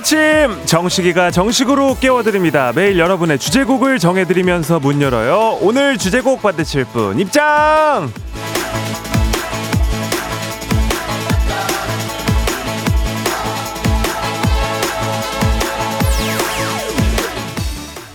[0.00, 0.18] 아침!
[0.64, 2.72] 정식이가 정식으로 깨워드립니다.
[2.74, 5.58] 매일 여러분의 주제곡을 정해드리면서 문 열어요.
[5.60, 8.10] 오늘 주제곡 받으실 분 입장!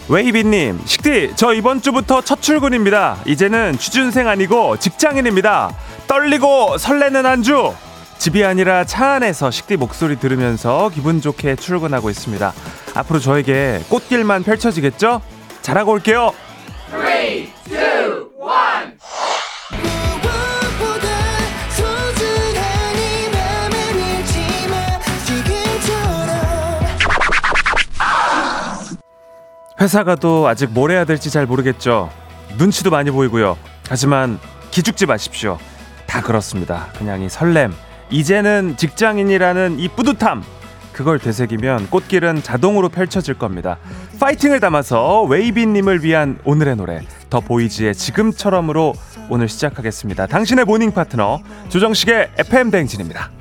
[0.08, 3.18] 웨이비님 식디 저 이번 주부터 첫 출근입니다.
[3.26, 5.72] 이제는 취준생 아니고 직장인입니다.
[6.08, 7.74] 떨리고 설레는 한 주
[8.18, 12.54] 집이 아니라 차 안에서 식디 목소리 들으면서 기분 좋게 출근하고 있습니다.
[12.96, 15.22] 앞으로 저에게 꽃길만 펼쳐지겠죠?
[15.62, 16.34] 잘하고 올게요.
[16.92, 18.26] 3, 2, 1.
[29.82, 32.10] 회사 가도 아직 뭘 해야 될지 잘 모르겠죠.
[32.58, 33.58] 눈치도 많이 보이고요.
[33.90, 34.40] 하지만
[34.72, 35.60] 기죽지 마십시오.
[36.08, 36.88] 다 그렇습니다.
[36.98, 37.74] 그냥 이 설렘,
[38.16, 40.42] 이제는 직장인이라는 이 뿌듯함
[40.94, 43.78] 그걸 되새기면 꽃길은 자동으로 펼쳐질 겁니다.
[44.22, 48.94] 파이팅을 담아서 웨이비님을 위한 오늘의 노래 더보이즈의 지금처럼으로
[49.30, 50.28] 오늘 시작하겠습니다.
[50.28, 53.32] 당신의 morning 파트너 조정식의 FM 대행진입니다.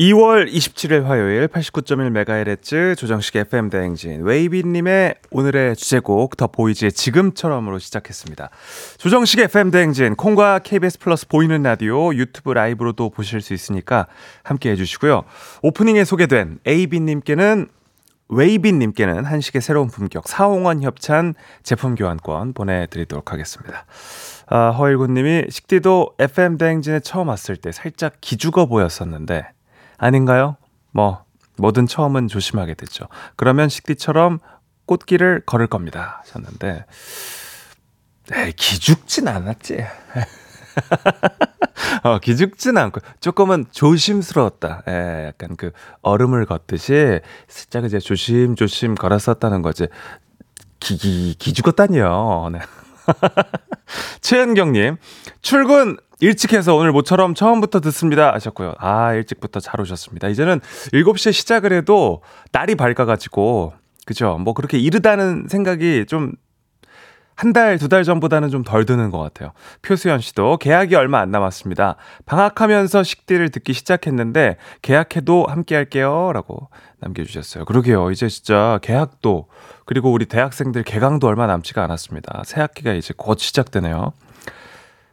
[0.00, 8.48] 2월 27일 화요일 89.1MHz 조정식 FM 대행진 웨이비님의 오늘의 주제곡 더보이즈의 지금처럼으로 시작했습니다.
[8.96, 14.06] 조정식 FM 대행진 콩과 KBS 플러스 보이는 라디오 유튜브 라이브로도 보실 수 있으니까
[14.42, 15.24] 함께 해주시고요.
[15.60, 17.68] 오프닝에 소개된 AB님께는
[18.30, 23.84] 웨이비님께는 한식의 새로운 품격 사홍원 협찬 제품 교환권 보내드리도록 하겠습니다.
[24.46, 29.59] 아, 허일구님이 식디도 FM 대행진에 처음 왔을 때 살짝 기죽어 보였었는데
[30.00, 30.56] 아닌가요?
[30.92, 31.24] 뭐,
[31.58, 33.06] 뭐든 처음은 조심하게 되죠.
[33.36, 34.40] 그러면 식디처럼
[34.86, 36.22] 꽃길을 걸을 겁니다.
[36.22, 36.86] 하셨는데,
[38.32, 39.84] 에이, 기죽진 않았지.
[42.02, 44.84] 어, 기죽진 않고, 조금은 조심스러웠다.
[44.88, 49.86] 예, 약간 그, 얼음을 걷듯이, 살짝 이제 조심조심 걸었었다는 거지.
[50.80, 52.48] 기, 기, 기죽었다니요.
[52.52, 52.60] 네.
[54.20, 54.96] 최은경님,
[55.42, 58.74] 출근 일찍 해서 오늘 모처럼 처음부터 듣습니다 하셨고요.
[58.78, 60.28] 아, 일찍부터 잘 오셨습니다.
[60.28, 60.60] 이제는
[60.92, 63.72] 7시에 시작을 해도 날이 밝아가지고,
[64.06, 64.38] 그죠?
[64.38, 66.32] 뭐 그렇게 이르다는 생각이 좀
[67.40, 69.52] 한 달, 두 달 전보다는 좀 덜 드는 것 같아요.
[69.80, 71.96] 표수연 씨도 계약이 얼마 안 남았습니다.
[72.26, 76.32] 방학하면서 식디를 듣기 시작했는데 계약해도 함께 할게요.
[76.34, 76.68] 라고
[76.98, 77.64] 남겨주셨어요.
[77.64, 78.10] 그러게요.
[78.10, 79.48] 이제 진짜 계약도,
[79.86, 82.42] 그리고 우리 대학생들 개강도 얼마 남지가 않았습니다.
[82.44, 84.12] 새 학기가 이제 곧 시작되네요.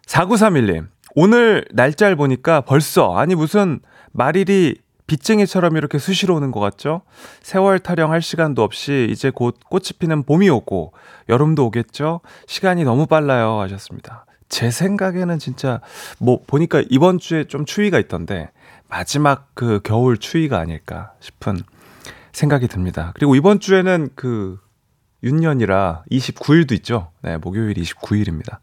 [0.06, 3.80] 4931님, 오늘 날짜를 보니까 벌써 아니 무슨
[4.12, 4.76] 말일이
[5.08, 7.02] 빗쟁이처럼 이렇게 수시로 오는 것 같죠?
[7.42, 10.94] 세월 타령할 시간도 없이 이제 곧 꽃이 피는 봄이 오고
[11.30, 12.22] 여름도 오겠죠?
[12.46, 14.26] 시간이 너무 빨라요 하셨습니다.
[14.50, 15.82] 제 생각에는 진짜
[16.20, 18.50] 뭐 보니까 이번 주에 좀 추위가 있던데
[18.90, 21.58] 마지막 그 겨울 추위가 아닐까 싶은
[22.32, 23.12] 생각이 듭니다.
[23.16, 24.60] 그리고 이번 주에는 그
[25.24, 27.12] 윤년이라 29일도 있죠.
[27.22, 28.60] 네, 목요일 29일입니다.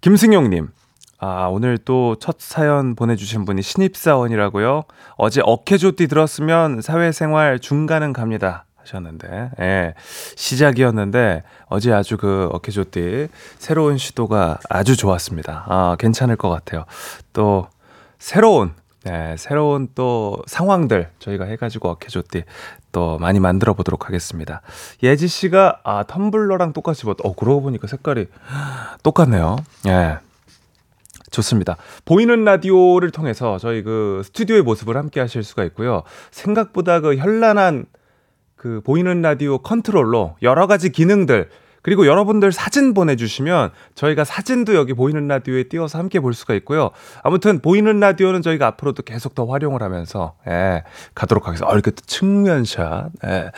[0.00, 0.68] 김승용님,
[1.18, 4.84] 아, 오늘 또 첫 사연 보내주신 분이 신입사원이라고요?
[5.16, 8.64] 어제 어케조띠 들었으면 사회생활 중간은 갑니다.
[8.76, 9.94] 하셨는데, 예,
[10.36, 13.28] 시작이었는데, 어제 아주 그 어케조띠
[13.58, 15.64] 새로운 시도가 아주 좋았습니다.
[15.68, 16.84] 아, 괜찮을 것 같아요.
[17.32, 17.66] 또,
[18.20, 18.72] 새로운,
[19.02, 22.44] 네, 새로운 또 상황들 저희가 해가지고 어케조띠
[22.92, 24.62] 또 많이 만들어 보도록 하겠습니다.
[25.02, 28.26] 예지 씨가, 아, 텀블러랑 똑같이 입었, 어, 그러고 보니까 색깔이
[29.02, 29.56] 똑같네요.
[29.88, 30.18] 예.
[31.30, 31.76] 좋습니다.
[32.04, 36.02] 보이는 라디오를 통해서 저희 그 스튜디오의 모습을 함께 하실 수가 있고요.
[36.30, 37.86] 생각보다 그 현란한
[38.56, 41.48] 그 보이는 라디오 컨트롤로 여러 가지 기능들
[41.82, 46.90] 그리고 여러분들 사진 보내주시면 저희가 사진도 여기 보이는 라디오에 띄워서 함께 볼 수가 있고요.
[47.22, 50.82] 아무튼 보이는 라디오는 저희가 앞으로도 계속 더 활용을 하면서 예,
[51.14, 51.70] 가도록 하겠습니다.
[51.70, 53.52] 어, 이렇게 측면샷, 예,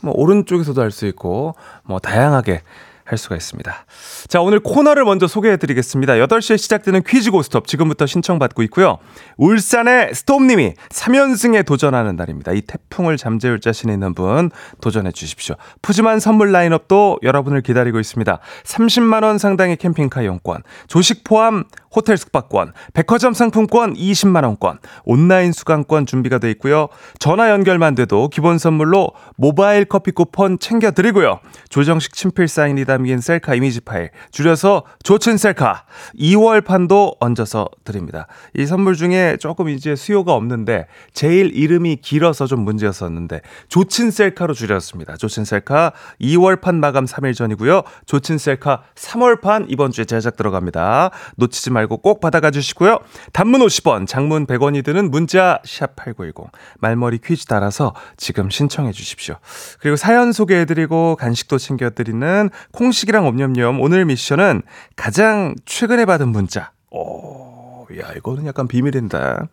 [0.00, 2.62] 뭐 오른쪽에서도 할 수 있고 뭐 다양하게
[3.04, 3.86] 할 수가 있습니다.
[4.28, 6.14] 자, 오늘 코너를 먼저 소개해 드리겠습니다.
[6.14, 8.98] 8시에 시작되는 퀴즈 고스톱 지금부터 신청받고 있고요.
[9.36, 12.52] 울산의 스톰님이 3연승에 도전하는 날입니다.
[12.52, 15.56] 이 태풍을 잠재울 자신 있는 분 도전해 주십시오.
[15.82, 18.38] 푸짐한 선물 라인업도 여러분을 기다리고 있습니다.
[18.64, 26.50] 30만원 상당의 캠핑카 이용권, 조식 포함 호텔 숙박권, 백화점 상품권 20만원권, 온라인 수강권 준비가 되어
[26.50, 26.88] 있고요.
[27.18, 31.40] 전화 연결만 돼도 기본 선물로 모바일 커피 쿠폰 챙겨드리고요.
[31.68, 35.84] 조정식 친필 사인이 담긴 셀카 이미지 파일, 줄여서 조친 셀카
[36.18, 38.26] 2월 판도 얹어서 드립니다.
[38.54, 45.16] 이 선물 중에 조금 이제 수요가 없는데 제일 이름이 길어서 좀 문제였었는데 조친 셀카로 줄였습니다.
[45.16, 47.82] 조친 셀카 2월 판 마감 3일 전이고요.
[48.06, 51.10] 조친 셀카 3월 판 이번 주에 제작 들어갑니다.
[51.36, 52.98] 놓치지 말고 말고 꼭 받아가 주시고요.
[53.32, 59.36] 단문 50원, 장문 100원이 드는 문자 샵 8910 말머리 퀴즈 따라서 지금 신청해 주십시오.
[59.80, 64.62] 그리고 사연 소개해 드리고 간식도 챙겨 드리는 콩식이랑 옴념념 오늘 미션은
[64.96, 66.72] 가장 최근에 받은 문자.
[66.90, 67.53] 오.
[68.00, 69.46] 야, 이거는 약간 비밀인다.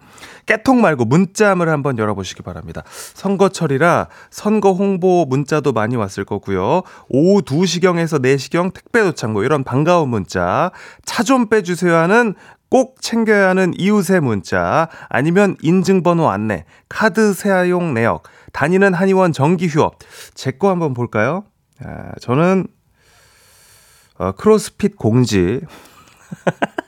[0.45, 2.83] 깨통 말고 문자함을 한번 열어보시기 바랍니다.
[2.87, 6.81] 선거철이라 선거 홍보 문자도 많이 왔을 거고요.
[7.09, 10.71] 오후 2시경에서 4시경 택배 도착 뭐 이런 반가운 문자.
[11.05, 12.33] 차 좀 빼주세요 하는
[12.69, 18.23] 꼭 챙겨야 하는 이웃의 문자 아니면 인증번호 안내, 카드 사용 내역,
[18.53, 19.99] 다니는 한의원 정기 휴업.
[20.33, 21.43] 제 거 한번 볼까요?
[21.83, 22.67] 아, 저는
[24.17, 25.61] 어, 크로스핏 공지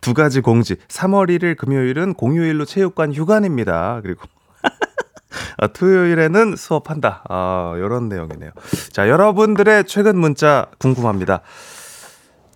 [0.00, 0.76] 두 가지 공지.
[0.88, 4.00] 3월 1일 금요일은 공휴일로 체육관 휴관입니다.
[4.02, 4.22] 그리고
[5.58, 7.24] 아, 토요일에는 수업한다.
[7.28, 8.50] 아, 요런 내용이네요.
[8.92, 11.40] 자, 여러분들의 최근 문자 궁금합니다.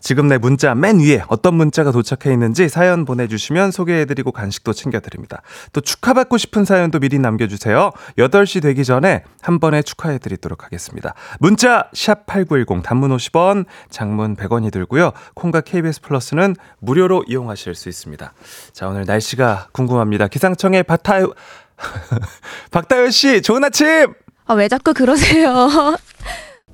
[0.00, 5.42] 지금 내 문자 맨 위에 어떤 문자가 도착해 있는지 사연 보내주시면 소개해드리고 간식도 챙겨드립니다.
[5.72, 7.90] 또 축하받고 싶은 사연도 미리 남겨주세요.
[8.18, 11.14] 8시 되기 전에 한 번에 축하해드리도록 하겠습니다.
[11.40, 15.12] 문자 샵8910 단문 50원, 장문 100원이 들고요.
[15.34, 18.32] 콩과 KBS 플러스는 무료로 이용하실 수 있습니다.
[18.72, 20.28] 자, 오늘 날씨가 궁금합니다.
[20.28, 21.32] 기상청의 박타요,
[22.70, 24.14] 박다요 씨, 좋은 아침!
[24.46, 25.68] 아, 왜 자꾸 그러세요?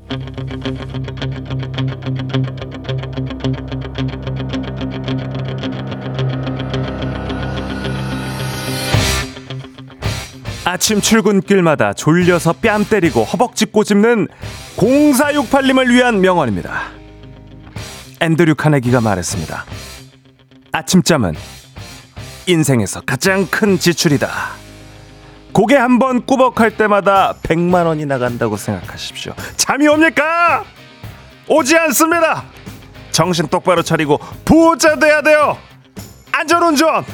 [10.64, 14.28] 아침 출근길마다 졸려서 뺨 때리고 허벅지 꼬집는
[14.76, 16.88] 0468님을 위한 명언입니다.
[18.20, 19.64] 앤드류 카네기가 말했습니다.
[20.72, 21.34] 아침잠은
[22.46, 24.28] 인생에서 가장 큰 지출이다.
[25.52, 29.34] 고개 한 번 꾸벅할 때마다 100만 원이 나간다고 생각하십시오.
[29.56, 30.64] 잠이 옵니까?
[31.46, 32.44] 오지 않습니다.
[33.12, 35.56] 정신 똑바로 차리고 부자 돼야 돼요.
[36.32, 37.04] 안전운전!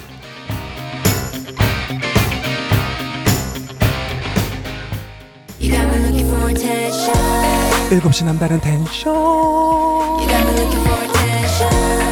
[7.90, 9.12] 7시 남다른 텐션.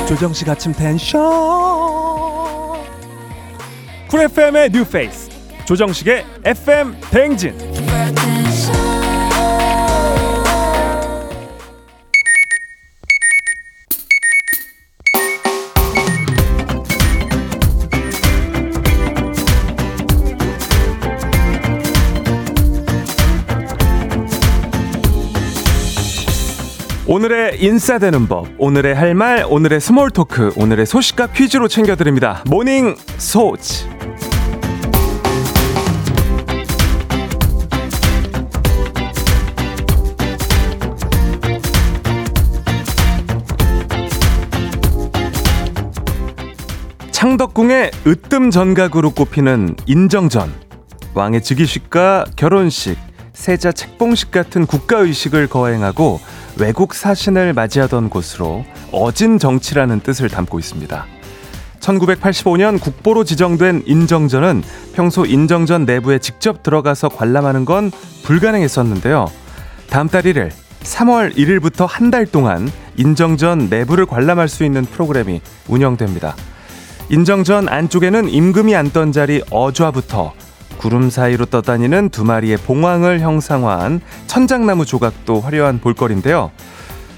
[0.08, 1.22] 조정식 아침 텐션.
[4.08, 5.30] 쿨 FM의 뉴페이스.
[5.66, 7.56] 조정식의 FM 대행진
[27.10, 32.44] 오늘의 인싸되는 법, 오늘의 할 말, 오늘의 small talk, 오늘의 소식과 퀴즈로 챙겨드립니다.
[32.44, 33.88] 모닝 소치.
[47.10, 50.52] 창덕궁의 으뜸 전각으로 꼽히는 인정전,
[51.14, 53.07] 왕의 즉위식과 결혼식,
[53.38, 56.18] 세자 책봉식 같은 국가의식을 거행하고
[56.58, 61.06] 외국 사신을 맞이하던 곳으로 어진 정치라는 뜻을 담고 있습니다.
[61.78, 67.92] 1985년 국보로 지정된 인정전은 평소 인정전 내부에 직접 들어가서 관람하는 건
[68.24, 69.30] 불가능했었는데요.
[69.88, 76.34] 다음 달 1일, 3월 1일부터 한 달 동안 인정전 내부를 관람할 수 있는 프로그램이 운영됩니다.
[77.08, 80.34] 인정전 안쪽에는 임금이 앉던 자리 어좌부터
[80.78, 86.50] 구름 사이로 떠다니는 두 마리의 봉황을 형상화한 천장나무 조각도 화려한 볼거리인데요.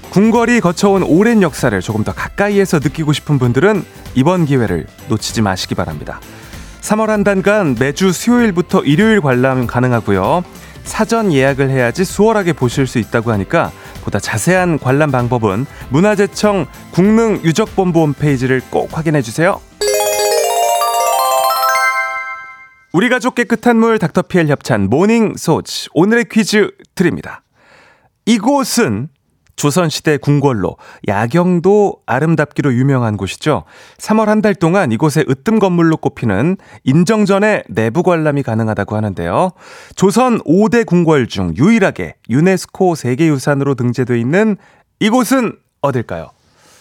[0.09, 6.19] 궁궐이 거쳐온 오랜 역사를 조금 더 가까이에서 느끼고 싶은 분들은 이번 기회를 놓치지 마시기 바랍니다.
[6.81, 10.43] 3월 한 달간 매주 수요일부터 일요일 관람 가능하고요.
[10.83, 13.71] 사전 예약을 해야지 수월하게 보실 수 있다고 하니까
[14.03, 19.61] 보다 자세한 관람 방법은 문화재청 국능유적본부 홈페이지를 꼭 확인해 주세요.
[22.93, 27.43] 우리 가족 깨끗한 물 닥터피엘 협찬 모닝 소치 오늘의 퀴즈 드립니다.
[28.25, 29.07] 이곳은
[29.55, 30.75] 조선시대 궁궐로
[31.07, 33.63] 야경도 아름답기로 유명한 곳이죠.
[33.97, 39.51] 3월 한 달 동안 이곳에 으뜸 건물로 꼽히는 인정전의 내부 관람이 가능하다고 하는데요.
[39.95, 44.57] 조선 5대 궁궐 중 유일하게 유네스코 세계유산으로 등재되어 있는
[44.99, 46.31] 이곳은 어딜까요?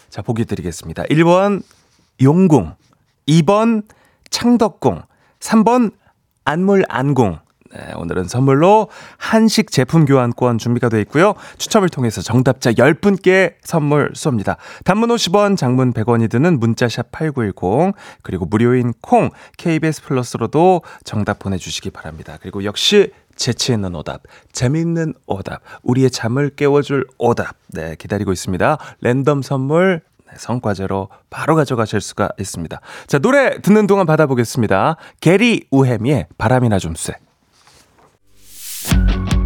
[0.08, 1.04] 자, 보기 드리겠습니다.
[1.04, 1.62] 1번
[2.22, 2.74] 용궁,
[3.28, 3.82] 2번
[4.30, 5.02] 창덕궁,
[5.40, 5.92] 3번
[6.44, 7.38] 안물 안궁.
[7.72, 11.34] 네, 오늘은 선물로 한식 제품 교환권 준비가 되어 있고요.
[11.56, 14.56] 추첨을 통해서 정답자 10분께 선물 쏩니다.
[14.84, 21.90] 단문 50원, 장문 100원이 드는 문자샵 8910 그리고 무료인 콩 KBS 플러스로도 정답 보내 주시기
[21.90, 22.38] 바랍니다.
[22.40, 28.78] 그리고 역시 재치 있는 오답, 재미있는 오답, 우리의 잠을 깨워줄 오답 네, 기다리고 있습니다.
[29.00, 32.80] 랜덤 선물 네, 성과제로 바로 가져가실 수가 있습니다.
[33.06, 34.96] 자, 노래 듣는 동안 받아보겠습니다.
[35.20, 37.14] 게리 우햄이의 바람이나 좀 쐬.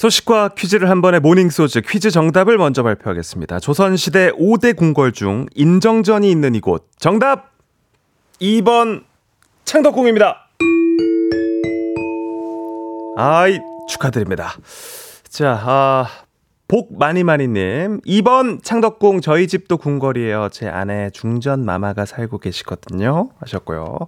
[0.00, 3.60] 소식과 퀴즈를 한 번에 모닝소즈 퀴즈 정답을 먼저 발표하겠습니다.
[3.60, 6.88] 조선시대 5대 궁궐 중 인정전이 있는 이곳.
[6.98, 7.50] 정답!
[8.40, 9.04] 2번
[9.66, 10.48] 창덕궁입니다.
[13.18, 13.58] 아이,
[13.90, 14.54] 축하드립니다.
[15.28, 16.06] 자, 아,
[16.70, 20.50] 복마니마니님, 2번 창덕궁 저희 집도 궁궐이에요.
[20.50, 23.30] 제 아내 중전 마마가 살고 계시거든요.
[23.40, 23.98] 하셨고요.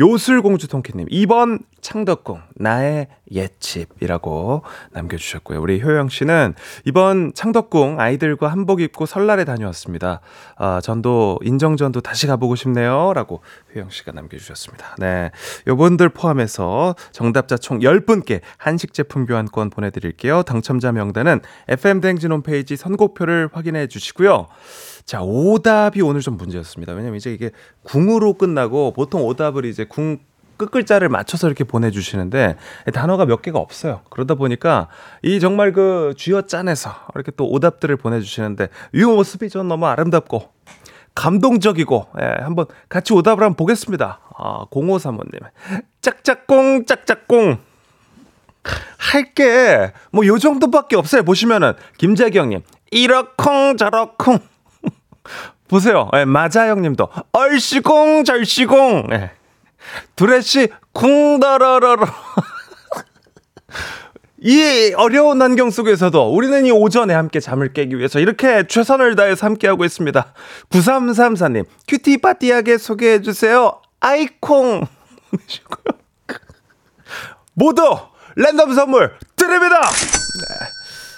[0.00, 5.60] 요술공주 통키님, 2번 창덕궁 나의 옛집이라고 남겨주셨고요.
[5.60, 10.20] 우리 효영 씨는 이번 창덕궁 아이들과 한복 입고 설날에 다녀왔습니다.
[10.56, 13.12] 아, 전도 인정전도 다시 가보고 싶네요.
[13.14, 13.42] 라고
[13.74, 14.96] 효영 씨가 남겨주셨습니다.
[14.98, 15.30] 네.
[15.66, 20.42] 요분들 포함해서 정답자 총 10분께 한식 제품 교환권 보내드릴게요.
[20.42, 24.48] 당첨자 명단은 FM대행진 홈페이지 선곡표를 확인해 주시고요.
[25.04, 26.92] 자, 오답이 오늘 좀 문제였습니다.
[26.92, 27.50] 왜냐면 이제 이게
[27.82, 30.18] 궁으로 끝나고 보통 오답을 이제 궁
[30.60, 32.56] 끝글자를 맞춰서 이렇게 보내주시는데
[32.92, 34.02] 단어가 몇 개가 없어요.
[34.10, 34.88] 그러다 보니까
[35.22, 40.50] 이 정말 그 쥐어 짠해서 이렇게 또 오답들을 보내주시는데 이 모습이 전 너무 아름답고
[41.14, 44.20] 감동적이고 예, 한번 같이 오답을 한번 보겠습니다.
[44.36, 45.40] 아, 0535님
[46.02, 47.58] 짝짝꿍 짝짝꿍
[48.98, 51.22] 할게 뭐 요 정도밖에 없어요.
[51.22, 54.38] 보시면은 김재경님 이러쿵 저러쿵
[55.68, 56.10] 보세요.
[56.16, 59.30] 예, 마자 형님도 얼씨공 절씨공 예.
[60.16, 62.06] 두레씨 쿵더러러러
[64.42, 69.84] 이 어려운 환경 속에서도 우리는 이 오전에 함께 잠을 깨기 위해서 이렇게 최선을 다해서 함께하고
[69.84, 70.32] 있습니다.
[70.70, 73.82] 9334님, 큐티 파티하게 소개해주세요.
[74.00, 74.86] 아이콩.
[77.52, 77.82] 모두
[78.36, 79.80] 랜덤 선물 드립니다!
[79.82, 80.66] 네.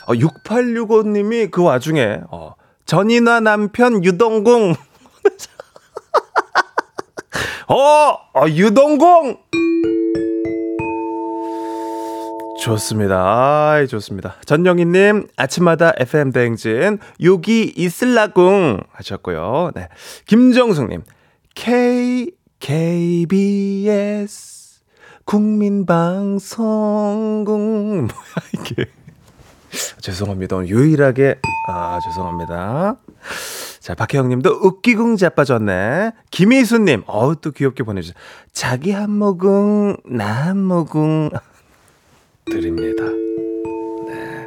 [0.07, 2.55] 어, 6865님이 그 와중에, 어,
[2.87, 4.75] 전인화 남편 유동궁.
[7.73, 9.39] 어, 어 유동공!
[12.61, 13.17] 좋습니다.
[13.17, 14.35] 아, 좋습니다.
[14.45, 19.71] 전영희님, 아침마다 FM대행진, 여기 이슬라궁 하셨고요.
[19.75, 19.89] 네.
[20.27, 21.03] 김정숙님,
[21.55, 24.21] K, KBS,
[25.25, 26.57] 국민방송궁.
[28.07, 28.11] 뭐야,
[28.53, 28.85] 이게.
[30.03, 30.67] 죄송합니다.
[30.67, 31.37] 유일하게,
[31.69, 32.99] 아, 죄송합니다.
[33.83, 36.13] 자, 박혜영 님도 웃기궁 자빠졌네.
[36.31, 38.15] 김희수 님, 어우, 또 귀엽게 보내주세요.
[38.53, 41.31] 자기 한 모금, 나한 모금.
[42.47, 43.03] 드립니다.
[44.07, 44.47] 네.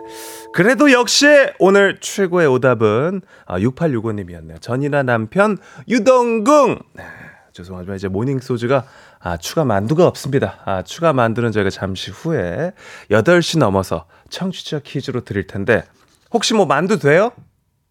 [0.54, 1.28] 그래도 역시
[1.60, 4.62] 오늘 최고의 오답은 아, 6865님이었네요.
[4.62, 5.58] 전이나 남편
[5.90, 6.80] 유동궁.
[6.94, 7.04] 네.
[7.52, 8.86] 죄송하지만 이제 모닝 소주가
[9.20, 10.62] 아, 추가 만두가 없습니다.
[10.64, 12.72] 아, 추가 만두는 저희가 잠시 후에
[13.12, 15.84] 8시 넘어서 청취자 퀴즈로 드릴 텐데
[16.32, 17.32] 혹시 뭐 만두 돼요?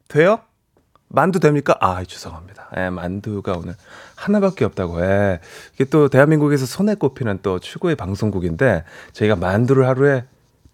[0.08, 0.40] 돼요?
[1.14, 1.76] 만두 됩니까?
[1.80, 2.68] 아, 죄송합니다.
[2.76, 3.75] 예, 만두가 오늘
[4.16, 5.00] 하나밖에 없다고.
[5.02, 5.40] 예.
[5.75, 10.25] 이게 또 대한민국에서 손에 꼽히는 또 최고의 방송국인데 저희가 만두를 하루에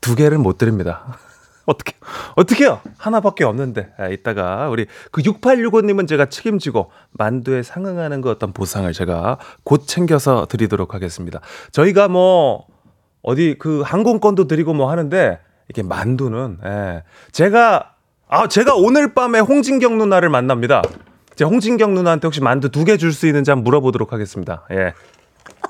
[0.00, 1.18] 두 개를 못 드립니다.
[1.66, 1.94] 어떻게,
[2.37, 2.80] 어떻게요?
[2.97, 3.92] 하나밖에 없는데.
[3.99, 10.47] 아, 이따가 우리 그 6865님은 제가 책임지고 만두에 상응하는 그 어떤 보상을 제가 곧 챙겨서
[10.47, 11.40] 드리도록 하겠습니다.
[11.70, 12.66] 저희가 뭐
[13.23, 17.02] 어디 그 항공권도 드리고 뭐 하는데 이게 만두는, 예.
[17.30, 17.94] 제가
[18.32, 20.82] 아, 제가 오늘 밤에 홍진경 누나를 만납니다.
[21.34, 24.64] 제 홍진경 누나한테 혹시 만두 두 개 줄 수 있는지 한번 물어보도록 하겠습니다.
[24.70, 24.94] 예.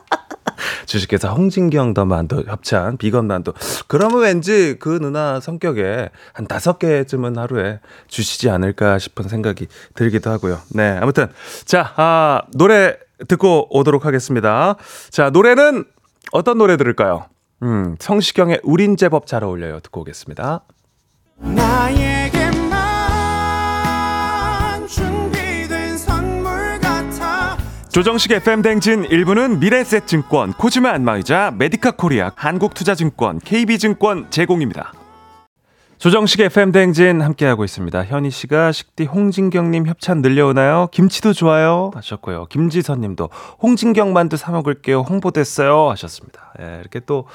[0.84, 3.52] 주식회사 홍진경 더 만두 협찬 비건 만두.
[3.86, 10.58] 그러면 왠지 그 누나 성격에 한 다섯 개쯤은 하루에 주시지 않을까 싶은 생각이 들기도 하고요.
[10.74, 11.28] 네, 아무튼
[11.64, 12.96] 자 아, 노래
[13.28, 14.74] 듣고 오도록 하겠습니다.
[15.10, 15.84] 자 노래는
[16.32, 17.26] 어떤 노래 들을까요?
[17.62, 19.80] 음, 성시경의 우린 제법 잘 어울려요.
[19.80, 20.62] 듣고 오겠습니다.
[27.92, 34.92] 조정식 FM 댕진 1부는 미래셋증권, 코지마 안마의자, 메디카 코리아, 한국투자증권, KB증권 제공입니다.
[35.98, 38.04] 조정식 FM 댕진 함께하고 있습니다.
[38.04, 40.86] 현희 씨가 식디 홍진경님 협찬 늘려오나요?
[40.92, 42.46] 김치도 좋아요 하셨고요.
[42.46, 43.28] 김지선님도
[43.60, 45.00] 홍진경 만두 사 먹을게요.
[45.00, 46.54] 홍보됐어요 하셨습니다.
[46.60, 47.26] 예, 이렇게 또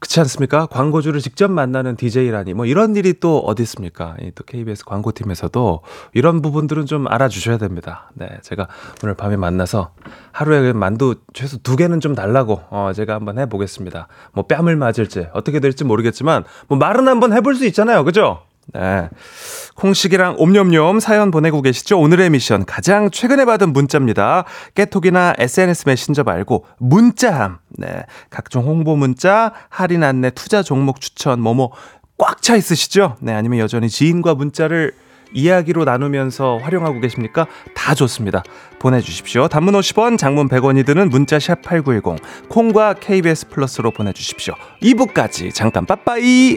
[0.00, 0.66] 그렇지 않습니까?
[0.66, 4.16] 광고주를 직접 만나는 DJ라니 뭐 이런 일이 또 어디 있습니까?
[4.36, 5.80] 또 KBS 광고팀에서도
[6.14, 8.10] 이런 부분들은 좀 알아주셔야 됩니다.
[8.14, 8.68] 네, 제가
[9.02, 9.90] 오늘 밤에 만나서
[10.30, 14.06] 하루에 만두 최소 두 개는 좀 달라고 어 제가 한번 해보겠습니다.
[14.32, 18.42] 뭐 뺨을 맞을지 어떻게 될지 모르겠지만 뭐 말은 한번 해볼 수 있잖아요, 그죠?
[18.74, 19.08] 네.
[19.76, 21.98] 콩식이랑 옴념념 사연 보내고 계시죠?
[21.98, 24.44] 오늘의 미션 가장 최근에 받은 문자입니다.
[24.74, 27.58] 깨톡이나 SNS 메신저 말고 문자함.
[27.70, 28.04] 네.
[28.30, 31.72] 각종 홍보 문자, 할인 안내, 투자 종목 추천, 뭐뭐
[32.18, 33.16] 꽉 차 있으시죠?
[33.20, 33.32] 네.
[33.32, 34.92] 아니면 여전히 지인과 문자를
[35.32, 37.46] 이야기로 나누면서 활용하고 계십니까?
[37.74, 38.42] 다 좋습니다.
[38.78, 39.48] 보내주십시오.
[39.48, 44.54] 단문 50원, 장문 100원이 드는 문자 샵 8910, 콩과 KBS 플러스로 보내주십시오.
[44.82, 46.56] 2부까지 잠깐 빠빠이!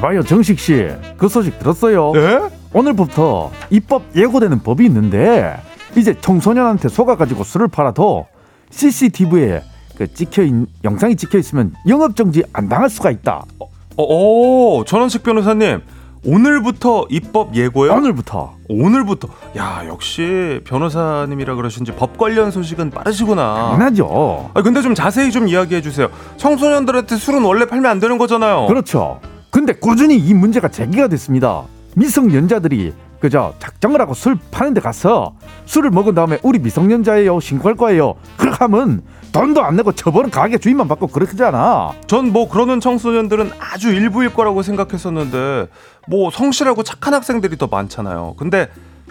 [0.00, 2.12] 이봐요 정식 씨, 그 소식 들었어요?
[2.12, 2.40] 네?
[2.72, 5.60] 오늘부터 입법 예고되는 법이 있는데
[5.94, 8.26] 이제 청소년한테 속아가지고 술을 팔아도
[8.70, 9.62] CCTV에
[9.98, 13.44] 그 찍혀 있, 영상이 찍혀 있으면 영업 정지 안 당할 수가 있다.
[13.58, 15.82] 어, 오, 전원식 변호사님
[16.24, 17.92] 오늘부터 입법 예고요?
[17.92, 18.54] 오늘부터.
[18.70, 23.72] 오늘부터 야 역시 변호사님이라 그러신지 법 관련 소식은 빠르시구나.
[23.72, 24.50] 당연하죠.
[24.54, 26.08] 아 근데 좀 자세히 좀 이야기해 주세요.
[26.38, 28.66] 청소년들한테 술은 원래 팔면 안 되는 거잖아요.
[28.66, 29.20] 그렇죠.
[29.50, 31.64] 근데 꾸준히 이 문제가 제기가 됐습니다.
[31.96, 35.34] 미성년자들이 그저 작정을 하고 술 파는 데 가서
[35.66, 40.88] 술을 먹은 다음에 우리 미성년자예요 신고할 거예요 그렇게 하면 돈도 안 내고 처벌은 가게 주인만
[40.88, 45.66] 받고 그렇잖아 전 뭐 그러는 청소년들은 아주 일부일 거라고 생각했었는데
[46.08, 48.34] 뭐 성실하고 착한 학생들이 더 많잖아요.
[48.38, 48.68] 근데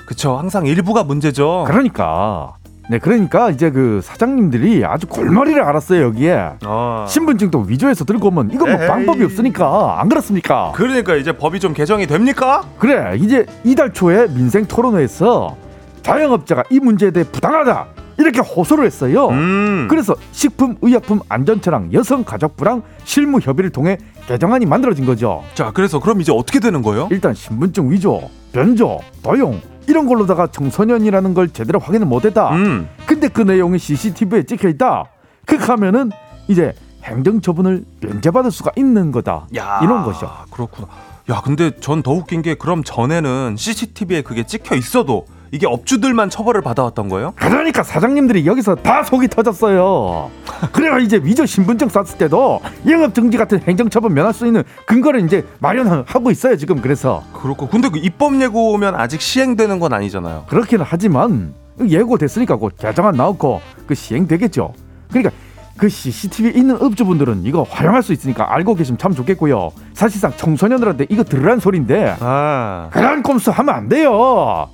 [0.07, 1.65] 그쵸 항상 일부가 문제죠.
[1.67, 2.55] 그러니까
[2.89, 7.05] 네 그러니까 이제 그 사장님들이 아주 골머리를 알았어요 여기에 아.
[7.07, 8.87] 신분증도 위조해서 들고 오면 이건 뭐 에이.
[8.87, 12.63] 방법이 없으니까 안 그렇습니까 그러니까 이제 법이 좀 개정이 됩니까?
[12.79, 15.55] 그래 이제 이달 초에 민생 토론회에서
[16.01, 17.85] 자영업자가 이 문제에 대해 부당하다
[18.17, 19.85] 이렇게 호소를 했어요 음.
[19.87, 25.43] 그래서 식품의약품안전처랑 여성가족부랑 실무 협의를 통해 개정안이 만들어진 거죠.
[25.53, 27.07] 자 그래서 그럼 이제 어떻게 되는 거예요?
[27.11, 32.51] 일단 신분증 위조, 변조, 도용 이런 걸로다가 청소년이라는 걸 제대로 확인을 못했다.
[32.51, 32.87] 음.
[33.07, 35.05] 근데 그 내용이 CCTV에 찍혀 있다.
[35.45, 36.11] 그렇게 하면은
[36.47, 36.73] 이제
[37.03, 39.47] 행정처분을 면제받을 수가 있는 거다.
[39.57, 40.29] 야, 이런 것이죠.
[40.51, 40.87] 그렇구나.
[41.31, 46.61] 야, 근데 전 더 웃긴 게 그럼 전에는 CCTV에 그게 찍혀 있어도 이게 업주들만 처벌을
[46.61, 47.33] 받아왔던 거예요?
[47.35, 50.29] 그러니까 사장님들이 여기서 다 속이 터졌어요.
[50.71, 55.45] 그래가 이제 위조 신분증 쐈을 때도 영업 정지 같은 행정처분 면할 수 있는 근거를 이제
[55.59, 57.67] 마련하고 있어요 지금 그래서 그렇고.
[57.67, 60.45] 근데 그 입법 예고면 아직 시행되는 건 아니잖아요.
[60.47, 64.73] 그렇기는 하지만 예고됐으니까 곧 개정안 나오고 그 시행되겠죠.
[65.09, 65.31] 그러니까
[65.77, 69.71] 그 CCTV 있는 업주분들은 이거 활용할 수 있으니까 알고 계시면 참 좋겠고요.
[69.93, 72.89] 사실상 청소년들한테 이거 들으라는 소리인데 아.
[72.91, 74.67] 그런 꼼수 하면 안 돼요.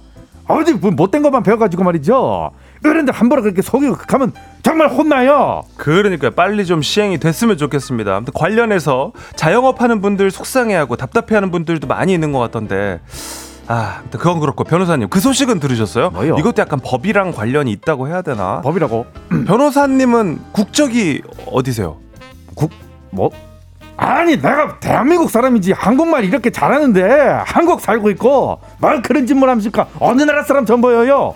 [0.48, 2.52] 어디 뭐 못된 것만 배워가지고 말이죠.
[2.86, 5.64] 어른들 함부로 그렇게 속이고 가면 정말 혼나요.
[5.78, 8.16] 그러니까 빨리 좀 시행이 됐으면 좋겠습니다.
[8.16, 13.00] 아무튼 관련해서 자영업 하는 분들 속상해하고 답답해하는 분들도 많이 있는 것 같던데.
[13.68, 16.12] 아, 그건 그렇고 변호사님 그 소식은 들으셨어요?
[16.12, 16.36] 뭐요?
[16.38, 18.62] 이것도 약간 법이랑 관련이 있다고 해야 되나?
[18.62, 19.08] 법이라고
[19.48, 21.98] 변호사님은 국적이 어디세요?
[22.54, 22.72] 국
[23.10, 23.32] 뭐?
[23.98, 27.02] 아니 내가 대한민국 사람이지 한국말 이렇게 잘하는데
[27.46, 29.88] 한국 살고 있고 말 그런 짓을 합니까?
[30.00, 31.34] 어느 나라 사람 전 보여요?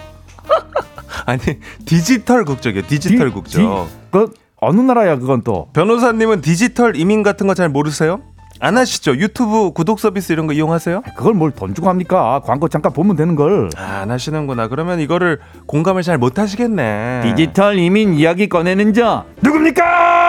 [1.25, 1.39] 아니
[1.85, 2.85] 디지털 국적이에요.
[2.87, 3.61] 디지털 디- 국적.
[3.61, 5.69] 디- 그 어느 나라야 그건 또?
[5.73, 8.19] 변호사님은 디지털 이민 같은 거 잘 모르세요?
[8.61, 9.15] 안 하시죠?
[9.15, 11.03] 유튜브 구독 서비스 이런 거 이용하세요?
[11.15, 12.41] 그걸 뭘 돈 주고 합니까?
[12.43, 13.69] 광고 잠깐 보면 되는 걸.
[13.77, 14.67] 아, 안 하시는구나.
[14.67, 17.21] 그러면 이거를 공감을 잘 못 하시겠네.
[17.23, 20.28] 디지털 이민 이야기 꺼내는 자 누굽니까?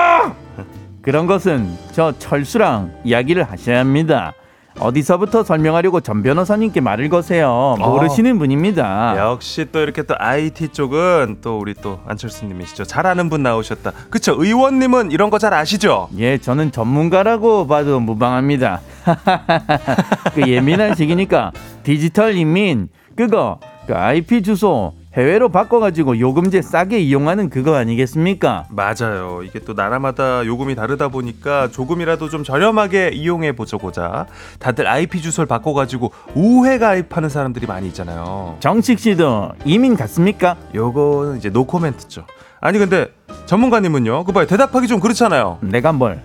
[1.02, 4.32] 그런 것은 저 철수랑 이야기를 하셔야 합니다.
[4.78, 7.76] 어디서부터 설명하려고 전 변호사님께 말을 거세요.
[7.78, 9.16] 모르시는 분입니다.
[9.18, 12.84] 역시 또 이렇게 또 IT 쪽은 또 우리 또 안철수님이시죠.
[12.84, 13.90] 잘 아는 분 나오셨다.
[14.10, 14.36] 그쵸?
[14.38, 16.08] 의원님은 이런 거 잘 아시죠?
[16.18, 18.80] 예, 저는 전문가라고 봐도 무방합니다.
[20.34, 21.50] 그 예민한 시기니까
[21.82, 28.66] 디지털 이민 그거 그 IP 주소 해외로 바꿔가지고 요금제 싸게 이용하는 그거 아니겠습니까?
[28.70, 29.42] 맞아요.
[29.44, 34.26] 이게 또 나라마다 요금이 다르다 보니까 조금이라도 좀 저렴하게 이용해 보자고자
[34.60, 38.56] 다들 IP 주소를 바꿔가지고 우회 가입하는 사람들이 많이 있잖아요.
[38.60, 40.56] 정식 씨도 이민 갔습니까?
[40.76, 42.24] 요거는 이제 no comment죠.
[42.60, 43.08] 아니 근데
[43.46, 44.22] 전문가님은요?
[44.24, 45.58] 그 봐요 대답하기 좀 그렇잖아요.
[45.62, 46.22] 내가 뭘?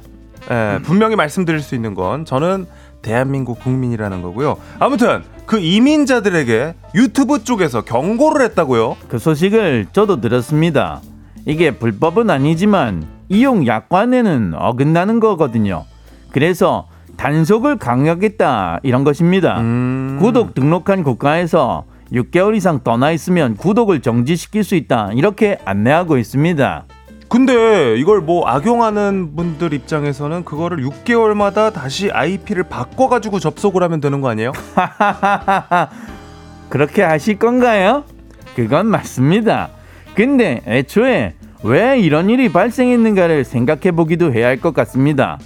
[0.51, 2.67] 예, 분명히 말씀드릴 수 있는 건 저는
[3.01, 4.57] 대한민국 국민이라는 거고요.
[4.77, 8.97] 아무튼 그 이민자들에게 유튜브 쪽에서 경고를 했다고요.
[9.07, 11.01] 그 소식을 저도 들었습니다.
[11.45, 15.85] 이게 불법은 아니지만 이용 약관에는 어긋나는 거거든요.
[16.31, 19.59] 그래서 단속을 강요하겠다 이런 것입니다.
[19.59, 20.17] 음.
[20.19, 26.85] 구독 등록한 국가에서 6개월 이상 떠나 있으면 구독을 정지시킬 수 있다 이렇게 안내하고 있습니다.
[27.27, 34.29] 근데 이걸 뭐 악용하는 분들 입장에서는 그거를 6개월마다 다시 IP를 바꿔가지고 접속을 하면 되는 거
[34.29, 34.51] 아니에요?
[36.69, 38.03] 그렇게 하실 건가요?
[38.55, 39.69] 그건 맞습니다.
[40.13, 41.33] 근데 애초에
[41.63, 45.39] 왜 이런 일이 발생했는가를 생각해 보기도 해야 할 것 같습니다.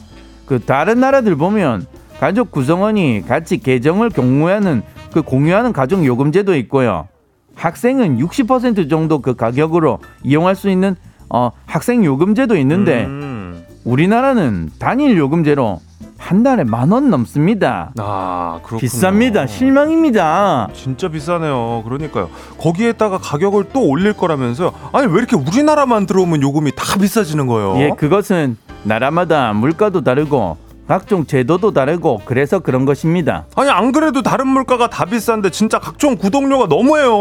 [0.46, 1.86] 그 다른 나라들 보면
[2.20, 7.08] 가족 구성원이 같이 계정을 공유하는 그 공유하는 가족 요금제도 있고요.
[7.56, 10.96] 학생은 60% 정도 그 가격으로 이용할 수 있는
[11.30, 13.64] 어, 학생 요금제도 있는데 음.
[13.86, 15.82] 우리나라는 단일 요금제로
[16.18, 17.92] 한 달에 만 원 넘습니다.
[17.98, 18.80] 아 그렇군요.
[18.90, 19.48] 비쌉니다.
[19.48, 20.68] 실망입니다.
[20.74, 21.82] 진짜 비싸네요.
[21.86, 22.30] 그러니까요.
[22.58, 24.72] 거기에다가 가격을 또 올릴 거라면서요.
[24.92, 27.78] 아니 왜 이렇게 우리나라만 들어오면 요금이 다 비싸지는 거예요?
[27.78, 30.58] 예, 그것은 나라마다 물가도 다르고
[30.90, 33.46] 각종 제도도 다르고 그래서 그런 것입니다.
[33.56, 37.12] 아니 안 그래도 다른 물가가 다 비싼데 진짜 각종 구독료가 너무해요.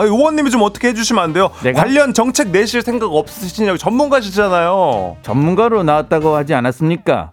[0.00, 1.50] 아니 의원님이 좀 어떻게 해주시면 안 돼요?
[1.62, 1.82] 내가?
[1.82, 5.18] 관련 정책 내실 생각 없으시냐고 전문가시잖아요.
[5.20, 7.32] 전문가로 나왔다고 하지 않았습니까?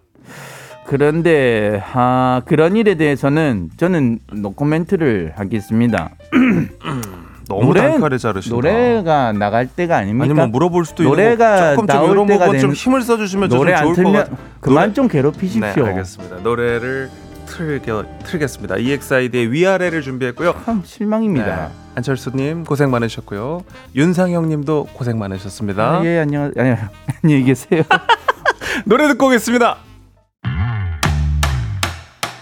[0.86, 6.10] 그런데 아, 그런 일에 대해서는 저는 노코멘트를 하겠습니다.
[7.50, 8.56] 너무 단칼에 자르신다.
[8.56, 10.24] 노래가 나갈 때가 아닙니까?
[10.24, 13.02] 아니 뭐 물어볼 수도 노래가 거 조금 좀 나올 이런 때가 부분 좀 된- 힘을
[13.02, 14.38] 써주시면 좀 노래 안 좋을 것 같아요.
[14.62, 15.84] 그만 노래- 좀 괴롭히십시오.
[15.84, 16.38] 네 알겠습니다.
[16.38, 17.10] 노래를
[17.48, 17.92] 틀게
[18.24, 18.78] 틀겠습니다.
[18.78, 20.54] EXID의 위아래를 준비했고요.
[20.66, 21.56] 참 실망입니다.
[21.56, 21.74] 네.
[21.96, 23.64] 안철수님 고생 많으셨고요.
[23.96, 25.84] 윤상형님도 고생 많으셨습니다.
[26.00, 26.76] 아, 예 안녕 아니,
[27.24, 27.82] 안녕히 계세요.
[28.86, 29.78] 노래 듣고 오겠습니다.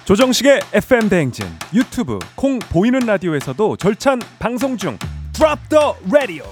[0.07, 4.97] 조정식의 FM 대행진 유튜브 콩 보이는 라디오에서도 절찬 방송 중
[5.33, 6.45] Drop the Radio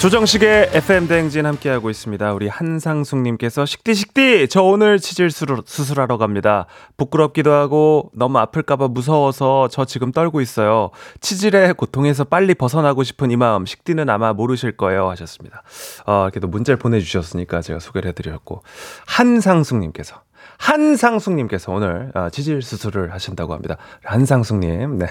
[0.00, 2.32] 조정식의 FM 대행진 함께하고 있습니다.
[2.34, 6.66] 우리 한상숙님께서 식디 식디 저 오늘 치질 수술- 수술하러 갑니다.
[6.98, 10.90] 부끄럽기도 하고 너무 아플까봐 무서워서 저 지금 떨고 있어요.
[11.20, 15.62] 치질의 고통에서 빨리 벗어나고 싶은 이 마음 식디는 아마 모르실 거예요 하셨습니다.
[16.06, 18.62] 어, 또 문자를 보내주셨으니까 제가 소개를 해드렸고
[19.06, 20.20] 한상숙님께서
[20.58, 23.76] 한상숙님께서 오늘 어, 치질 수술을 하신다고 합니다.
[24.04, 25.06] 한상숙님 네.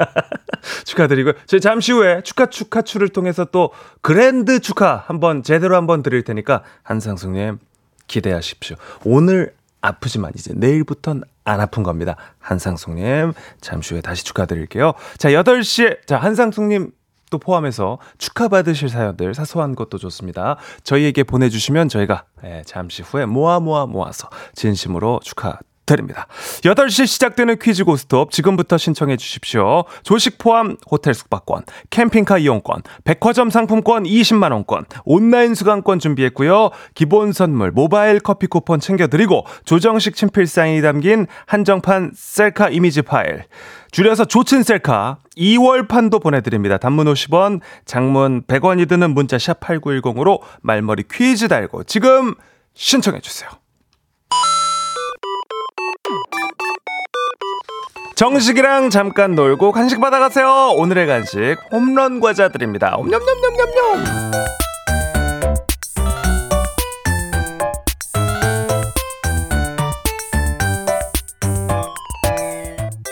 [0.84, 1.34] 축하드리고요.
[1.46, 3.70] 저희 잠시 후에 축하 축하추를 통해서 또
[4.02, 7.58] 그랜드 축하 한번 제대로 한번 드릴 테니까 한상숙님
[8.06, 8.76] 기대하십시오.
[9.04, 12.16] 오늘 아프지만 이제 내일부터는 안 아픈 겁니다.
[12.38, 14.92] 한상숙님 잠시 후에 다시 축하드릴게요.
[15.18, 16.92] 자 8시에 자 한상숙님
[17.30, 20.56] 또 포함해서 축하받으실 사연들 사소한 것도 좋습니다.
[20.82, 25.58] 저희에게 보내주시면 저희가 예, 잠시 후에 모아 모아 모아서 진심으로 축하
[25.94, 26.26] 드립니다.
[26.62, 29.84] 8시 시작되는 퀴즈 고스톱 지금부터 신청해 주십시오.
[30.02, 36.70] 조식 포함 호텔 숙박권, 캠핑카 이용권, 백화점 상품권 20만 원권, 온라인 수강권 준비했고요.
[36.94, 43.44] 기본 선물 모바일 커피 쿠폰 챙겨 드리고 조정식 친필 사인이 담긴 한정판 셀카 이미지 파일
[43.90, 46.78] 줄여서 조친 셀카 2월 판도 보내드립니다.
[46.78, 52.34] 단문 50원, 장문 100원이 드는 문자 샵 8910으로 말머리 퀴즈 달고 지금
[52.74, 53.59] 신청해 주세요.
[58.20, 60.74] 정식이랑 잠깐 놀고 간식 받아가세요.
[60.76, 62.94] 오늘의 간식 홈런 과자 드립니다.
[62.98, 64.69] 옴냠냠냠냠냠.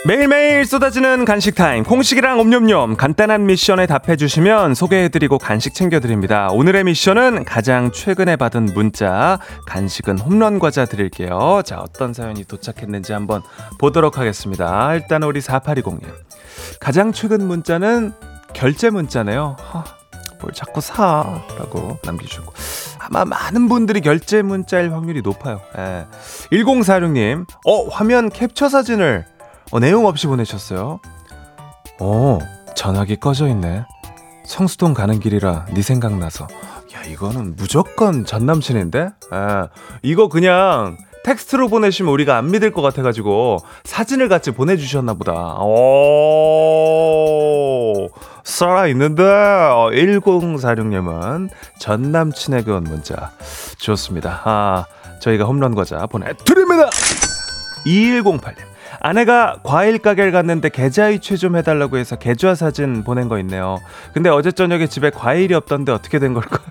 [0.09, 6.49] 매일매일 쏟아지는 간식 타임 콩식이랑 옴뇸뇸 간단한 미션에 답해주시면 소개해드리고 간식 챙겨드립니다.
[6.49, 11.61] 오늘의 미션은 가장 최근에 받은 문자 간식은 홈런 과자 드릴게요.
[11.63, 13.43] 자 어떤 사연이 도착했는지 한번
[13.77, 14.95] 보도록 하겠습니다.
[14.95, 16.01] 일단 우리 4820님.
[16.79, 18.11] 가장 최근 문자는
[18.53, 19.57] 결제 문자네요.
[19.59, 19.83] 허,
[20.41, 21.43] 뭘 자꾸 사?
[21.59, 22.51] 라고 남겨주셨고.
[22.97, 25.61] 아마 많은 분들이 결제 문자일 확률이 높아요.
[25.77, 26.07] 예.
[26.51, 27.45] 1046님.
[27.67, 29.25] 어 화면 캡처 사진을
[29.71, 30.99] 어, 내용 없이 보내셨어요.
[31.99, 32.39] 어,
[32.75, 33.85] 전화기 꺼져 있네.
[34.45, 36.47] 성수동 가는 길이라 네 생각나서.
[36.95, 39.09] 야, 이거는 무조건 전 남친인데?
[39.31, 39.67] 아,
[40.01, 45.33] 이거 그냥 텍스트로 보내시면 우리가 안 믿을 것 같아가지고 사진을 같이 보내주셨나 보다.
[45.61, 46.89] 오,
[48.43, 49.23] 살아있는데?
[49.23, 53.31] 어, 1046님은 전 남친에게 온 문자.
[53.77, 54.41] 좋습니다.
[54.45, 54.85] 아,
[55.21, 56.89] 저희가 홈런 과자 보내드립니다!
[57.85, 58.68] 2108님.
[59.01, 63.79] 아내가 과일 가게를 갔는데 계좌 이체 좀 해달라고 해서 계좌 사진 보낸 거 있네요.
[64.13, 66.68] 근데 어제 저녁에 집에 과일이 없던데 어떻게 된 걸까요?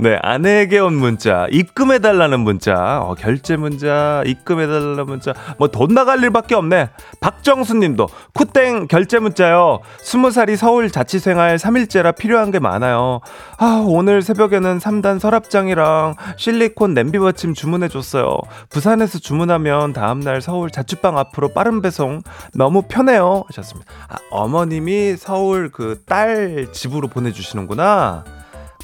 [0.00, 6.54] 네, 아내에게 온 문자, 입금해달라는 문자, 어, 결제 문자, 입금해달라는 문자, 뭐 돈 나갈 일밖에
[6.54, 6.90] 없네.
[7.20, 9.80] 박정수 님도, 쿠땡 결제 문자요.
[10.00, 13.20] 스무 살이 서울 자취생활 3일째라 필요한 게 많아요.
[13.58, 18.36] 아, 오늘 새벽에는 3단 서랍장이랑 실리콘 냄비 받침 주문해줬어요.
[18.70, 22.22] 부산에서 주문하면 다음날 서울 자취방 앞으로 빠른 배송
[22.54, 23.44] 너무 편해요.
[23.48, 23.90] 하셨습니다.
[24.08, 28.24] 아, 어머님이 서울 그 딸 집으로 보내주시는구나.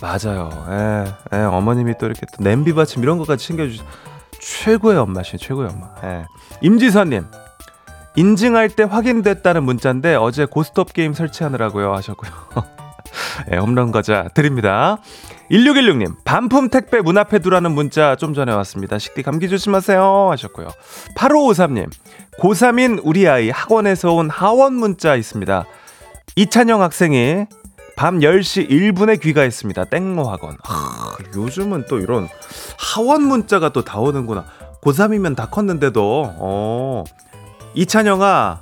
[0.01, 0.51] 맞아요.
[0.71, 3.83] 예, 예, 어머님이 또 이렇게 또 냄비 받침 이런 것까지 챙겨주시
[4.41, 5.89] 최고의 엄마신 최고의 엄마.
[6.05, 6.27] 예.
[6.61, 7.25] 임지선님
[8.17, 12.31] 인증할 때 확인됐다는 문자인데 어제 고스톱 게임 설치하느라고요 하셨고요.
[13.53, 14.99] 예, 홈런 과자 드립니다.
[15.51, 18.99] 1616님, 반품 택배 문 앞에 두라는 문자 좀 전에 왔습니다.
[18.99, 20.31] 식디 감기 조심하세요.
[20.31, 20.69] 하셨고요.
[21.17, 21.91] 8553님,
[22.41, 25.65] 고3인 우리 아이 학원에서 온 하원 문자 있습니다.
[26.37, 27.47] 이찬영 학생이
[27.97, 29.85] 밤 10시 1분에 귀가했습니다.
[29.85, 30.57] 땡모 학원.
[30.63, 32.29] 하, 요즘은 또 이런
[32.79, 34.45] 하원 문자가 또 다 오는구나.
[34.83, 37.05] 고3이면 다 컸는데도, 어.
[37.75, 38.61] 이찬영아,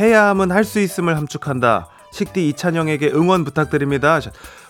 [0.00, 1.88] 해야 함은 할 수 있음을 함축한다.
[2.12, 4.18] 식디 이찬영에게 응원 부탁드립니다.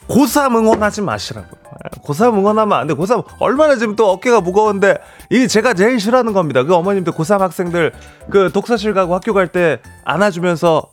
[0.08, 1.56] 고3 응원하지 마시라고.
[2.02, 2.94] 고3 응원하면 안 돼.
[2.94, 4.96] 고3 얼마나 지금 또 어깨가 무거운데,
[5.30, 6.64] 이게 제가 제일 싫어하는 겁니다.
[6.64, 7.92] 그 어머님들 고3 학생들
[8.30, 10.90] 그 독서실 가고 학교 갈 때 안아주면서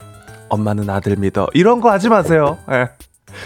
[0.50, 1.48] 엄마는 아들 믿어.
[1.54, 2.58] 이런 거 하지 마세요.
[2.72, 2.90] 예.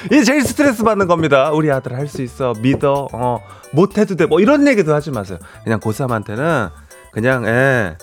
[0.05, 1.51] 이게 제일 스트레스 받는 겁니다.
[1.51, 2.53] 우리 아들 할 수 있어.
[2.59, 3.07] 믿어.
[3.11, 3.39] 어,
[3.71, 4.25] 못해도 돼.
[4.25, 5.39] 뭐 이런 얘기도 하지 마세요.
[5.63, 6.69] 그냥 고3한테는
[7.11, 7.97] 그냥, 예.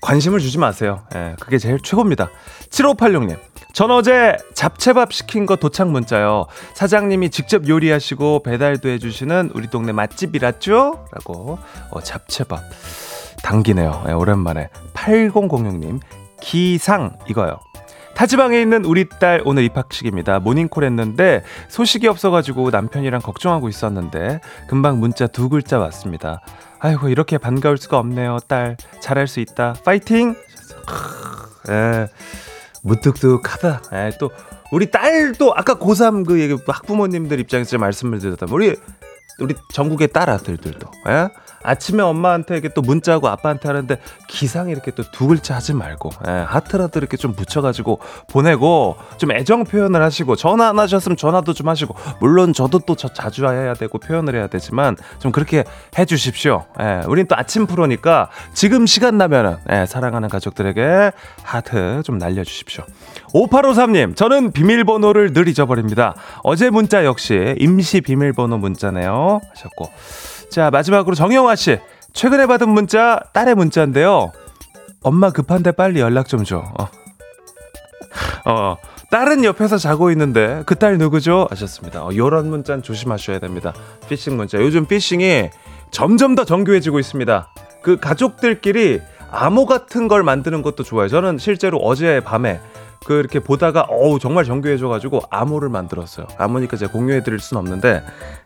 [0.00, 1.02] 관심을 주지 마세요.
[1.14, 1.36] 예.
[1.38, 2.30] 그게 제일 최고입니다.
[2.70, 3.36] 7586님.
[3.72, 6.46] 전 어제 잡채밥 시킨 거 도착 문자요.
[6.74, 11.06] 사장님이 직접 요리하시고 배달도 해주시는 우리 동네 맛집이랐죠?
[11.12, 11.58] 라고.
[11.90, 12.60] 어, 잡채밥.
[13.44, 14.04] 당기네요.
[14.08, 14.68] 예, 오랜만에.
[14.94, 16.00] 8006님.
[16.40, 17.58] 기상 이거요.
[18.14, 20.38] 타지방에 있는 우리 딸 오늘 입학식입니다.
[20.40, 26.40] 모닝콜 했는데 소식이 없어가지고 남편이랑 걱정하고 있었는데 금방 문자 두 글자 왔습니다.
[26.78, 28.38] 아이고 이렇게 반가울 수가 없네요.
[28.48, 29.74] 딸 잘할 수 있다.
[29.84, 30.34] 파이팅.
[31.68, 32.08] 예,
[32.82, 33.82] 무뚝뚝하다.
[33.92, 34.30] 예, 또
[34.72, 38.76] 우리 딸도 아까 고3 그 얘기 학부모님들 입장에서 말씀을 드렸다면 우리
[39.38, 41.28] 우리 전국의 딸 아들들도 예?
[41.62, 43.98] 아침에 엄마한테 이렇게 또 문자하고 아빠한테 하는데
[44.28, 47.98] 기상 이렇게 또 두 글자 하지 말고 예, 하트라도 이렇게 좀 붙여가지고
[48.28, 53.08] 보내고 좀 애정 표현을 하시고 전화 안 하셨으면 전화도 좀 하시고 물론 저도 또 저
[53.08, 55.64] 자주 해야 되고 표현을 해야 되지만 좀 그렇게
[55.98, 56.64] 해주십시오.
[56.80, 62.84] 예, 우린 또 아침 프로니까 지금 시간 나면은 예, 사랑하는 가족들에게 하트 좀 날려주십시오.
[63.34, 66.14] 5853님, 저는 비밀번호를 늘 잊어버립니다.
[66.42, 69.40] 어제 문자 역시 임시 비밀번호 문자네요.
[69.54, 69.90] 하셨고.
[70.52, 71.78] 자, 마지막으로 정영화 씨.
[72.12, 74.32] 최근에 받은 문자, 딸의 문자인데요.
[75.02, 76.58] 엄마 급한데 빨리 연락 좀 줘.
[76.78, 76.88] 어.
[78.44, 78.76] 어,
[79.10, 81.46] 딸은 옆에서 자고 있는데 그 딸 누구죠?
[81.50, 82.02] 하셨습니다.
[82.04, 83.72] 어, 요런 문자는 조심하셔야 됩니다.
[84.10, 84.58] 피싱 문자.
[84.58, 85.48] 요즘 피싱이
[85.90, 87.48] 점점 더 정교해지고 있습니다.
[87.82, 91.08] 그 가족들끼리 암호 같은 걸 만드는 것도 좋아요.
[91.08, 92.60] 저는 실제로 어제 밤에
[93.04, 96.26] 그 이렇게 보다가 어우 정말 정교해져가지고 암호를 만들었어요.
[96.38, 98.02] 암호니까 제가 공유해드릴 순 없는데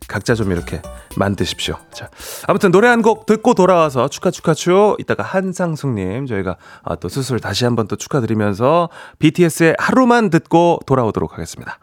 [0.09, 0.81] 각자 좀 이렇게
[1.16, 1.77] 만드십시오.
[1.92, 2.09] 자
[2.47, 7.38] 아무튼 노래 한 곡 듣고 돌아와서 축하 축하 추 이따가 한상숙님 저희가 아, 또 수술
[7.40, 8.88] 다시 한번 또 축하드리면서
[9.19, 11.79] BTS의 하루만 듣고 돌아오도록 하겠습니다.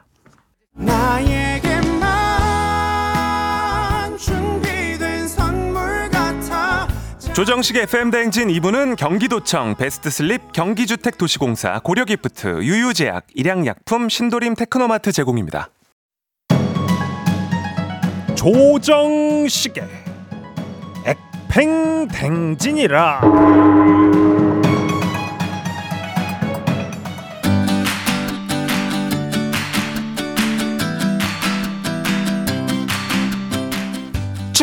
[0.73, 1.42] 나에
[7.33, 15.69] 조정식의 FM 대행진 2부는 경기도청, 베스트슬립, 경기주택도시공사, 고려기프트, 유유제약, 일양약품, 신도림 테크노마트 제공입니다.
[18.35, 19.87] 조정식의
[21.49, 23.21] 팽댕진이라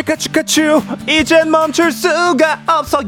[0.01, 3.07] 추카추카추 이젠 멈출 수가 없어요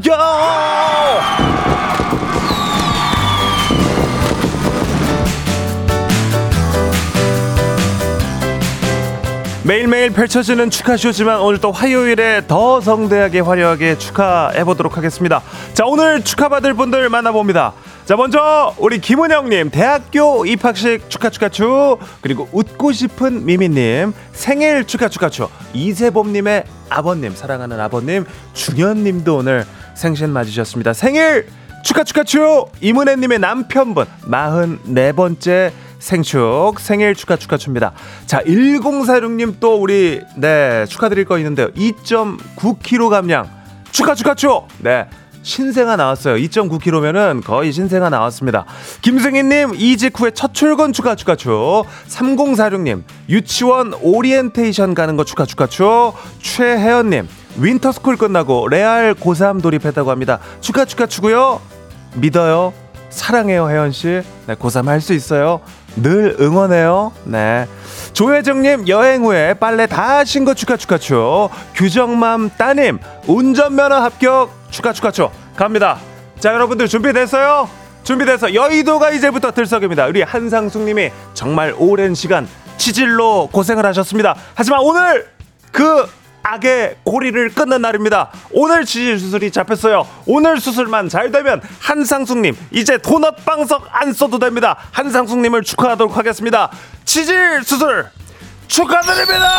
[9.65, 15.41] 매일매일 펼쳐지는 축하쇼지만 오늘 또 화요일에 더 성대하게 화려하게 축하해보도록 하겠습니다.
[15.73, 17.71] 자, 오늘 축하받을 분들 만나봅니다.
[18.03, 21.97] 자, 먼저 우리 김은영님, 대학교 입학식 축하 축하추.
[22.19, 25.47] 그리고 웃고 싶은 미미님, 생일 축하 축하추.
[25.71, 30.91] 이세범님의 아버님, 사랑하는 아버님, 중현님도 오늘 생신 맞으셨습니다.
[30.91, 31.47] 생일
[31.85, 32.65] 축하 축하추.
[32.81, 35.71] 이문혜님의 남편분, 44번째
[36.03, 37.93] 생축 생일 축하 축하춥니다.
[38.25, 41.69] 자, 1046님 또 우리 네, 축하드릴 거 있는데요.
[41.71, 43.49] 2.9kg 감량
[43.91, 44.67] 축하 축하 축.
[44.79, 45.07] 네.
[45.43, 46.35] 신생아 나왔어요.
[46.35, 48.65] 2.9kg면은 거의 신생아 나왔습니다.
[49.01, 51.49] 김승희님, 이직 후에 첫 출근 축하 축하 축.
[52.07, 56.13] 3046님, 유치원 오리엔테이션 가는 거 축하 축하 축.
[56.41, 60.39] 최혜연님, winter school 끝나고 레알 고3 돌입했다고 합니다.
[60.61, 61.59] 축하 축하 축고요.
[62.15, 62.73] 믿어요.
[63.09, 64.21] 사랑해요, 혜연 씨.
[64.47, 65.59] 네, 고3 할 수 있어요.
[65.95, 67.11] 늘 응원해요.
[67.25, 67.67] 네.
[68.13, 71.49] 조혜정님 여행 후에 빨래 다 하신 거 축하 축하추.
[71.75, 75.29] 규정맘 따님 운전면허 합격 축하 축하추.
[75.55, 75.99] 갑니다.
[76.39, 77.69] 자 여러분들 준비됐어요?
[78.03, 80.07] 준비돼서 여의도가 이제부터 들썩입니다.
[80.07, 84.35] 우리 한상숙님이 정말 오랜 시간 치질로 고생을 하셨습니다.
[84.55, 85.27] 하지만 오늘
[85.71, 86.05] 그
[86.43, 88.29] 악의 고리를 끊는 날입니다.
[88.51, 90.07] 오늘 치질 수술이 잡혔어요.
[90.25, 94.77] 오늘 수술만 잘 되면 한상숙님 이제 도넛 방석 안 써도 됩니다.
[94.91, 96.69] 한상숙님을 축하하도록 하겠습니다.
[97.05, 98.05] 치질 수술
[98.67, 99.49] 축하드립니다.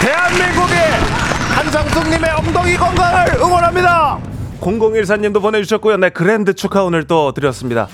[0.00, 0.76] 대한민국의
[1.56, 4.18] 한상숙님의 엉덩이 건강을 응원합니다.
[4.60, 5.96] 0014님도 보내주셨고요.
[5.96, 7.88] 네, 그랜드 축하 오늘 또 드렸습니다.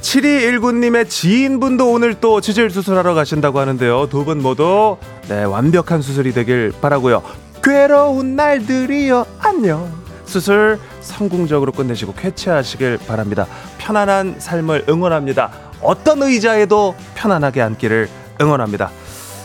[0.00, 4.08] 7219님의 지인분도 오늘 또 치질 수술하러 가신다고 하는데요.
[4.08, 4.96] 두 분 모두
[5.28, 7.22] 네, 완벽한 수술이 되길 바라고요.
[7.62, 9.26] 괴로운 날들이요.
[9.40, 9.90] 안녕.
[10.24, 13.46] 수술 성공적으로 끝내시고 쾌차하시길 바랍니다.
[13.78, 15.50] 편안한 삶을 응원합니다.
[15.82, 18.08] 어떤 의자에도 편안하게 앉기를
[18.40, 18.90] 응원합니다.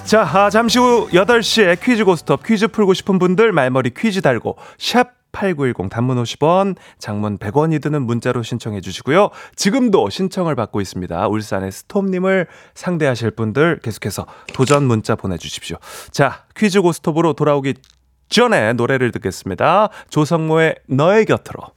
[0.03, 5.07] 자, 아, 잠시 후 8시에 퀴즈 고스톱 퀴즈 풀고 싶은 분들 말머리 퀴즈 달고 샵
[5.35, 9.29] 8910 단문 50원, 장문 100원이 드는 문자로 신청해 주시고요.
[9.55, 11.27] 지금도 신청을 받고 있습니다.
[11.27, 15.77] 울산의 스톱님을 상대하실 분들 계속해서 도전 문자 보내주십시오.
[16.11, 17.75] 자, 퀴즈 고스톱으로 돌아오기
[18.29, 19.89] 전에 노래를 듣겠습니다.
[20.09, 21.74] 조성모의 너의 곁으로.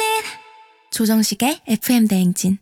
[0.00, 0.22] 대행진
[0.90, 2.58] 조정식의 FM 대행진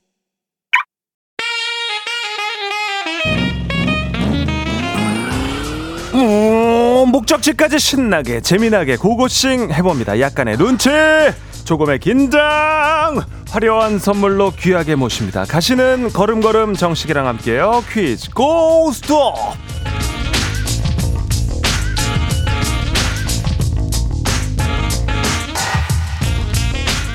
[6.14, 10.18] 음, 목적지까지 신나게 재미나게 고고싱 해봅니다.
[10.20, 10.90] 약간의 눈치,
[11.64, 12.40] 조금의 긴장,
[13.50, 15.44] 화려한 선물로 귀하게 모십니다.
[15.44, 17.84] 가시는 걸음걸음 정식이랑 함께요.
[17.92, 19.34] 퀴즈 고스톱.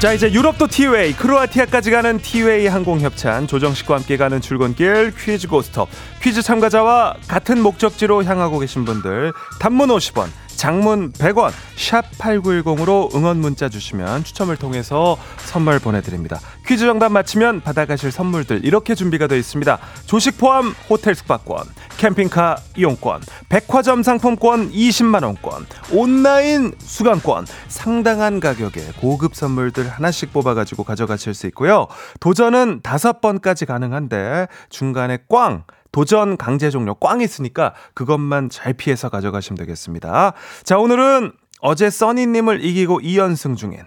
[0.03, 3.47] 자 이제 유럽도 티웨이 크로아티아까지 가는 티웨이 항공협찬.
[3.47, 5.87] 조정식과 함께 가는 출근길 퀴즈 고스톱
[6.23, 13.67] 퀴즈 참가자와 같은 목적지로 향하고 계신 분들 단문 50원 장문 100원 샵 8910으로 응원 문자
[13.67, 16.39] 주시면 추첨을 통해서 선물 보내드립니다.
[16.65, 19.77] 퀴즈 정답 맞히면 받아가실 선물들 이렇게 준비가 되어 있습니다.
[20.05, 21.65] 조식 포함 호텔 숙박권
[21.97, 31.47] 캠핑카 이용권 백화점 상품권 20만원권 온라인 수강권 상당한 가격에 고급 선물들 하나씩 뽑아가지고 가져가실 수
[31.47, 31.87] 있고요.
[32.21, 39.57] 도전은 다섯 번까지 가능한데 중간에 꽝 도전 강제 종료 꽝 있으니까 그것만 잘 피해서 가져가시면
[39.57, 40.33] 되겠습니다.
[40.63, 41.31] 자, 오늘은
[41.61, 43.79] 어제 써니님을 이기고 2연승 중인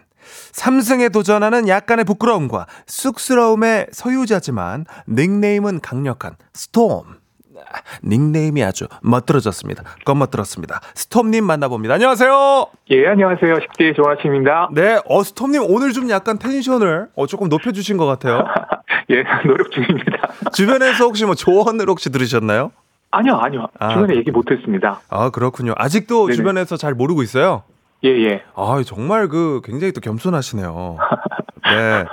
[0.53, 7.26] 3승에 도전하는 약간의 부끄러움과 쑥스러움의 소유자지만 닉네임은 강력한 스톰.
[8.05, 9.83] 닉네임이 아주 멋들어졌습니다.
[10.05, 10.81] 껌멋들었습니다.
[10.95, 11.95] 스톰님 만나봅니다.
[11.95, 12.67] 안녕하세요.
[12.91, 13.61] 예, 안녕하세요.
[13.61, 14.69] 식디 좋은 아침입니다.
[14.73, 18.45] 네, 어, 스톰님 오늘 좀 약간 텐션을 어, 조금 높여주신 것 같아요.
[19.11, 20.29] 예, 노력 중입니다.
[20.53, 22.73] 주변에서 혹시 뭐 조언을 혹시 들으셨나요?
[23.11, 23.67] 아니요, 아니요.
[23.79, 23.95] 아.
[23.95, 25.01] 주변에 얘기 못했습니다.
[25.09, 25.73] 아, 그렇군요.
[25.77, 26.37] 아직도 네네.
[26.37, 27.63] 주변에서 잘 모르고 있어요?
[28.07, 28.43] 예, 예.
[28.55, 30.97] 아, 정말 그 굉장히 또 겸손하시네요.
[31.65, 32.05] 네.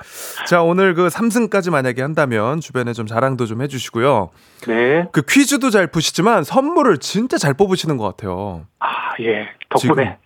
[0.47, 4.31] 자, 오늘 그 3승까지 만약에 한다면 주변에 좀 자랑도 좀 해주시고요.
[4.67, 5.07] 네.
[5.11, 8.65] 그 퀴즈도 잘 푸시지만 선물을 진짜 잘 뽑으시는 것 같아요.
[8.79, 8.87] 아,
[9.21, 9.49] 예.
[9.69, 10.17] 덕분에.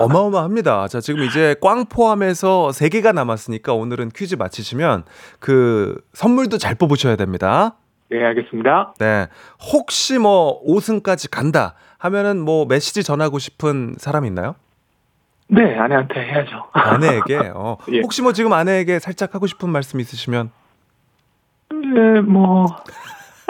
[0.00, 0.88] 어마어마합니다.
[0.88, 5.04] 자, 지금 이제 꽝 포함해서 3개가 남았으니까 오늘은 퀴즈 마치시면
[5.38, 7.76] 그 선물도 잘 뽑으셔야 됩니다.
[8.10, 8.94] 네, 알겠습니다.
[8.98, 9.28] 네.
[9.72, 14.56] 혹시 뭐 5승까지 간다 하면은 뭐 메시지 전하고 싶은 사람 있나요?
[15.48, 16.68] 네, 아내한테 해야죠.
[16.72, 17.52] 아내에게.
[17.54, 17.76] 어.
[17.92, 18.00] 예.
[18.00, 20.50] 혹시 뭐 지금 아내에게 살짝 하고 싶은 말씀 있으시면
[21.70, 22.66] 네, 뭐,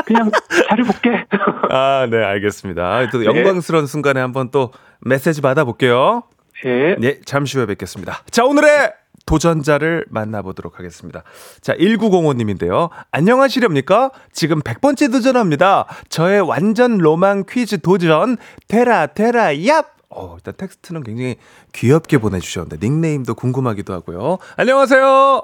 [0.04, 0.30] 그냥
[0.68, 1.26] 잘해볼게.
[1.70, 3.10] 아, 네, 알겠습니다.
[3.10, 3.26] 또 네.
[3.26, 6.22] 영광스러운 순간에 한번 또 메시지 받아볼게요.
[6.64, 6.96] 예.
[6.96, 8.22] 네, 잠시 후에 뵙겠습니다.
[8.30, 8.92] 자, 오늘의
[9.26, 11.22] 도전자를 만나보도록 하겠습니다.
[11.60, 12.90] 자, 1905님인데요.
[13.10, 14.10] 안녕하시렵니까?
[14.32, 15.86] 지금 100번째 도전합니다.
[16.08, 18.36] 저의 완전 로망 퀴즈 도전,
[18.68, 19.86] 테라, 테라, 얍!
[20.14, 21.36] 어, 일단 텍스트는 굉장히
[21.72, 24.38] 귀엽게 보내주셨는데, 닉네임도 궁금하기도 하고요.
[24.56, 25.42] 안녕하세요!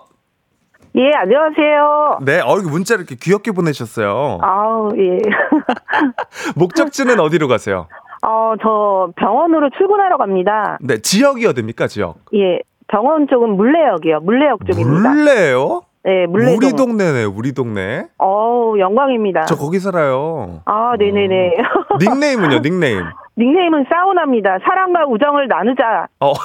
[0.96, 2.18] 예, 안녕하세요.
[2.22, 4.38] 네, 어, 문자를 이렇게 귀엽게 보내셨어요.
[4.42, 5.18] 아우, 예.
[6.56, 7.86] 목적지는 어디로 가세요?
[8.26, 10.78] 어, 저 병원으로 출근하러 갑니다.
[10.80, 12.16] 네, 지역이 어딥니까, 지역?
[12.34, 14.20] 예, 병원 쪽은 물레역이요.
[14.20, 15.10] 물레역 쪽입니다.
[15.10, 15.82] 물레요?
[16.02, 16.56] 네, 물레동.
[16.56, 18.06] 우리 동네네, 우리 동네.
[18.18, 19.42] 어우, 영광입니다.
[19.42, 20.62] 저 거기 살아요.
[20.64, 21.56] 아, 네네네.
[22.00, 23.02] 닉네임은요, 닉네임.
[23.40, 24.58] 닉네임은 사우나입니다.
[24.64, 26.06] 사랑과 우정을 나누자.
[26.20, 26.32] 어.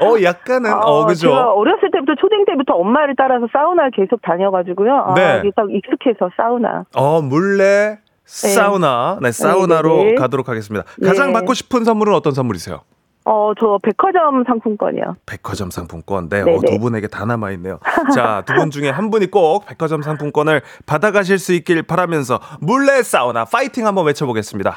[0.00, 1.28] 어, 약간은, 어, 그죠?
[1.28, 5.14] 제가 어렸을 때부터 초딩 때부터 엄마를 따라서 사우나를 계속 다녀가지고요.
[5.16, 5.24] 네.
[5.24, 6.84] 아, 그래서 익숙해서 사우나.
[6.94, 9.18] 어, 물레, 사우나.
[9.22, 10.14] 네, 사우나로 네, 네, 네.
[10.14, 10.84] 가도록 하겠습니다.
[11.04, 11.32] 가장 네.
[11.34, 12.80] 받고 싶은 선물은 어떤 선물이세요?
[13.28, 15.16] 어, 저 백화점 상품권이요.
[15.26, 16.28] 백화점 상품권.
[16.28, 16.42] 네.
[16.42, 17.80] 어, 두 분에게 다 남아있네요.
[18.14, 23.44] 자, 두 분 중에 한 분이 꼭 백화점 상품권을 받아가실 수 있길 바라면서 물레 사우나
[23.44, 24.76] 파이팅 한번 외쳐보겠습니다.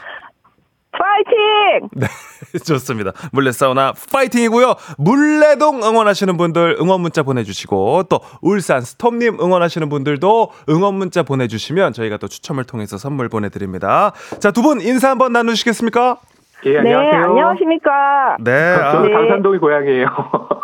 [0.91, 1.89] 파이팅!
[1.93, 2.07] 네,
[2.65, 3.11] 좋습니다.
[3.31, 4.73] 물레 사우나 파이팅이고요.
[4.97, 12.17] 물레동 응원하시는 분들 응원 문자 보내주시고 또 울산 스톰님 응원하시는 분들도 응원 문자 보내주시면 저희가
[12.17, 14.13] 또 추첨을 통해서 선물 보내드립니다.
[14.39, 16.17] 자, 두 분 인사 한번 나누시겠습니까?
[16.65, 17.23] 예, 네, 안녕하세요.
[17.23, 18.37] 안녕하십니까.
[18.41, 18.51] 네.
[18.51, 19.13] 아, 저는 네.
[19.13, 20.07] 강산동이 고향이에요.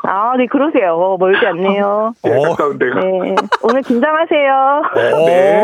[0.03, 1.15] 아, 네, 그러세요.
[1.19, 2.13] 멀지 않네요.
[2.27, 2.41] 예, 어.
[2.49, 2.93] 가까운데요.
[2.95, 4.81] 네, 오늘 긴장하세요.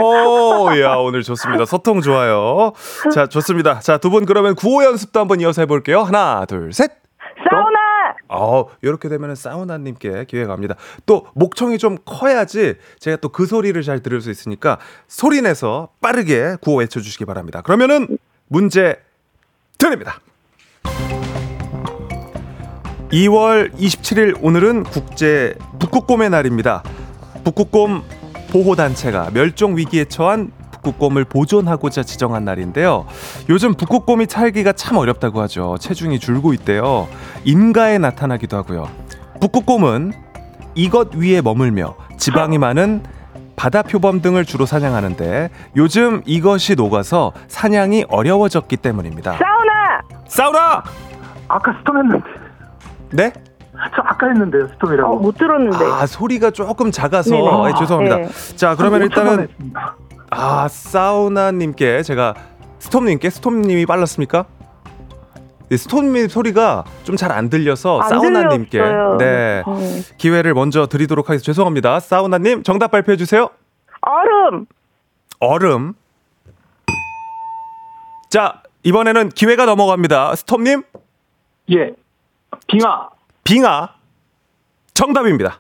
[0.02, 1.66] 오, 야, 오늘 좋습니다.
[1.66, 2.72] 소통 좋아요.
[3.14, 3.80] 자, 좋습니다.
[3.80, 6.00] 자, 두 분 그러면 구호 연습도 한번 이어서 해볼게요.
[6.02, 6.92] 하나, 둘, 셋.
[7.50, 7.80] 사우나!
[8.30, 10.76] 어, 이렇게 되면은 사우나님께 기회가 갑니다.
[11.06, 14.78] 또 목청이 좀 커야지 제가 또 그 소리를 잘 들을 수 있으니까
[15.08, 17.62] 소리 내서 빠르게 구호 외쳐주시기 바랍니다.
[17.62, 18.08] 그러면은
[18.48, 18.98] 문제
[19.82, 20.20] 드립니다.
[23.12, 26.84] 2월 27일 오늘은 국제 북극곰의 날입니다.
[27.44, 28.04] 북극곰
[28.52, 33.06] 보호단체가 멸종 위기에 처한 북극곰을 보존하고자 지정한 날인데요.
[33.50, 35.78] 요즘 북극곰이 살기가 참 어렵다고 하죠.
[35.80, 37.08] 체중이 줄고 있대요.
[37.44, 38.90] 인가에 나타나기도 하고요.
[39.42, 40.14] 북극곰은
[40.76, 43.04] 이것 위에 머물며 지방이 많은
[43.56, 49.38] 바다 표범 등을 주로 사냥하는데 요즘 이것이 녹아서 사냥이 어려워졌기 때문입니다.
[50.36, 50.60] 사우나!
[50.60, 50.84] 사우나!
[51.48, 52.30] 아까 스톰 했는데.
[53.12, 53.34] 네?
[53.96, 55.14] 저 아까 했는데요, 스톰이라고.
[55.14, 55.84] 어, 못 들었는데.
[55.86, 57.70] 아 소리가 조금 작아서 네네.
[57.70, 58.18] 예, 죄송합니다.
[58.18, 58.56] 네.
[58.56, 59.48] 자 그러면 일단은.
[60.30, 62.34] 아 사우나님께 제가
[62.80, 64.46] 스톰님께 스톰님이 빨랐습니까?
[65.70, 68.80] 네, 스톰님 소리가 좀 잘 안 들려서 안 사우나님께.
[68.82, 69.64] 네 네.
[70.18, 71.46] 기회를 먼저 드리도록 하겠습니다.
[71.46, 72.00] 죄송합니다.
[72.00, 73.50] 사우나님 정답 발표해 주세요.
[74.02, 74.66] 얼음!
[75.40, 75.94] 얼음.
[78.30, 80.36] 자 이번에는 기회가 넘어갑니다.
[80.36, 80.84] 스톰님
[81.72, 81.94] 예.
[82.68, 83.10] 빙하.
[83.44, 83.90] 빙하
[84.94, 85.60] 정답입니다.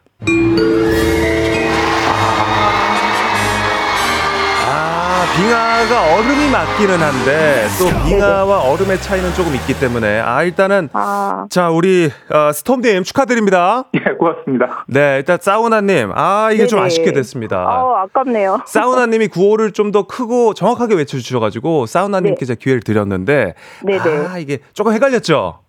[5.81, 11.69] 빙하가 얼음이 맞기는 한데 또 빙하와 얼음의 차이는 조금 있기 때문에 아 일단은 아, 자
[11.71, 13.85] 우리 어, 스톰님 축하드립니다.
[13.95, 14.85] 예, 고맙습니다.
[14.87, 16.85] 네 일단 사우나님 아 이게 좀 네네.
[16.85, 17.63] 아쉽게 됐습니다.
[17.65, 18.61] 어, 아깝네요.
[18.65, 22.45] 사우나님이 구호를 좀 더 크고 정확하게 외쳐주셔가지고 사우나님께 네.
[22.45, 24.27] 제가 기회를 드렸는데 네네.
[24.27, 25.59] 아 이게 조금 헷갈렸죠.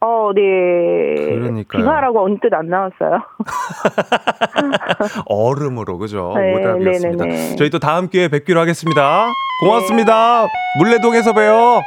[0.00, 0.42] 어, 네.
[1.16, 1.82] 그러니까요.
[1.82, 3.20] 빙하라고 언뜻 안 나왔어요.
[5.26, 6.34] 얼음으로 그죠?
[6.36, 7.24] 네, 오답이었습니다.
[7.24, 7.56] 네네네.
[7.56, 9.26] 저희 또 다음 기회에 뵙기로 하겠습니다.
[9.62, 10.46] 고맙습니다.
[10.78, 11.80] 물레동에서 봬요.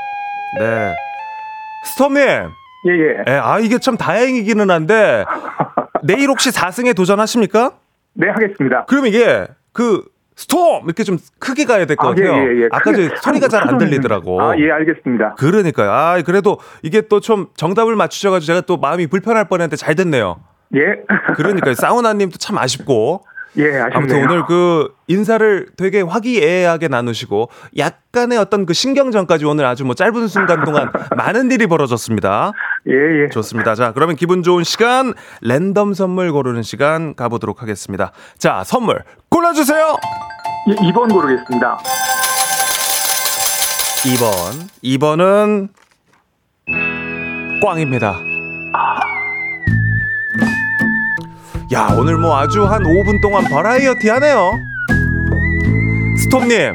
[0.60, 0.94] 네.
[1.86, 3.24] 스톰님, 예, 예.
[3.28, 5.24] 예, 아 이게 참 다행이기는 한데
[6.04, 7.72] 내일 혹시 4승에 도전하십니까?
[8.14, 8.86] 네, 하겠습니다.
[8.86, 10.04] 그럼 이게 그
[10.42, 12.44] 스톰 이렇게 좀 크게 가야 될것 아, 예, 같아요.
[12.44, 12.68] 예, 예.
[12.72, 14.42] 아까 저 소리가 잘 안 들리더라고.
[14.42, 15.36] 아, 예, 알겠습니다.
[15.36, 15.92] 그러니까요.
[15.92, 20.40] 아 그래도 이게 또 좀 정답을 맞추셔 가지고 제가 또 마음이 불편할 뻔했는데 잘 됐네요.
[20.76, 21.04] 예.
[21.36, 21.76] 그러니까요.
[21.76, 23.24] 사우나님도 참 아쉽고.
[23.58, 23.92] 예, 아쉽네요.
[23.94, 30.28] 아무튼 오늘 그 인사를 되게 화기애애하게 나누시고 약간의 어떤 그 신경전까지 오늘 아주 뭐 짧은
[30.28, 32.54] 순간 동안 많은 일이 벌어졌습니다.
[32.88, 33.30] 예, 예.
[33.30, 33.76] 좋습니다.
[33.76, 38.12] 자, 그러면 기분 좋은 시간 랜덤 선물 고르는 시간 가보도록 하겠습니다.
[38.38, 39.98] 자, 선물 골라주세요.
[40.70, 41.78] 예, 2번 고르겠습니다.
[44.04, 44.70] 2번.
[44.84, 45.70] 2번은
[47.62, 48.16] 꽝입니다.
[51.74, 54.52] 야, 오늘 뭐 아주 한 5분 동안 버라이어티 하네요.
[56.18, 56.74] 스톱님.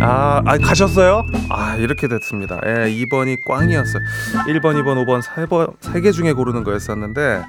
[0.00, 1.24] 아, 아, 가셨어요?
[1.48, 2.60] 아, 이렇게 됐습니다.
[2.64, 4.02] 예, 2번이 꽝이었어요.
[4.46, 7.42] 1번, 2번, 5번, 3번, 3개 중에 고르는 거였었는데.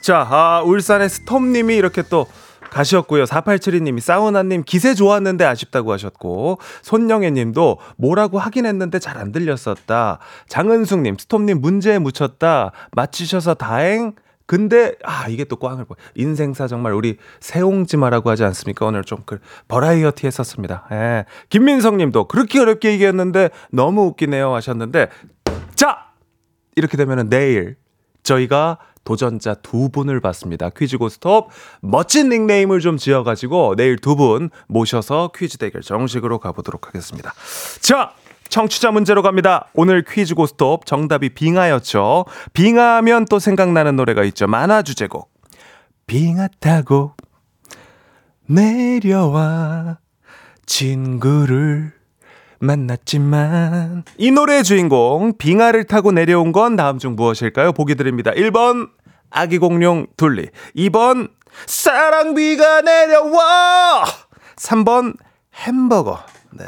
[0.00, 2.26] 자, 아, 울산의 스톱님이 이렇게 또
[2.70, 3.24] 가셨고요.
[3.24, 10.18] 4872님이 사우나님 기세 좋았는데 아쉽다고 하셨고 손영애님도 뭐라고 하긴 했는데 잘 안 들렸었다.
[10.48, 12.72] 장은숙님 스톱님 문제에 묻혔다.
[12.92, 14.12] 맞히셔서 다행.
[14.48, 15.94] 근데 아 이게 또 꽝을 보.
[16.14, 18.86] 인생사 정말 우리 새옹지마라고 하지 않습니까?
[18.86, 19.38] 오늘 좀 그
[19.68, 20.86] 버라이어티 했었습니다.
[20.90, 21.24] 예.
[21.50, 25.08] 김민성님도 그렇게 어렵게 얘기했는데 너무 웃기네요 하셨는데
[25.74, 26.06] 자
[26.76, 27.76] 이렇게 되면은 내일
[28.22, 30.70] 저희가 도전자 두 분을 받습니다.
[30.70, 31.48] 퀴즈 고스톱
[31.82, 37.32] 멋진 닉네임을 좀 지어가지고 내일 두 분 모셔서 퀴즈 대결 정식으로 가보도록 하겠습니다.
[37.80, 38.12] 자,
[38.48, 39.68] 청취자 문제로 갑니다.
[39.74, 42.24] 오늘 퀴즈 고스톱 정답이 빙하였죠.
[42.52, 44.46] 빙하하면 또 생각나는 노래가 있죠.
[44.46, 45.30] 만화 주제곡.
[46.06, 47.14] 빙하 타고
[48.46, 49.98] 내려와
[50.64, 51.92] 친구를
[52.60, 57.72] 만났지만 이 노래의 주인공 빙하를 타고 내려온 건 다음 중 무엇일까요?
[57.72, 58.32] 보기 드립니다.
[58.32, 58.88] 1번
[59.30, 61.30] 아기 공룡 둘리 2번
[61.66, 64.04] 사랑비가 내려와
[64.56, 65.16] 3번
[65.54, 66.18] 햄버거
[66.52, 66.64] 네.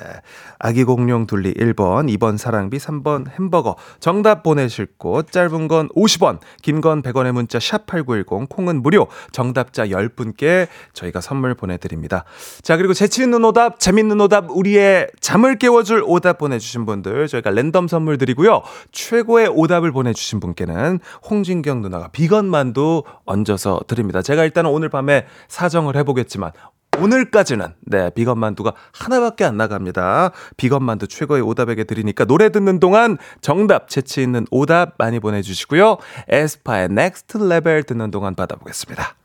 [0.63, 3.77] 아기 공룡 둘리 1번, 2번 사랑비, 3번 햄버거.
[3.99, 9.07] 정답 보내실 곳 짧은 건 50원, 긴 건 100원의 문자 샵 8910, 콩은 무료.
[9.33, 12.25] 정답자 10분께 저희가 선물 보내 드립니다.
[12.63, 17.51] 자, 그리고 재치 있는 오답, 재밌는 오답, 우리의 잠을 깨워줄 오답 보내 주신 분들 저희가
[17.51, 18.63] 랜덤 선물 드리고요.
[18.93, 24.21] 최고의 오답을 보내 주신 분께는 홍진경 누나가 비건 만두 얹어서 드립니다.
[24.21, 26.53] 제가 일단은 오늘 밤에 사정을 해 보겠지만
[27.01, 30.33] 오늘까지는 네 비건 만두가 하나밖에 안 나갑니다.
[30.57, 35.99] 비건 만두 최고의 오답에게 드리니까 노래 듣는 동안 정답 재치 있는 오답 많이 보내주시고요.
[36.29, 39.17] 에스파의 넥스트 레벨 듣는 동안 받아보겠습니다.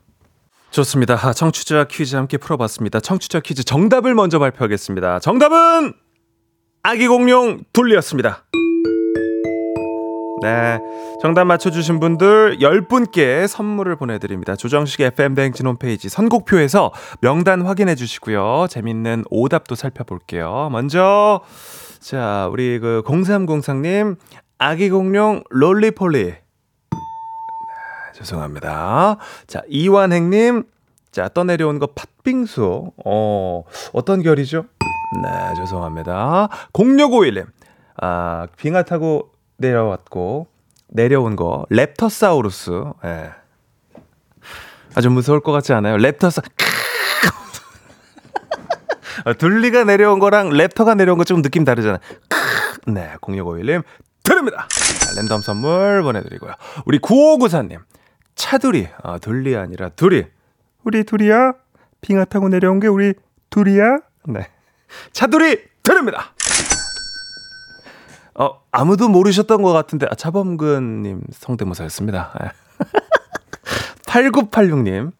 [0.70, 1.14] 좋습니다.
[1.22, 3.00] 아, 청취자 퀴즈 함께 풀어봤습니다.
[3.00, 5.20] 청취자 퀴즈 정답을 먼저 발표하겠습니다.
[5.20, 5.94] 정답은
[6.82, 8.44] 아기 공룡 둘리였습니다.
[10.42, 10.78] 네.
[11.20, 14.54] 정답 맞춰주신 분들 10분께 선물을 보내드립니다.
[14.54, 18.66] 조정식 FM대행진 홈페이지 선곡표에서 명단 확인해 주시고요.
[18.68, 20.68] 재밌는 오답도 살펴볼게요.
[20.70, 21.40] 먼저,
[22.00, 24.16] 자, 우리 그 0303님,
[24.58, 26.24] 아기 공룡 롤리폴리.
[26.24, 26.38] 네,
[28.14, 29.16] 죄송합니다.
[29.46, 30.64] 자, 이완행님,
[31.12, 32.92] 자, 떠내려온 거 팥빙수.
[33.06, 33.62] 어,
[33.94, 34.66] 어떤 결이죠?
[35.22, 36.48] 네, 죄송합니다.
[36.74, 37.46] 0651님,
[38.02, 40.48] 아, 빙하 타고 내려왔고
[40.88, 42.94] 내려온 거 랩터사우루스.
[43.04, 43.30] 예.
[44.94, 45.96] 아주 무서울 것 같지 않아요?
[45.96, 46.42] 랩터사
[49.24, 51.98] 아, 둘리가 내려온 거랑 랩터가 내려온 거 좀 느낌 다르잖아요.
[52.86, 53.82] 네, 0651님
[54.22, 54.68] 드립니다.
[54.70, 56.52] 자, 랜덤 선물 보내드리고요.
[56.84, 57.80] 우리 9594님
[58.34, 60.24] 차둘이 아, 둘리 아니라 둘이
[60.84, 61.54] 우리 둘이야?
[62.00, 63.14] 빙하 타고 내려온 게 우리
[63.50, 63.98] 둘이야?
[64.28, 64.48] 네.
[65.12, 66.32] 차둘이 드립니다.
[68.38, 72.52] 어, 아무도 모르셨던 것 같은데, 아, 차범근님 성대모사였습니다.
[74.06, 75.12] 8986님,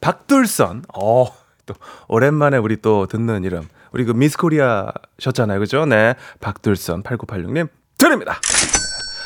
[0.00, 1.26] 박둘선, 어,
[1.66, 1.74] 또,
[2.08, 3.68] 오랜만에 우리 또 듣는 이름.
[3.92, 5.58] 우리 그 미스 코리아 셨잖아요.
[5.60, 5.86] 그죠?
[5.86, 6.14] 네.
[6.40, 8.38] 박둘선, 8986님, 드립니다.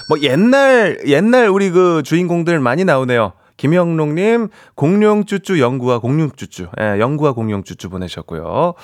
[0.09, 3.32] 뭐, 옛날, 옛날 우리 그 주인공들 많이 나오네요.
[3.57, 6.68] 김영롱님, 공룡쭈쭈 영구와 공룡쭈쭈.
[6.80, 8.74] 예, 영구와 공룡쭈쭈 보내셨고요.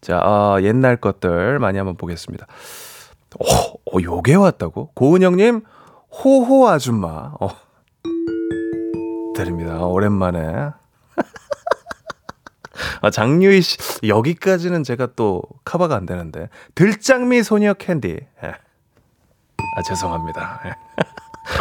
[0.00, 2.46] 자, 어, 옛날 것들 많이 한번 보겠습니다.
[3.40, 4.90] 어, 어, 요게 왔다고?
[4.94, 5.62] 고은영님,
[6.10, 7.32] 호호 아줌마.
[7.40, 7.48] 어.
[9.34, 9.84] 드립니다.
[9.84, 10.70] 오랜만에.
[13.02, 16.48] 아, 장유희 씨, 여기까지는 제가 또 커버가 안 되는데.
[16.74, 18.08] 들장미 소녀 캔디.
[18.44, 18.46] 예.
[19.76, 20.60] 아, 죄송합니다.
[20.66, 20.70] 예.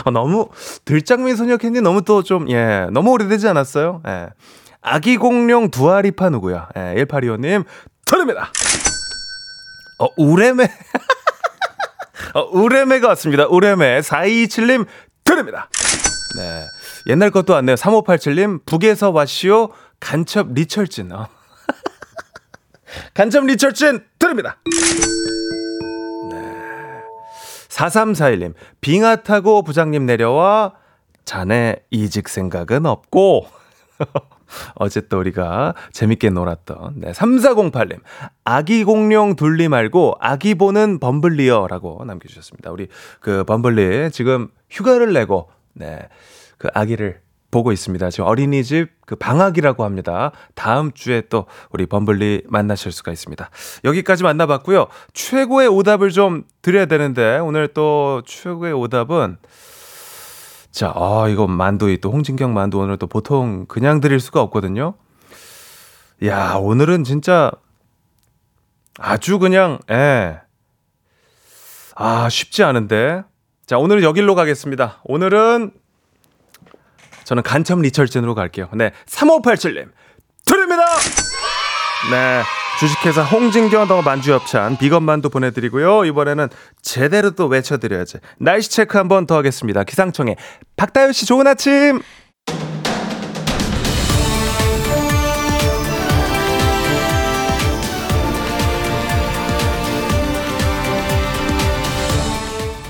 [0.05, 0.49] 아, 너무,
[0.85, 4.01] 들장미 소녀 캔디 너무 또 좀, 예, 너무 오래되지 않았어요?
[4.07, 4.29] 예.
[4.81, 6.69] 아기 공룡 두아리파 누구야?
[6.75, 7.65] 예, 1825님,
[8.05, 8.51] 드립니다.
[9.99, 10.67] 어, 우뢰매.
[12.33, 13.45] 어, 우뢰매가 왔습니다.
[13.47, 14.85] 우뢰매 4227님
[15.23, 15.69] 드립니다.
[16.37, 16.65] 네.
[17.07, 17.75] 옛날 것도 왔네요.
[17.75, 19.69] 3587님 북에서 왔시오
[19.99, 21.11] 간첩 리철진.
[21.11, 21.27] 어.
[23.13, 24.57] 간첩 리철진 드립니다.
[26.31, 26.37] 네.
[27.69, 30.73] 4341님 빙하 타고 부장님 내려와
[31.25, 33.47] 자네 이직 생각은 없고
[34.75, 37.99] 어제 또 우리가 재밌게 놀았던 네, 3408님.
[38.43, 42.71] 아기 공룡 둘리 말고 아기 보는 범블리어라고 남겨주셨습니다.
[42.71, 42.87] 우리
[43.19, 46.07] 그 범블리 지금 휴가를 내고 네,
[46.57, 47.21] 그 아기를
[47.53, 48.09] 보고 있습니다.
[48.09, 50.31] 지금 어린이집 그 방학이라고 합니다.
[50.55, 53.47] 다음 주에 또 우리 범블리 만나실 수가 있습니다.
[53.85, 54.87] 여기까지 만나봤고요.
[55.13, 59.37] 최고의 오답을 좀 드려야 되는데 오늘 또 최고의 오답은
[60.73, 64.95] 자, 아, 이거 만두, 또 홍진경 만두 오늘 또 보통 그냥 드릴 수가 없거든요.
[66.25, 67.51] 야, 오늘은 진짜
[68.97, 70.41] 아주 그냥, 예.
[71.95, 73.23] 아, 쉽지 않은데.
[73.67, 75.01] 자, 오늘은 여길로 가겠습니다.
[75.03, 75.71] 오늘은
[77.23, 78.67] 저는 간첩 리철진으로 갈게요.
[78.73, 79.91] 네, 3587님.
[80.43, 80.83] 드립니다!
[82.09, 82.43] 네.
[82.79, 86.05] 주식회사 홍진경 더 만주엽찬 비건만두 보내드리고요.
[86.05, 86.49] 이번에는
[86.81, 88.17] 제대로 또 외쳐드려야지.
[88.39, 89.83] 날씨 체크 한 번 더 하겠습니다.
[89.83, 90.35] 기상청에
[90.75, 92.01] 박다현 씨 좋은 아침.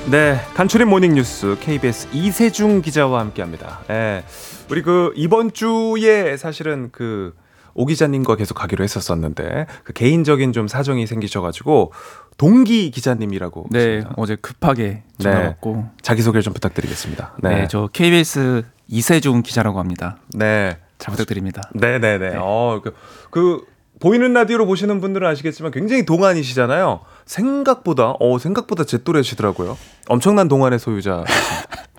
[0.10, 3.80] 네, 간추린 모닝 뉴스 KBS 이세중 기자와 함께합니다.
[3.90, 4.24] 예,
[4.70, 7.34] 우리 그 이번 주에 사실은 그
[7.76, 11.91] 오 기자님과 계속 가기로 했었었는데 그 개인적인 좀 사정이 생기셔가지고
[12.38, 14.13] 동기 기자님이라고 네, 하십니다.
[14.17, 15.47] 어제 급하게 전화 네.
[15.47, 17.38] 왔고 자기 소개를 좀 부탁드리겠습니다.
[17.41, 17.49] 네.
[17.49, 20.17] 네, 저 KBS 이세중 기자라고 합니다.
[20.34, 21.61] 네, 잘 부탁드립니다.
[21.74, 22.34] 네, 네, 네.
[22.38, 22.93] 어, 그,
[23.30, 23.65] 그
[23.99, 27.01] 보이는 라디오로 보시는 분들은 아시겠지만 굉장히 동안이시잖아요.
[27.26, 29.78] 생각보다 어 생각보다 제 또래시더라고요.
[30.09, 31.24] 엄청난 동안의 소유자.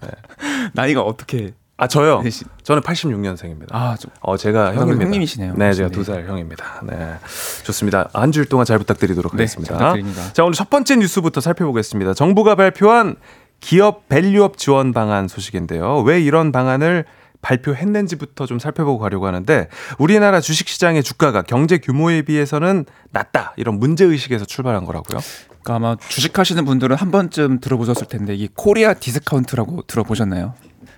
[0.74, 2.20] 나이가 어떻게 아 저요.
[2.22, 3.66] 되시- 저는 86년생입니다.
[3.70, 5.04] 아, 좀어 제가 형- 형입니다.
[5.06, 5.54] 형님이시네요.
[5.56, 5.94] 네, 제가 네.
[5.94, 6.82] 두살 형입니다.
[6.84, 7.14] 네,
[7.64, 8.08] 좋습니다.
[8.12, 9.70] 한 주일 동안 잘 부탁드리도록 네, 하겠습니다.
[9.76, 10.32] 잘 부탁드립니다.
[10.32, 12.14] 자, 오늘 첫 번째 뉴스부터 살펴보겠습니다.
[12.14, 13.16] 정부가 발표한
[13.60, 16.00] 기업 밸류업 지원 방안 소식인데요.
[16.02, 17.06] 왜 이런 방안을
[17.42, 19.68] 발표했는지부터 좀 살펴보고 가려고 하는데
[19.98, 25.18] 우리나라 주식시장의 주가가 경제 규모에 비해서는 낮다 이런 문제 의식에서 출발한 거라고요.
[25.62, 30.54] 그러니까 아마 주식하시는 분들은 한 번쯤 들어보셨을 텐데 이 코리아 디스카운트라고 들어보셨나요?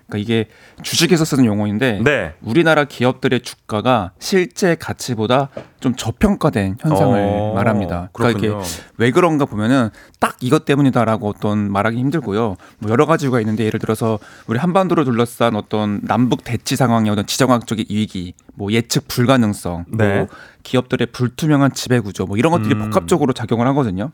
[0.08, 0.48] 그러니까 이게
[0.82, 2.34] 주식에서 쓰는 용어인데 네.
[2.40, 5.48] 우리나라 기업들의 주가가 실제 가치보다
[5.80, 8.10] 좀 저평가된 현상을 어, 말합니다.
[8.12, 8.62] 그러니까 그렇군요.
[8.64, 9.90] 이게 왜 그런가 보면은
[10.20, 12.56] 딱 이것 때문이다라고 어떤 말하기 힘들고요.
[12.78, 17.26] 뭐 여러 가지 이유가 있는데 예를 들어서 우리 한반도를 둘러싼 어떤 남북 대치 상황의 어떤
[17.26, 20.18] 지정학적인 위기, 뭐 예측 불가능성, 네.
[20.18, 20.28] 뭐
[20.62, 22.90] 기업들의 불투명한 지배 구조, 뭐 이런 것들이 음.
[22.90, 24.12] 복합적으로 작용을 하거든요.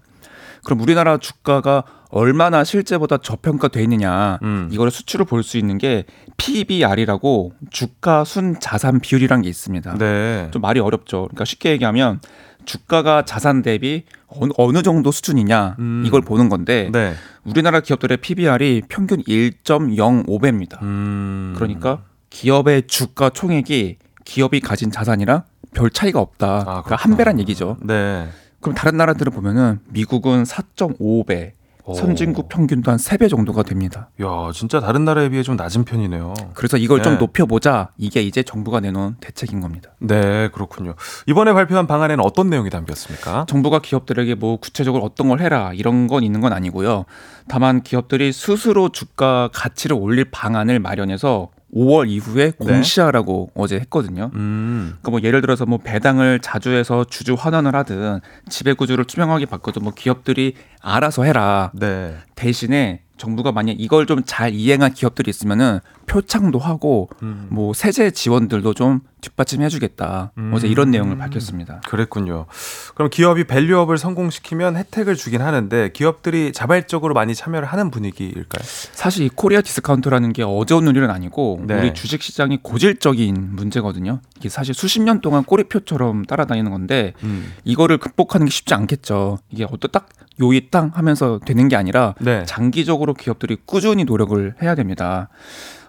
[0.65, 4.69] 그럼 우리나라 주가가 얼마나 실제보다 저평가돼 있느냐 음.
[4.71, 6.05] 이거를 수치로 볼 수 있는 게
[6.37, 9.97] PBR이라고 주가 순 자산 비율이란 게 있습니다.
[9.99, 10.49] 네.
[10.53, 11.23] 좀 말이 어렵죠.
[11.23, 12.21] 그러니까 쉽게 얘기하면
[12.65, 16.05] 주가가 자산 대비 어느, 어느 정도 수준이냐 음.
[16.07, 17.15] 이걸 보는 건데 네.
[17.45, 20.81] 우리나라 기업들의 PBR이 평균 1.05배입니다.
[20.83, 21.55] 음.
[21.57, 25.43] 그러니까 기업의 주가 총액이 기업이 가진 자산이랑
[25.75, 26.47] 별 차이가 없다.
[26.61, 26.97] 아, 그러니까.
[26.97, 27.79] 한 배란 얘기죠.
[27.83, 28.29] 네.
[28.61, 31.62] 그럼 다른 나라들을 보면은 미국은 4.5배, 오.
[31.85, 34.09] 선진국 평균도 한 3배 정도가 됩니다.
[34.21, 36.35] 야, 진짜 다른 나라에 비해 좀 낮은 편이네요.
[36.55, 37.19] 그래서 이걸 좀 네.
[37.19, 37.91] 높여보자.
[37.99, 39.91] 이게 이제 정부가 내놓은 대책인 겁니다.
[39.99, 40.95] 네, 그렇군요.
[41.27, 43.47] 이번에 발표한 방안에는 어떤 내용이 담겼습니까?
[43.49, 47.05] 정부가 기업들에게 뭐 구체적으로 어떤 걸 해라 이런 건 있는 건 아니고요.
[47.49, 54.31] 다만 기업들이 스스로 주가 가치를 올릴 방안을 마련해서 5월 이후에 공시하라고 어제 했거든요.
[54.35, 54.95] 음.
[55.01, 59.81] 그러니까 뭐 예를 들어서 뭐 배당을 자주 해서 주주 환원을 하든 지배 구조를 투명하게 바꿔도
[59.81, 61.71] 뭐 기업들이 알아서 해라.
[61.75, 62.15] 네.
[62.35, 67.47] 대신에 정부가 만약 이걸 좀 잘 이행한 기업들이 있으면은 표창도 하고 음.
[67.51, 70.33] 뭐 세제 지원들도 좀 뒷받침해 주겠다.
[70.39, 70.53] 음.
[70.55, 71.81] 어제 이런 내용을 밝혔습니다.
[71.87, 72.47] 그랬군요.
[72.95, 78.63] 그럼 기업이 밸류업을 성공시키면 혜택을 주긴 하는데 기업들이 자발적으로 많이 참여를 하는 분위기일까요?
[78.93, 81.79] 사실 이 코리아 디스카운트라는 게 어제 오늘 일은 아니고 네.
[81.79, 84.21] 우리 주식 시장이 고질적인 문제거든요.
[84.39, 87.53] 이게 사실 수십 년 동안 꼬리표처럼 따라다니는 건데 음.
[87.65, 89.39] 이거를 극복하는 게 쉽지 않겠죠.
[89.51, 90.09] 이게 어떤 딱
[90.41, 92.45] 요이 땅 하면서 되는 게 아니라 네.
[92.47, 95.29] 장기적으로 기업들이 꾸준히 노력을 해야 됩니다.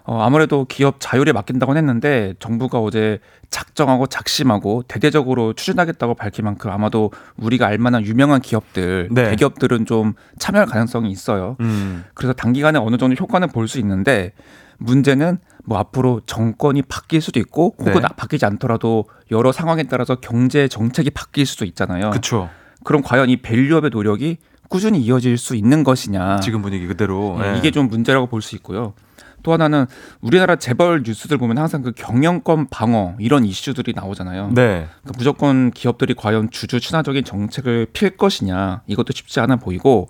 [0.06, 7.10] 어, 아무래도 기업 자율에 맡긴다고 했는데 정부가 어제 작정하고 작심하고 대대적으로 추진하겠다고 밝힌 만큼 아마도
[7.36, 9.30] 우리가 알만한 유명한 기업들, 네.
[9.30, 11.56] 대기업들은 좀 참여할 가능성이 있어요.
[11.60, 12.04] 음.
[12.12, 14.32] 그래서 단기간에 어느 정도 효과는 볼 수 있는데
[14.76, 18.08] 문제는 뭐 앞으로 정권이 바뀔 수도 있고 혹은 네.
[18.14, 22.10] 바뀌지 않더라도 여러 상황에 따라서 경제 정책이 바뀔 수도 있잖아요.
[22.10, 22.50] 그렇죠.
[22.84, 26.40] 그럼 과연 이 밸류업의 노력이 꾸준히 이어질 수 있는 것이냐?
[26.40, 27.36] 지금 분위기 그대로.
[27.40, 27.58] 예, 네.
[27.58, 28.94] 이게 좀 문제라고 볼 수 있고요.
[29.42, 29.84] 또 하나는
[30.22, 34.48] 우리나라 재벌 뉴스들 보면 항상 그 경영권 방어 이런 이슈들이 나오잖아요.
[34.54, 34.88] 네.
[35.02, 40.08] 그러니까 무조건 기업들이 과연 주주 친화적인 정책을 필 것이냐 이것도 쉽지 않아 보이고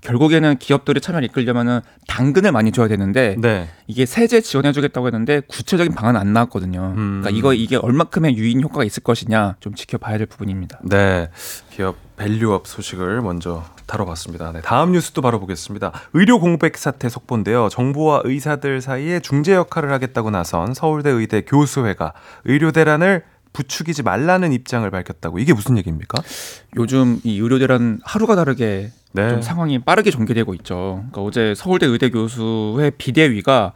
[0.00, 3.68] 결국에는 기업들이 참여를 이끌려면은 당근을 많이 줘야 되는데 네.
[3.86, 6.94] 이게 세제 지원해주겠다고 했는데 구체적인 방안 안 나왔거든요.
[6.96, 7.20] 음.
[7.22, 10.80] 그러니까 이거 이게 얼마큼의 유인 효과가 있을 것이냐 좀 지켜봐야 될 부분입니다.
[10.82, 11.30] 네.
[11.70, 14.52] 기업 밸류업 소식을 먼저 다뤄봤습니다.
[14.52, 15.92] 네, 다음 뉴스도 바로 보겠습니다.
[16.12, 17.68] 의료 공백 사태 속보인데요.
[17.68, 22.12] 정부와 의사들 사이에 중재 역할을 하겠다고 나선 서울대 의대 교수회가
[22.44, 25.38] 의료 대란을 부추기지 말라는 입장을 밝혔다고.
[25.38, 26.22] 이게 무슨 얘기입니까?
[26.76, 29.28] 요즘 이 의료 대란 하루가 다르게 네.
[29.28, 31.04] 좀 상황이 빠르게 전개되고 있죠.
[31.10, 33.72] 그러니까 어제 서울대 의대 교수회 비대위가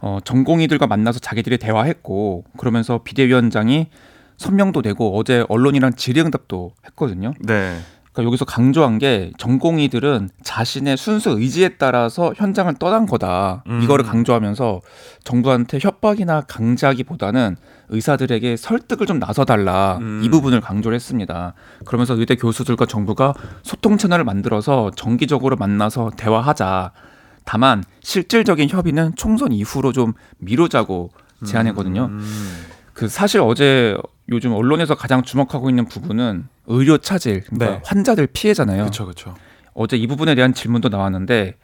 [0.00, 3.88] 어, 전공의들과 만나서 자기들이 대화했고 그러면서 비대위원장이
[4.38, 7.34] 선명도 내고 어제 언론이랑 질의응답도 했거든요.
[7.40, 7.78] 네.
[8.12, 13.62] 그러니까 여기서 강조한 게 전공의들은 자신의 순수 의지에 따라서 현장을 떠난 거다.
[13.68, 13.82] 음.
[13.82, 14.80] 이거를 강조하면서
[15.22, 17.56] 정부한테 협박이나 강제하기보다는
[17.90, 20.20] 의사들에게 설득을 좀 나서달라 음.
[20.24, 21.54] 이 부분을 강조를 했습니다.
[21.84, 26.92] 그러면서 의대 교수들과 정부가 소통 채널을 만들어서 정기적으로 만나서 대화하자.
[27.44, 31.10] 다만 실질적인 협의는 총선 이후로 좀 미루자고
[31.44, 32.06] 제안했거든요.
[32.10, 32.66] 음.
[32.92, 33.96] 그 사실 어제
[34.30, 37.82] 요즘 언론에서 가장 주목하고 있는 부분은 의료 차질, 그러니까 네.
[37.84, 38.82] 환자들 피해잖아요.
[38.82, 39.34] 그렇죠, 그렇죠.
[39.74, 41.56] 어제 이 부분에 대한 질문도 나왔는데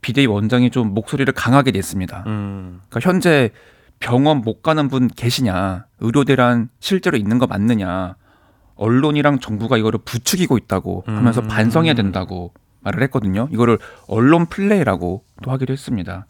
[0.00, 2.24] 비대위 원장이 좀 목소리를 강하게 냈습니다.
[2.26, 2.80] 음.
[2.88, 3.50] 그러니까 현재
[4.00, 8.16] 병원 못 가는 분 계시냐, 의료 대란 실제로 있는 거 맞느냐,
[8.74, 11.48] 언론이랑 정부가 이거를 부추기고 있다고 하면서 음.
[11.48, 13.48] 반성해야 된다고 말을 했거든요.
[13.52, 16.26] 이거를 언론 플레이라고 또 하기도 했습니다.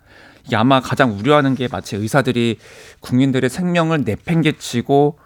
[0.46, 2.58] 이게 아마 가장 우려하는 게 마치 의사들이
[3.00, 5.18] 국민들의 생명을 내팽개치고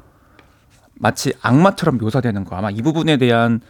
[1.03, 2.55] 마치 악마처럼 묘사되는 거.
[2.55, 3.61] 아마 이 부분에 대한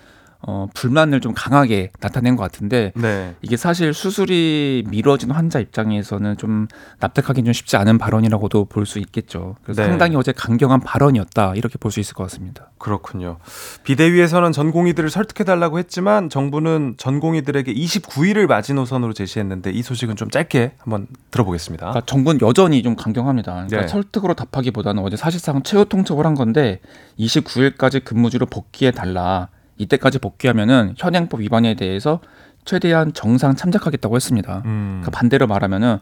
[0.45, 3.35] 어, 불만을 좀 강하게 나타낸 것 같은데 네.
[3.43, 6.67] 이게 사실 수술이 미뤄진 환자 입장에서는 좀
[6.99, 9.55] 납득하기는 좀 쉽지 않은 발언이라고도 볼 수 있겠죠.
[9.63, 9.89] 그래서 네.
[9.89, 12.71] 상당히 어제 강경한 발언이었다 이렇게 볼 수 있을 것 같습니다.
[12.79, 13.39] 그렇군요.
[13.85, 21.07] 비대위에서는 전공의들을 설득해 달라고 했지만 정부는 전공의들에게 29일을 마지노선으로 제시했는데 이 소식은 좀 짧게 한번
[21.31, 21.87] 들어보겠습니다.
[21.91, 23.53] 그러니까 정부는 여전히 좀 강경합니다.
[23.53, 23.87] 그러니까 네.
[23.89, 26.81] 설득으로 답하기보다는 어제 사실상 최후 통첩을 한 건데
[27.21, 29.49] 29일까지 근무주로 복귀해 달라.
[29.79, 32.21] 이때까지 복귀하면은 현행법 위반에 대해서
[32.65, 34.63] 최대한 정상 참작하겠다고 했습니다.
[34.67, 35.01] 음.
[35.03, 35.99] 그러니까 반대로 말하면은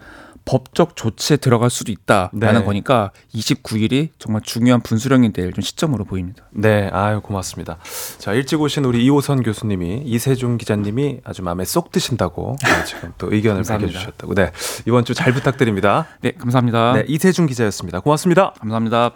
[0.47, 2.65] 법적 조치에 들어갈 수도 있다라는 네.
[2.65, 6.45] 거니까 29일이 정말 중요한 분수령이 될 좀 시점으로 보입니다.
[6.51, 7.79] 네, 아유 고맙습니다.
[8.19, 13.33] 자 일찍 오신 우리 이호선 교수님이 이세준 기자님이 아주 마음에 쏙 드신다고 네, 지금 또
[13.33, 13.63] 의견을.
[13.65, 14.35] 밝혀주셨다고.
[14.35, 14.51] 네
[14.87, 16.07] 이번 주 잘 부탁드립니다.
[16.23, 16.93] 네, 감사합니다.
[16.95, 18.01] 네 이세준 기자였습니다.
[18.01, 18.53] 고맙습니다.
[18.61, 19.13] 감사합니다.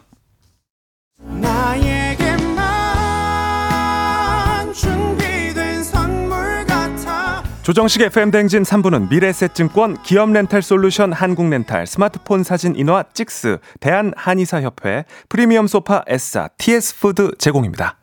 [7.65, 16.49] 조정식 FM 대행진 3부는 미래셋증권, 기업렌탈솔루션 한국렌탈, 스마트폰 사진 인화 찍스, 대한한의사협회, 프리미엄 소파 에싸,
[16.59, 17.97] TS푸드 제공입니다.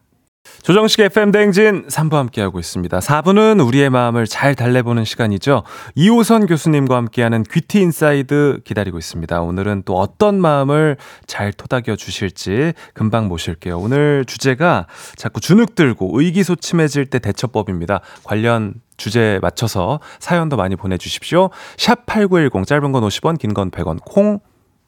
[0.63, 2.99] 조정식 FM 대행진 3부 함께하고 있습니다.
[2.99, 5.61] 4부는 우리의 마음을 잘 달래보는 시간이죠.
[5.93, 9.41] 이호선 교수님과 함께하는 귀티 인사이드 기다리고 있습니다.
[9.41, 10.97] 오늘은 또 어떤 마음을
[11.27, 13.77] 잘 토닥여 주실지 금방 모실게요.
[13.77, 18.01] 오늘 주제가 자꾸 주눅 들고 의기소침해질 때 대처법입니다.
[18.23, 21.49] 관련 주제에 맞춰서 사연도 많이 보내주십시오.
[21.77, 24.39] 샵 8910 짧은 건 50원, 긴 건 100원, 콩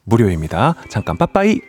[0.06, 0.76] 무료입니다.
[0.90, 1.60] 잠깐 빠빠이.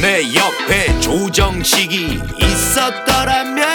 [0.00, 3.66] 내 옆에 조정식이 있었더라면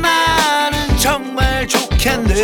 [0.00, 2.34] 나는 정말 좋겠네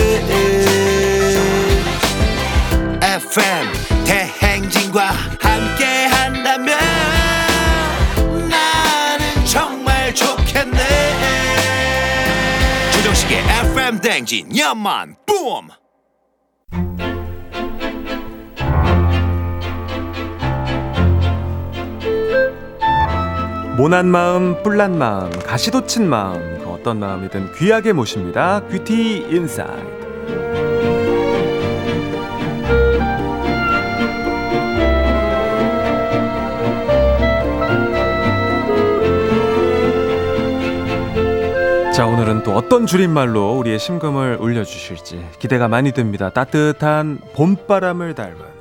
[3.03, 3.82] FM
[14.13, 15.69] 대행진 야만 뿜
[23.79, 28.61] 모난 마음, 뿔난 마음, 가시돋친 마음, 그 어떤 마음이든 귀하게 모십니다.
[28.69, 30.02] 귀티 인사이
[41.93, 46.31] 자, 오늘은 또 어떤 줄임말로 우리의 심금을 울려주실지 기대가 많이 됩니다.
[46.31, 48.52] 따뜻한 봄바람을 닮은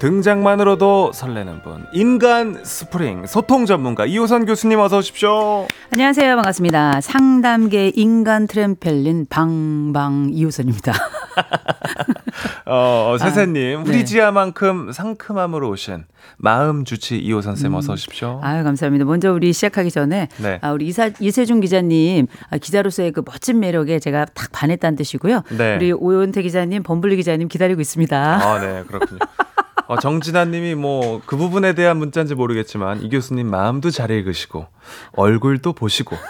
[0.00, 5.68] 등장만으로도 설레는 분 인간 스프링 소통 전문가 이호선 교수님 어서 오십시오.
[5.92, 6.36] 안녕하세요.
[6.36, 7.02] 반갑습니다.
[7.02, 10.94] 상담계 인간 트램펄린 방방 이호선입니다.
[12.64, 13.90] 어, 세세님 아, 네.
[13.90, 16.04] 후리지아만큼 상큼함으로 오신
[16.38, 18.40] 마음 주치의 이호선 쌤 어서 오십시오.
[18.42, 19.04] 아유, 감사합니다.
[19.04, 20.58] 먼저 우리 시작하기 전에 네.
[20.62, 25.42] 아, 우리 이사, 이세준 기자님 아, 기자로서의 그 멋진 매력에 제가 딱 반했다는 뜻이고요.
[25.58, 25.76] 네.
[25.76, 28.16] 우리 오연태 기자님, 범블리 기자님 기다리고 있습니다.
[28.16, 29.18] 아, 네, 그렇군요.
[29.90, 34.66] 어, 정진아님이 뭐 그 부분에 대한 문자인지 모르겠지만 이 교수님 마음도 잘 읽으시고
[35.12, 36.16] 얼굴도 보시고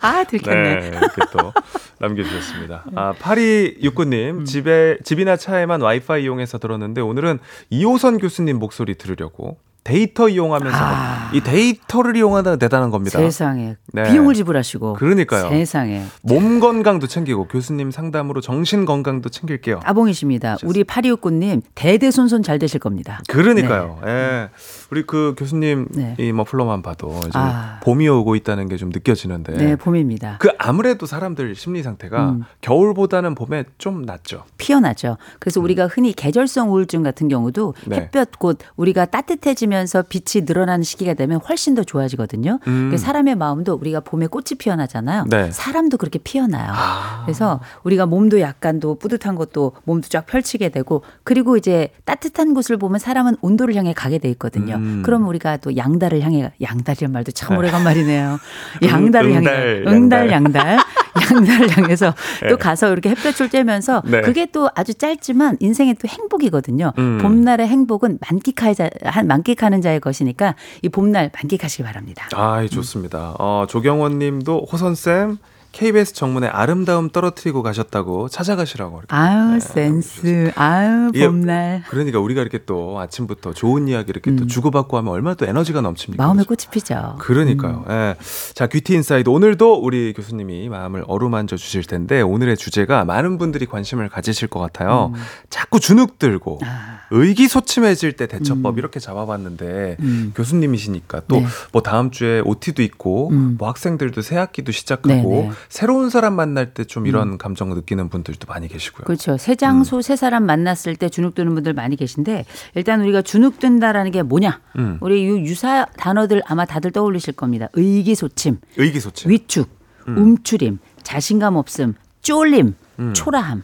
[0.00, 0.80] 아, 들켰네.
[0.80, 1.52] 네, 이렇게 또
[1.98, 2.84] 남겨주셨습니다.
[2.94, 7.40] 아, 8269님, 집에, 집이나 차에만 와이파이 이용해서 들었는데 오늘은
[7.70, 11.30] 이호선 교수님 목소리 들으려고 데이터 이용하면서 아.
[11.32, 13.18] 이 데이터를 이용하다 대단한 겁니다.
[13.18, 13.76] 세상에.
[13.94, 14.10] 네.
[14.10, 14.94] 비용을 지불하시고.
[14.94, 15.48] 그러니까요.
[15.48, 16.02] 세상에.
[16.22, 19.80] 몸 건강도 챙기고 교수님 상담으로 정신 건강도 챙길게요.
[19.80, 20.58] 따봉이십니다.
[20.64, 23.20] 우리 8269님 대대손손 잘 되실 겁니다.
[23.28, 23.98] 그러니까요.
[24.06, 24.50] 예.
[24.90, 26.14] 우리 그 교수님 네.
[26.18, 27.80] 이 머플러만 봐도 이제 아.
[27.82, 29.54] 봄이 오고 있다는 게 좀 느껴지는데.
[29.56, 30.36] 네, 봄입니다.
[30.38, 32.44] 그 아무래도 사람들 심리 상태가 음.
[32.60, 34.44] 겨울보다는 봄에 좀 낫죠.
[34.58, 35.16] 피어나죠.
[35.40, 37.96] 그래서 우리가 흔히 계절성 우울증 같은 경우도 네.
[37.96, 42.58] 햇볕 곧 우리가 따뜻해지면 서 빛이 늘어나는 시기가 되면 훨씬 더 좋아지거든요.
[42.66, 42.88] 음.
[42.90, 45.24] 그 사람의 마음도 우리가 봄에 꽃이 피어나잖아요.
[45.28, 45.50] 네.
[45.50, 46.72] 사람도 그렇게 피어나요.
[46.74, 47.22] 아.
[47.24, 52.76] 그래서 우리가 몸도 약간 또 뿌듯한 것도 몸도 쫙 펼치게 되고 그리고 이제 따뜻한 곳을
[52.76, 54.74] 보면 사람은 온도를 향해 가게 돼 있거든요.
[54.76, 55.02] 음.
[55.04, 57.58] 그럼 우리가 또 양달을 향해 양달이란 말도 참 네.
[57.58, 58.38] 오래간만이네요.
[58.82, 60.66] 응- 양달을 향해 응달, 응달 양달.
[60.66, 60.78] 양달
[61.20, 62.48] 양달을 향해서 네.
[62.48, 64.20] 또 가서 이렇게 햇볕을 쬐면서 네.
[64.22, 66.92] 그게 또 아주 짧지만 인생의 또 행복이거든요.
[66.98, 67.18] 음.
[67.20, 72.28] 봄날의 행복은 만끽하 자, 한- 만끽하는 자의 것이니까 이 봄날 만끽하시기 바랍니다.
[72.34, 73.34] 아, 좋습니다.
[73.38, 75.38] 어, 조경원 님도 호선쌤
[75.78, 78.98] KBS 정문에 아름다움 떨어뜨리고 가셨다고 찾아가시라고.
[78.98, 79.14] 이렇게.
[79.14, 84.96] 아유 센스, 아유 이게 봄날 그러니까 우리가 이렇게 또 아침부터 좋은 이야기 이렇게 또 주고받고
[84.96, 86.24] 하면 얼마나 또 에너지가 넘칩니까?
[86.24, 86.26] 음.
[86.26, 86.42] 마음에?
[86.42, 87.14] 꽃이 피죠.
[87.20, 87.84] 그러니까요.
[87.90, 88.16] 예.
[88.54, 89.28] 자, 뷰티 인사이드.
[89.28, 95.12] 오늘도 우리 교수님이 마음을 어루만져 주실 텐데, 오늘의 주제가 많은 분들이 관심을 가지실 것 같아요.
[95.14, 95.20] 음.
[95.48, 97.02] 자꾸 주눅 들고, 아.
[97.12, 100.32] 의기소침해질 때 대처법 이렇게 잡아봤는데, 음.
[100.34, 101.46] 교수님이시니까 또 네.
[101.70, 103.54] 뭐 다음 주에 OT도 있고, 음.
[103.58, 105.50] 뭐 학생들도 새 학기도 시작하고, 네, 네.
[105.68, 109.04] 새로운 사람 만날 때 좀 이런 감정을 느끼는 분들도 많이 계시고요.
[109.04, 109.36] 그렇죠.
[109.36, 114.10] 새 장소, 새 사람 만났을 때 주눅 드는 분들 많이 계신데 일단 우리가 주눅 든다라는
[114.10, 114.60] 게 뭐냐?
[114.78, 114.98] 음.
[115.00, 117.68] 우리 이 유사 단어들 아마 다들 떠올리실 겁니다.
[117.74, 119.30] 의기소침, 의기소침.
[119.30, 119.68] 위축,
[120.06, 123.12] 움츠림, 자신감 없음, 쫄림, 음.
[123.14, 123.62] 초라함.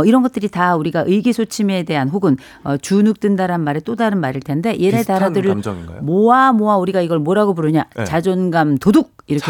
[0.00, 4.40] 뭐 이런 것들이 다 우리가 의기소침에 대한 혹은 어, 주눅 든다란 말의 또 다른 말일
[4.40, 5.54] 텐데 얘네 단어들을?
[6.00, 8.04] 모아 모아 우리가 이걸 뭐라고 부르냐 네.
[8.04, 9.44] 자존감 도둑 이렇게.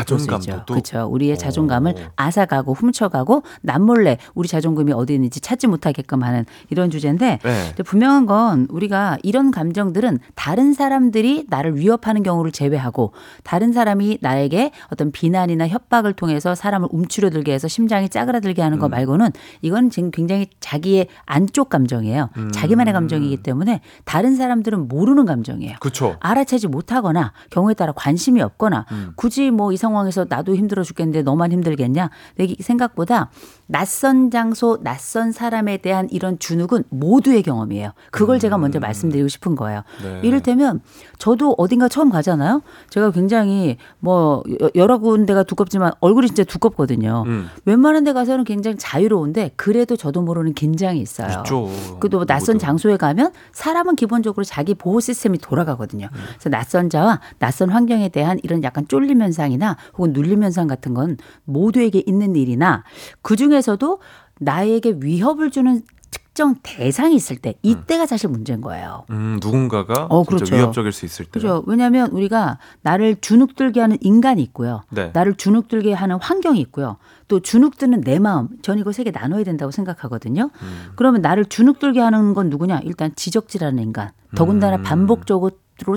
[0.66, 0.74] 도둑?
[0.74, 1.08] 그렇죠.
[1.10, 1.36] 우리의 오.
[1.36, 7.82] 자존감을 앗아가고 훔쳐가고 남몰래 우리 자존감이 어디 있는지 찾지 못하게끔 하는 이런 주제인데 네.
[7.84, 13.12] 분명한 건 우리가 이런 감정들은 다른 사람들이 나를 위협하는 경우를 제외하고
[13.44, 18.90] 다른 사람이 나에게 어떤 비난이나 협박을 통해서 사람을 움츠려들게 해서 심장이 짜그라들게 하는 거 음.
[18.90, 19.30] 말고는
[19.62, 22.30] 이건 지금 굉장히 자기의 안쪽 감정이에요.
[22.36, 22.50] 음.
[22.52, 25.76] 자기만의 감정이기 때문에 다른 사람들은 모르는 감정이에요.
[25.80, 26.16] 그쵸.
[26.20, 29.12] 알아채지 못하거나 경우에 따라 관심이 없거나 음.
[29.16, 32.10] 굳이 뭐 이 상황에서 나도 힘들어 죽겠는데 너만 힘들겠냐?
[32.36, 33.30] 내 생각보다
[33.66, 37.92] 낯선 장소, 낯선 사람에 대한 이런 주눅은 모두의 경험이에요.
[38.10, 39.82] 그걸 제가 먼저 말씀드리고 싶은 거예요.
[40.04, 40.20] 음.
[40.22, 40.28] 네.
[40.28, 40.80] 이를테면
[41.18, 42.62] 저도 어딘가 처음 가잖아요.
[42.88, 47.24] 제가 굉장히 뭐 여- 여러 군데가 두껍지만 얼굴이 진짜 두껍거든요.
[47.28, 47.48] 음.
[47.64, 51.38] 웬만한 데 가서는 굉장히 자유로운데 그래도 저도 모르는 긴장이 있어요.
[51.38, 51.68] 있죠.
[51.98, 52.58] 그또 낯선.
[52.58, 56.08] 장소에 가면 사람은 기본적으로 자기 보호 시스템이 돌아가거든요.
[56.12, 56.18] 음.
[56.32, 61.16] 그래서 낯선 자와 낯선 환경에 대한 이런 약간 쫄림 현상이나 혹은 눌림 현상 같은 건
[61.44, 62.84] 모두에게 있는 일이나
[63.22, 64.00] 그 중에서도
[64.40, 69.04] 나에게 위협을 주는 특정 대상이 있을 때 이때가 사실 문제인 거예요.
[69.10, 70.54] 음, 누군가가 어, 그렇죠.
[70.54, 71.32] 위협적일 수 있을 때.
[71.32, 71.62] 그죠?
[71.66, 74.82] 왜냐하면 우리가 나를 주눅들게 하는 인간이 있고요.
[74.90, 75.10] 네.
[75.12, 76.96] 나를 주눅들게 하는 환경이 있고요.
[77.28, 78.48] 또 주눅드는 내 마음.
[78.62, 80.50] 저는 이거 세 개 나눠야 된다고 생각하거든요.
[80.62, 80.86] 음.
[80.96, 82.80] 그러면 나를 주눅들게 하는 건 누구냐?
[82.84, 84.10] 일단 지적질하는 인간.
[84.34, 84.82] 더군다나 음.
[84.82, 85.50] 반복적으로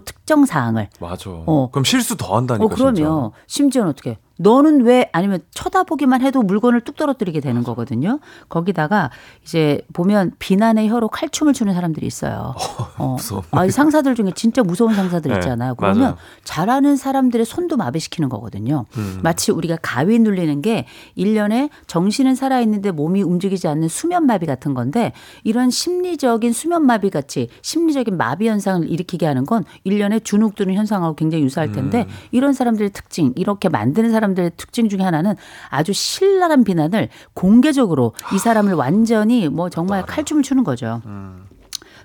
[0.05, 0.89] 특정 사항을.
[0.99, 1.30] 맞아.
[1.30, 1.70] 어.
[1.72, 2.66] 그럼 실수 더 한다니까.
[2.66, 4.18] 어, 그러면 심지어는 어떻게?
[4.38, 8.20] 너는 왜 아니면 쳐다보기만 해도 물건을 뚝 떨어뜨리게 되는 거거든요.
[8.50, 9.12] 거기다가
[9.44, 12.56] 이제 보면 비난의 혀로 칼춤을 추는 사람들이 있어요.
[12.98, 13.14] 어.
[13.14, 13.44] 무서워.
[13.52, 15.76] 아, 이 상사들 중에 진짜 무서운 상사들 네, 있잖아요.
[15.76, 16.18] 그러면 맞아요.
[16.44, 18.86] 잘하는 사람들의 손도 마비시키는 거거든요.
[18.98, 19.20] 음.
[19.22, 20.86] 마치 우리가 가위 눌리는 게
[21.18, 25.14] 1년에 정신은 살아 있는데 몸이 움직이지 않는 수면 마비 같은 건데
[25.44, 31.16] 이런 심리적인 수면 마비 같이 심리적인 마비 현상을 일으키게 하는 건 1년에 주눅 드는 현상하고
[31.16, 32.14] 굉장히 유사할 텐데 음.
[32.32, 35.36] 이런 사람들의 특징, 이렇게 만드는 사람 들의 특징 중에 하나는
[35.69, 41.01] 아주 신랄한 비난을 공개적으로 이 사람을 완전히 뭐 정말 칼춤을 추는 거죠.
[41.05, 41.45] 음.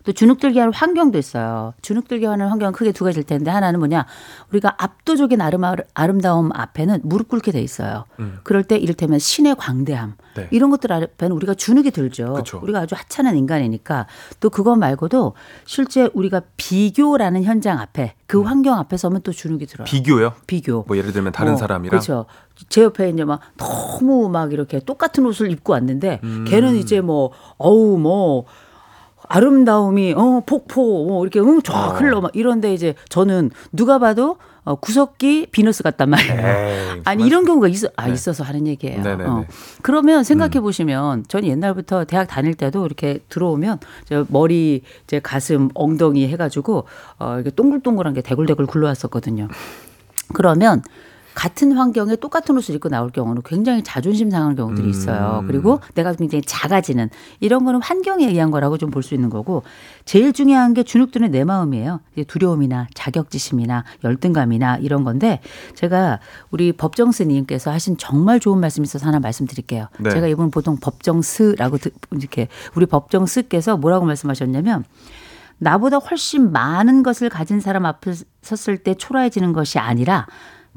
[0.08, 1.74] 또 주눅들게 하는 환경도 있어요.
[1.82, 4.06] 주눅들게 하는 환경은 크게 두 가지일 텐데 하나는 뭐냐
[4.50, 8.06] 우리가 압도적인 아름, 아름다움 앞에는 무릎 꿇게 돼 있어요.
[8.18, 8.38] 음.
[8.42, 10.48] 그럴 때 이를테면 신의 광대함 네.
[10.50, 12.32] 이런 것들 앞에는 우리가 주눅이 들죠.
[12.32, 12.58] 그쵸.
[12.62, 14.06] 우리가 아주 하찮은 인간이니까
[14.40, 15.34] 또 그거 말고도
[15.66, 19.84] 실제 우리가 비교라는 현장 앞에 그 환경 앞에 서면 또 주눅이 들어요.
[19.84, 20.32] 비교요?
[20.46, 20.84] 비교.
[20.88, 22.24] 뭐 예를 들면 다른 어, 사람이랑 그렇죠.
[22.70, 26.46] 제 옆에 이제 막 너무 막 이렇게 똑같은 옷을 입고 왔는데 음.
[26.48, 28.46] 걔는 이제 뭐 어우 뭐
[29.28, 31.88] 아름다움이 어 폭포 뭐 이렇게 응쫙 어.
[31.94, 36.46] 흘러 막 이런데 이제 저는 누가 봐도 어, 구석기 비너스 같단 말이에요.
[36.46, 38.12] 에이, 아니 이런 경우가 있어 아 네.
[38.12, 39.02] 있어서 하는 얘기예요.
[39.02, 39.24] 네네네.
[39.24, 39.30] 음.
[39.30, 39.44] 어.
[39.82, 46.28] 그러면 생각해 보시면 전 옛날부터 대학 다닐 때도 이렇게 들어오면 저 머리 이제 가슴 엉덩이
[46.28, 46.84] 해가지고
[47.18, 49.48] 어 이렇게 동글동글한 게 대굴대굴 굴러왔었거든요.
[50.34, 50.82] 그러면
[51.38, 55.38] 같은 환경에 똑같은 옷을 입고 나올 경우는 굉장히 자존심 상하는 경우들이 있어요.
[55.42, 55.46] 음.
[55.46, 59.62] 그리고 내가 굉장히 작아지는 이런 거는 환경에 의한 거라고 좀 볼 수 있는 거고
[60.04, 62.00] 제일 중요한 게 주눅드는 내 마음이에요.
[62.26, 65.40] 두려움이나 자격지심이나 열등감이나 이런 건데
[65.76, 66.18] 제가
[66.50, 69.86] 우리 법정 스님께서 하신 정말 좋은 말씀이 있어서 하나 말씀드릴게요.
[70.00, 70.10] 네.
[70.10, 74.82] 제가 이분 보통 법정 스라고 듣- 이렇게 우리 법정 스께서 뭐라고 말씀하셨냐면
[75.58, 78.12] 나보다 훨씬 많은 것을 가진 사람 앞에
[78.42, 80.26] 섰을 때 초라해지는 것이 아니라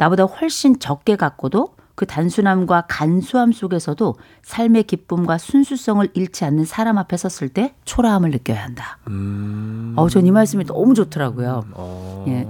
[0.01, 7.15] 나보다 훨씬 적게 갖고도 그 단순함과 간소함 속에서도 삶의 기쁨과 순수성을 잃지 않는 사람 앞에
[7.17, 8.97] 섰을 때 초라함을 느껴야 한다.
[9.09, 9.93] 음.
[9.95, 11.65] 어, 전 이 말씀이 너무 좋더라고요.
[11.73, 12.25] 어.
[12.29, 12.47] 예.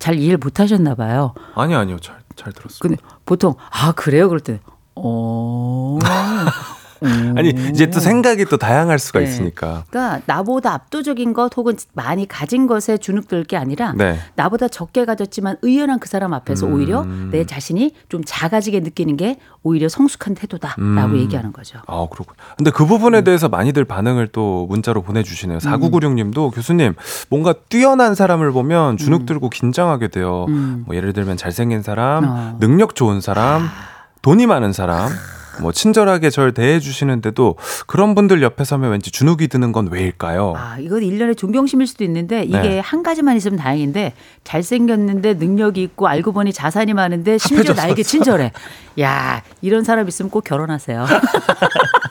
[0.00, 1.34] 잘 이해를 못 하셨나 봐요.
[1.54, 2.80] 아니 아니요 잘 잘 들었어요.
[2.82, 4.60] 근데 보통 아 그래요 그럴 때
[4.96, 5.98] 어.
[7.36, 9.26] 아니 이제 또 생각이 또 다양할 수가 네.
[9.26, 9.84] 있으니까.
[9.90, 14.18] 그러니까 나보다 압도적인 것 혹은 많이 가진 것에 주눅들 게 아니라 네.
[14.34, 16.74] 나보다 적게 가졌지만 의연한 그 사람 앞에서 음.
[16.74, 21.16] 오히려 내 자신이 좀 작아지게 느끼는 게 오히려 성숙한 태도다라고 음.
[21.18, 21.80] 얘기하는 거죠.
[21.86, 22.34] 아, 그렇군.
[22.56, 25.58] 근데 그 부분에 대해서 많이들 반응을 또 문자로 보내주시네요.
[25.58, 26.94] 4996님도 교수님,
[27.28, 30.46] 뭔가 뛰어난 사람을 보면 주눅 들고 긴장하게 돼요.
[30.48, 30.84] 음.
[30.86, 32.56] 뭐 예를 들면 잘생긴 사람, 어.
[32.60, 33.68] 능력 좋은 사람,
[34.22, 35.10] 돈이 많은 사람,
[35.60, 40.54] 뭐 친절하게 절 대해 주시는데도 그런 분들 옆에 서면 왠지 주눅이 드는 건 왜일까요?
[40.56, 42.78] 아, 이건 일련의 존경심일 수도 있는데 이게 네.
[42.80, 44.12] 한 가지만 있으면 다행인데
[44.44, 47.74] 잘생겼는데 능력이 있고 알고 보니 자산이 많은데 심지어.
[47.74, 48.52] 나에게 친절해.
[49.00, 51.06] 야, 이런 사람 있으면 꼭 결혼하세요.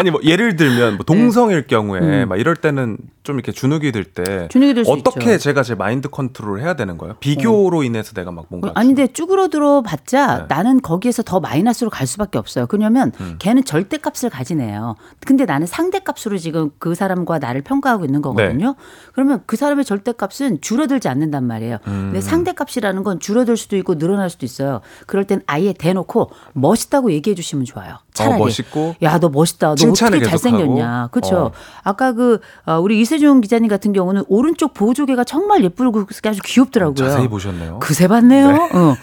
[0.00, 2.22] 아니 뭐 예를 들면 뭐 동성일 경우에 네.
[2.24, 2.28] 음.
[2.28, 4.48] 막 이럴 때는 좀 이렇게 주눅이 들 때
[4.86, 5.36] 어떻게.
[5.38, 7.14] 제가 제 마인드 컨트롤을 해야 되는 거예요?
[7.20, 10.44] 비교로 인해서 내가 막 뭔가 아닌데 쭈그러들어 봤자 네.
[10.48, 12.66] 나는 거기에서 더 마이너스로 갈 수밖에 없어요.
[12.66, 13.36] 그러면 음.
[13.38, 14.96] 걔는 절대값을 가지네요.
[15.26, 18.66] 근데 나는 상대값으로 지금 그 사람과 나를 평가하고 있는 거거든요.
[18.68, 18.74] 네.
[19.12, 21.76] 그러면 그 사람의 절대값은 줄어들지 않는단 말이에요.
[21.86, 22.10] 음.
[22.12, 24.80] 근데 상대값이라는 건 줄어들 수도 있고 늘어날 수도 있어요.
[25.06, 27.98] 그럴 땐 아예 대놓고 멋있다고 얘기해 주시면 좋아요.
[28.14, 28.34] 차라리.
[28.34, 29.68] 어, 멋있고 야, 너 멋있다.
[29.68, 30.30] 너 칭찬을 어떻게.
[30.30, 31.08] 잘생겼냐.
[31.12, 31.36] 그렇죠.
[31.36, 31.50] 어.
[31.82, 36.94] 아까 그 어, 우리 이세종 기자님 같은 경우는 오른쪽 보조개가 정말 예쁘고 아주 귀엽더라고요.
[36.94, 37.78] 자세히 보셨네요.
[37.80, 38.48] 그새 봤네요.
[38.72, 38.94] 어.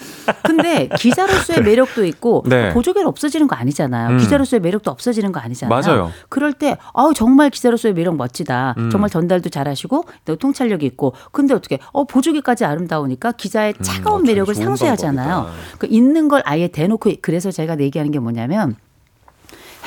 [0.43, 2.73] 근데 기자로서의 매력도 있고 네.
[2.73, 4.09] 보조개는 없어지는 거 아니잖아요.
[4.11, 4.17] 음.
[4.17, 5.81] 기자로서의 매력도 없어지는 거 아니잖아요.
[5.81, 6.11] 맞아요.
[6.29, 8.75] 그럴 때 아우 정말 기자로서의 매력 멋지다.
[8.77, 8.89] 음.
[8.89, 11.13] 정말 전달도 잘하시고 또 통찰력이 있고.
[11.31, 15.49] 근데 어떻게 어 보조개까지 아름다우니까 기자의 차가운 어, 참 매력을 상쇄하잖아요.
[15.77, 18.75] 그 있는 걸 아예 대놓고 그래서 제가 얘기하는 게 뭐냐면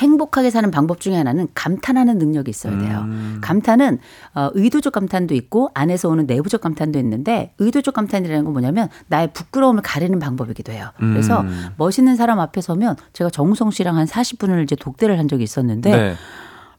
[0.01, 3.01] 행복하게 사는 방법 중에 하나는 감탄하는 능력이 있어야 돼요.
[3.05, 3.37] 음.
[3.41, 3.99] 감탄은
[4.33, 9.83] 어, 의도적 감탄도 있고 안에서 오는 내부적 감탄도 있는데 의도적 감탄이라는 건 뭐냐면 나의 부끄러움을
[9.83, 10.89] 가리는 방법이기도 해요.
[10.97, 11.67] 그래서 음.
[11.77, 16.15] 멋있는 사람 앞에 서면 제가 정우성 씨랑 한 40분을 이제 독대를 한 적이 있었는데 네.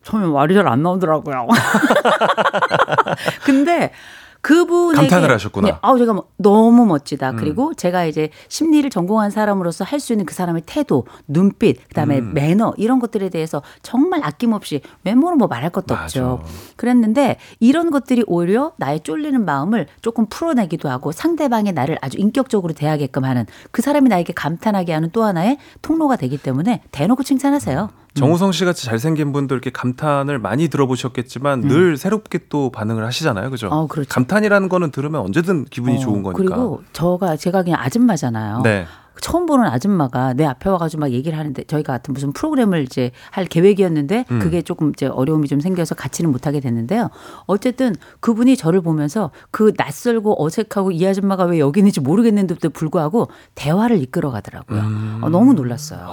[0.03, 1.47] 처음에 말이 잘 안 나오더라고요.
[3.45, 3.93] 근데
[4.43, 5.69] 그분에게 감탄을 하셨구나.
[5.69, 7.31] 네, 아우 제가 뭐 너무 멋지다.
[7.31, 7.37] 음.
[7.37, 12.35] 그리고 제가 이제 심리를 전공한 사람으로서 할 수 있는 그 사람의 태도, 눈빛, 그다음에 음.
[12.35, 16.05] 매너 이런 것들에 대해서 정말 아낌없이 외모는 뭐 말할 것도 맞아.
[16.33, 16.43] 없죠.
[16.75, 23.25] 그랬는데 이런 것들이 오히려 나의 쫄리는 마음을 조금 풀어내기도 하고 상대방의 나를 아주 인격적으로 대하게끔
[23.25, 28.02] 하는 그 사람이 나에게 감탄하게 하는 또 하나의 통로가 되기 때문에 대놓고 칭찬하세요.
[28.15, 33.51] 정우성 씨 같이 잘생긴 분들 이렇게 감탄을 많이 들어보셨겠지만 늘 새롭게 또 반응을 하시잖아요.
[33.51, 33.69] 그죠?
[33.69, 34.09] 어, 그렇죠.
[34.11, 36.37] 감탄이라는 거는 들으면 언제든 기분이 어, 좋은 거니까.
[36.39, 38.61] 그리고 저가 제가 그냥 아줌마잖아요.
[38.63, 38.87] 네.
[39.21, 43.45] 처음 보는 아줌마가 내 앞에 와가지고 막 얘기를 하는데 저희가 같은 무슨 프로그램을 이제 할
[43.45, 44.39] 계획이었는데 음.
[44.39, 47.11] 그게 조금 이제 어려움이 좀 생겨서 같이는 못하게 됐는데요.
[47.47, 54.01] 어쨌든 그분이 저를 보면서 그 낯설고 어색하고 이 아줌마가 왜 여기 있는지 모르겠는데도 불구하고 대화를
[54.01, 54.81] 이끌어 가더라고요.
[55.23, 56.01] 어, 너무 놀랐어요.
[56.01, 56.07] 음.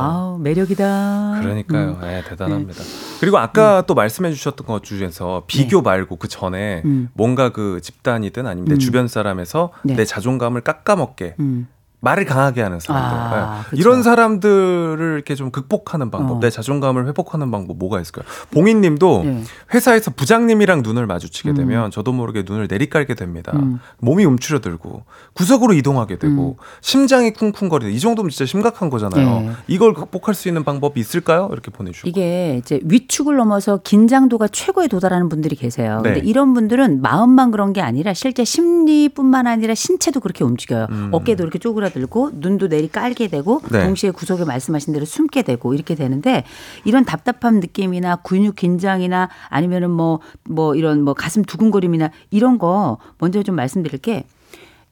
[0.00, 0.14] 아.
[0.14, 1.40] 아우 매력이다.
[1.40, 1.88] 그러니까요.
[1.90, 2.00] 음.
[2.00, 2.82] 네, 대단합니다.
[3.20, 7.08] 그리고 아까 또 말씀해 주셨던 것 중에서 비교 말고 그 전에 음.
[7.14, 8.78] 뭔가 그 집단이든 아니면 내 음.
[8.78, 9.96] 주변 사람에서 네.
[9.96, 11.68] 내 자존감을 깎아먹게 음.
[12.04, 13.38] 말을 강하게 하는 사람들.
[13.38, 13.76] 아, 네.
[13.78, 16.40] 이런 사람들을 이렇게 좀 극복하는 방법, 어.
[16.40, 18.24] 내 자존감을 회복하는 방법 뭐가 있을까요?
[18.50, 19.42] 봉인 님도 네.
[19.72, 21.54] 회사에서 부장님이랑 눈을 마주치게 음.
[21.54, 23.52] 되면 저도 모르게 눈을 내리깔게 됩니다.
[23.54, 23.80] 음.
[23.98, 29.40] 몸이 움츠려들고 구석으로 이동하게 되고 심장이 쿵쿵거리는 이 정도면 진짜 심각한 거잖아요.
[29.40, 29.50] 네.
[29.66, 31.48] 이걸 극복할 수 있는 방법이 있을까요?
[31.52, 32.08] 이렇게 보내주셨고.
[32.08, 36.00] 이게 이제 위축을 넘어서 긴장도가 최고에 도달하는 분들이 계세요.
[36.02, 36.12] 네.
[36.14, 40.86] 근데 이런 분들은 마음만 그런 게 아니라 실제 심리뿐만 아니라 신체도 그렇게 움직여요.
[40.90, 41.08] 음.
[41.12, 43.84] 어깨도 이렇게 쪼그라 들고 줄어들고 눈도 내리 깔게 되고 네.
[43.84, 46.44] 동시에 구속에 말씀하신 대로 숨게 되고 이렇게 되는데
[46.84, 53.56] 이런 답답한 느낌이나 근육 긴장이나 아니면은 뭐뭐 이런 뭐 가슴 두근거림이나 이런 거 먼저 좀
[53.56, 54.24] 말씀드릴게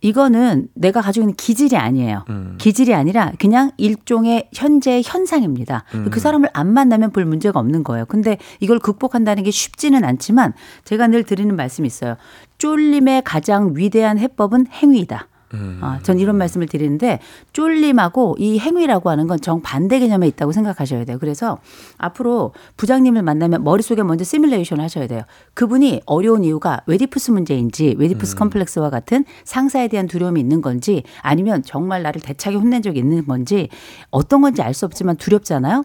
[0.05, 2.25] 이거는 내가 가지고 있는 기질이 아니에요.
[2.29, 2.57] 음.
[2.59, 5.85] 기질이 아니라 그냥 일종의 현재의 현상입니다.
[5.95, 6.09] 음.
[6.11, 8.05] 그 사람을 안 만나면 별 문제가 없는 거예요.
[8.07, 12.17] 근데 이걸 극복한다는 게 쉽지는 않지만 제가 늘 드리는 말씀이 있어요.
[12.59, 15.29] 쫄림의 가장 위대한 해법은 행위이다.
[15.55, 15.79] 음.
[15.83, 17.19] 아, 전 이런 말씀을 드리는데
[17.53, 21.19] 쫄림하고 이 행위라고 하는 건 정반대 개념에 있다고 생각하셔야 돼요.
[21.21, 21.59] 그래서
[21.99, 25.23] 앞으로 부장님을 만나면 머릿속에 먼저 시뮬레이션 하셔야 돼요.
[25.55, 32.03] 그분이 어려운 이유가 외디푸스 문제인지 외디푸스 컴플렉스와 같은 상사에 대한 두려움이 있는 건지 아니면 정말
[32.03, 33.69] 나를 대차게 혼낸 적이 있는 건지
[34.11, 35.85] 어떤 건지 알 수 없지만 두렵잖아요.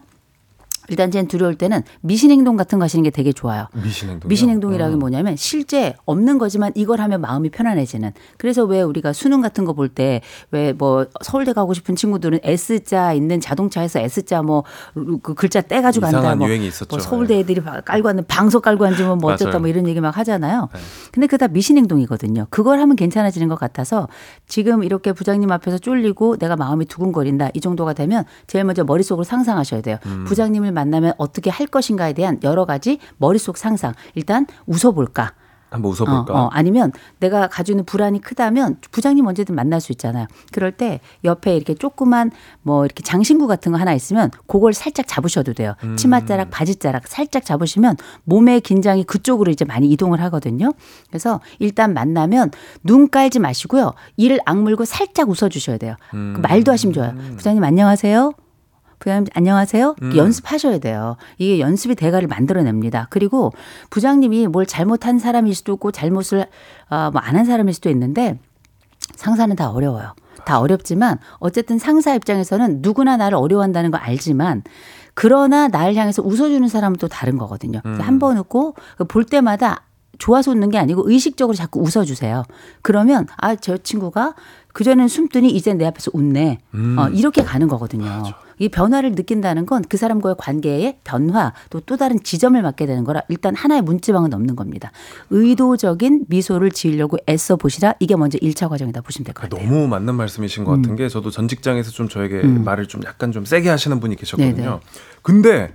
[0.88, 3.66] 일단 쟤는 두려울 때는 미신행동 같은 거 하시는 게 되게 좋아요.
[3.74, 4.28] 미신행동.
[4.28, 8.12] 미신행동이라는 게 뭐냐면 실제 없는 거지만 이걸 하면 마음이 편안해지는.
[8.38, 10.20] 그래서 왜 우리가 수능 같은 거 볼 때
[10.52, 14.64] 왜 뭐 서울대 가고 싶은 친구들은 S자 있는 자동차에서 S자 뭐
[15.22, 16.18] 그 글자 떼 가지고 간다.
[16.18, 16.88] 이상한 뭐, 유행이 있었죠.
[16.90, 19.60] 뭐 서울대 애들이 깔고 앉는 방석 깔고 앉으면 뭐 어쩌다 맞아요.
[19.60, 20.68] 뭐 이런 얘기 막 하잖아요.
[20.72, 20.80] 네.
[21.12, 22.46] 근데 그게 다 미신행동이거든요.
[22.50, 24.08] 그걸 하면 괜찮아지는 것 같아서
[24.46, 29.80] 지금 이렇게 부장님 앞에서 쫄리고 내가 마음이 두근거린다 이 정도가 되면 제일 먼저 머릿속으로 상상하셔야
[29.82, 29.96] 돼요.
[30.06, 30.24] 음.
[30.26, 33.94] 부장님을 만나면 어떻게 할 것인가에 대한 여러 가지 머릿속 상상.
[34.14, 35.32] 일단 웃어볼까?
[35.70, 36.32] 한번 웃어볼까?
[36.32, 40.26] 어, 어, 아니면 내가 가지고 있는 불안이 크다면 부장님 언제든 만날 수 있잖아요.
[40.52, 42.30] 그럴 때 옆에 이렇게 조그만
[42.62, 45.74] 뭐 이렇게 장신구 같은 거 하나 있으면 그걸 살짝 잡으셔도 돼요.
[45.84, 45.96] 음.
[45.96, 50.72] 치맛자락, 바지자락 살짝 잡으시면 몸의 긴장이 그쪽으로 이제 많이 이동을 하거든요.
[51.08, 52.50] 그래서 일단 만나면
[52.82, 53.92] 눈 깔지 마시고요.
[54.16, 55.96] 이를 악물고 살짝 웃어주셔야 돼요.
[56.14, 56.32] 음.
[56.34, 57.14] 그 말도 하시면 좋아요.
[57.36, 58.32] 부장님 안녕하세요.
[58.98, 59.94] 부장님 안녕하세요.
[60.02, 60.16] 음.
[60.16, 61.16] 연습하셔야 돼요.
[61.38, 63.06] 이게 연습이 대가를 만들어냅니다.
[63.10, 63.52] 그리고
[63.90, 66.46] 부장님이 뭘 잘못한 사람일 수도 있고 잘못을
[66.90, 68.38] 어, 뭐안 한 사람일 수도 있는데
[69.14, 70.14] 상사는 다 어려워요.
[70.44, 74.62] 다 어렵지만 어쨌든 상사 입장에서는 누구나 나를 어려워한다는 거 알지만
[75.14, 77.80] 그러나 나를 향해서 웃어주는 사람은 또 다른 거거든요.
[77.84, 77.98] 음.
[78.00, 79.82] 한번 웃고 그볼 때마다
[80.18, 82.42] 좋아서 웃는 게 아니고 의식적으로 자꾸 웃어주세요.
[82.82, 84.34] 그러면 아 저 친구가
[84.72, 86.58] 그전엔 숨더니 이제 내 앞에서 웃네.
[86.74, 86.96] 음.
[86.98, 88.22] 어, 이렇게 가는 거거든요.
[88.58, 93.22] 이 변화를 느낀다는 건 그 사람과의 관계의 변화 또 또 다른 지점을 맞게 되는 거라
[93.28, 94.90] 일단 하나의 문지방은 넘는 겁니다.
[95.30, 99.66] 의도적인 미소를 지으려고 애써 보시라 이게 먼저 일차 과정이다 보시면 될 것 같아요.
[99.68, 102.64] 너무 맞는 말씀이신 것 같은 게 저도 전 직장에서 좀 저에게 음.
[102.64, 104.54] 말을 좀 약간 좀 세게 하시는 분이 계셨거든요.
[104.56, 104.80] 네네.
[105.22, 105.72] 근데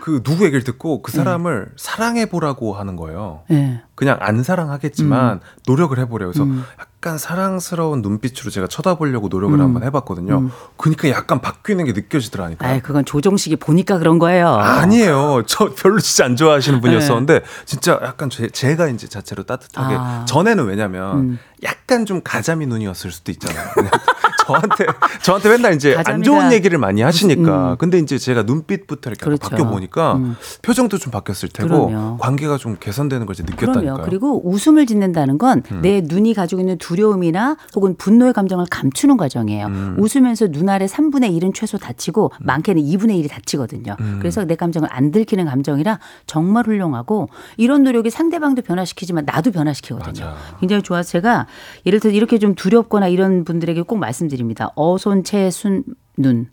[0.00, 3.42] 그 누구 얘기를 듣고 그 사람을 사랑해 보라고 하는 거예요.
[3.48, 3.80] 네.
[3.96, 6.28] 그냥 안 사랑하겠지만 노력을 해보래요.
[6.30, 6.62] 그래서 음.
[6.98, 9.60] 약간 사랑스러운 눈빛으로 제가 쳐다보려고 노력을 음.
[9.60, 10.38] 한번 해봤거든요.
[10.38, 10.50] 음.
[10.76, 12.76] 그러니까 약간 바뀌는 게 느껴지더라니까요.
[12.76, 14.48] 아, 그건 조정식이 보니까 그런 거예요.
[14.48, 15.42] 아니에요.
[15.46, 20.00] 저 별로 진짜 안 좋아하시는 분이었었는데 진짜 약간 제, 제가 이제 자체로 따뜻하게 네.
[20.00, 20.24] 아.
[20.26, 21.38] 전에는 왜냐면 음.
[21.62, 23.66] 약간 좀 가자미 눈이었을 수도 있잖아요.
[24.46, 24.86] 저한테
[25.22, 27.76] 저한테 맨날 이제 안 가자미가 좋은 얘기를 많이 하시니까 음.
[27.78, 29.48] 근데 이제 제가 눈빛부터 이렇게 그렇죠.
[29.48, 30.36] 바뀌어 보니까 음.
[30.62, 32.18] 표정도 좀 바뀌었을 테고 그럼요.
[32.18, 33.94] 관계가 좀 개선되는 걸 이제 느꼈다니까요.
[33.94, 34.02] 그럼요.
[34.04, 35.82] 그리고 웃음을 짓는다는 건 음.
[35.82, 39.66] 내 눈이 가지고 있는 두려움이나 혹은 분노의 감정을 감추는 과정이에요.
[39.66, 39.96] 음.
[39.98, 43.96] 웃으면서 눈 아래 3분의 1은 최소 다치고 많게는 2분의 1이 다치거든요.
[43.98, 44.18] 음.
[44.20, 50.26] 그래서 내 감정을 안 들키는 감정이라 정말 훌륭하고 이런 노력이 상대방도 변화시키지만 나도 변화시키거든요.
[50.26, 50.36] 맞아.
[50.60, 51.46] 굉장히 좋아서 제가
[51.86, 54.70] 예를 들어 이렇게 좀 두렵거나 이런 분들에게 꼭 말씀드립니다.
[54.76, 55.82] 어손 채순
[56.16, 56.46] 눈.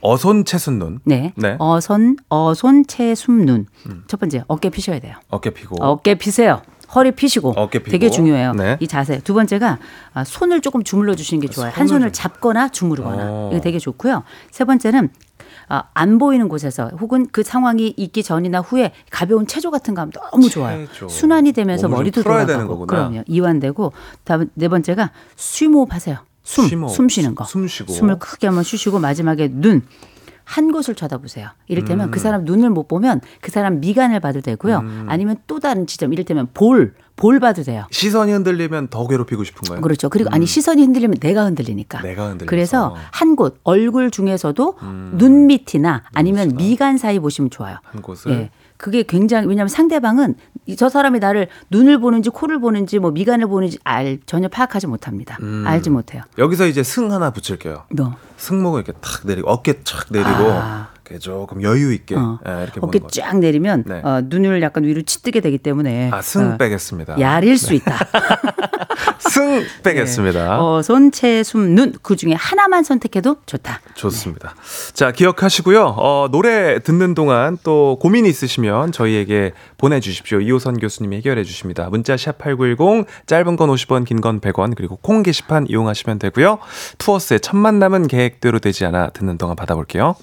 [0.00, 1.00] 어손 채순 눈.
[1.04, 1.32] 네.
[1.36, 1.52] 네.
[1.52, 1.56] 음.
[1.58, 3.66] 어손 어손 채숨 눈.
[4.06, 5.16] 첫 번째 어깨 피셔야 돼요.
[5.28, 5.74] 어깨 피고.
[5.80, 6.62] 어깨 피세요.
[6.94, 7.90] 허리 피시고 어깨 피고.
[7.90, 8.52] 되게 중요해요.
[8.54, 8.76] 네.
[8.80, 9.18] 이 자세.
[9.20, 9.78] 두 번째가
[10.14, 11.70] 아, 손을 조금 주물러 주시는 게 좋아요.
[11.74, 13.50] 한 손을 잡거나 주무르거나 어.
[13.52, 14.24] 이거 되게 좋고요.
[14.50, 15.10] 세 번째는
[15.68, 20.12] 아, 안 보이는 곳에서 혹은 그 상황이 있기 전이나 후에 가벼운 체조 같은 거 하면
[20.30, 20.86] 너무 좋아요.
[20.88, 21.08] 체조.
[21.08, 22.86] 순환이 되면서 머리도 돌아가고 되는 거구나.
[22.86, 23.22] 그럼요.
[23.26, 23.92] 이완되고
[24.24, 26.18] 다음 네 번째가 쉬호흡하세요.
[26.44, 26.94] 숨, 심호흡.
[26.94, 27.44] 숨 쉬는 거.
[27.44, 27.92] 숨 쉬고.
[27.92, 29.82] 숨을 크게 한번 쉬시고 마지막에 눈.
[30.44, 31.48] 한 곳을 쳐다보세요.
[31.68, 32.10] 이를테면 음.
[32.10, 34.78] 그 사람 눈을 못 보면 그 사람 미간을 봐도 되고요.
[34.78, 35.06] 음.
[35.08, 37.86] 아니면 또 다른 지점, 이를테면 볼, 볼 봐도 돼요.
[37.90, 39.80] 시선이 흔들리면 더 괴롭히고 싶은 거예요.
[39.80, 40.08] 그렇죠.
[40.08, 41.98] 그리고 아니 시선이 흔들리면 내가 흔들리니까.
[41.98, 42.02] 음.
[42.02, 42.50] 내가 흔들려서.
[42.50, 45.14] 그래서 한 곳 얼굴 중에서도 음.
[45.16, 47.76] 눈 밑이나 아니면 미간 사이 보시면 좋아요.
[47.82, 48.50] 한 곳을 예.
[48.82, 50.34] 그게 굉장히 왜냐하면 상대방은
[50.66, 55.38] 이- 저 사람이 나를 눈을 보는지 코를 보는지 뭐 미간을 보는지 알 전혀 파악하지 못합니다.
[55.40, 55.62] 음.
[55.64, 56.22] 알지 못해요.
[56.36, 57.84] 여기서 이제 승 하나 붙일게요.
[57.92, 60.88] 너 승모근 이렇게 탁 내리고 어깨 탁 내리고 아.
[61.04, 62.38] 이렇게 조금 여유 있게 어.
[62.46, 63.00] 예, 이렇게 어깨.
[63.10, 64.00] 쫙 내리면 네.
[64.04, 67.18] 어, 눈을 약간 위로 치뜨게 되기 때문에 아 승 어, 빼겠습니다.
[67.20, 67.96] 야릴 수 있다.
[69.18, 70.62] 승 빼겠습니다.
[70.62, 73.80] 어, 손, 채, 숨, 눈 그 중에 하나만 선택해도 좋다.
[73.94, 74.54] 좋습니다.
[74.94, 75.94] 자 자, 기억하시고요.
[75.98, 80.40] 어, 노래 듣는 동안 또 고민 있으시면 저희에게 보내주십시오.
[80.40, 81.88] 이호선 교수님이 해결해 주십니다.
[81.90, 86.58] 문자 샵 8910, 짧은 건 50원, 긴 건 100원, 그리고 콩 게시판 이용하시면 되고요.
[86.98, 90.14] 투어스의 첫 만남은 계획대로 되지 않아 듣는 동안 받아볼게요.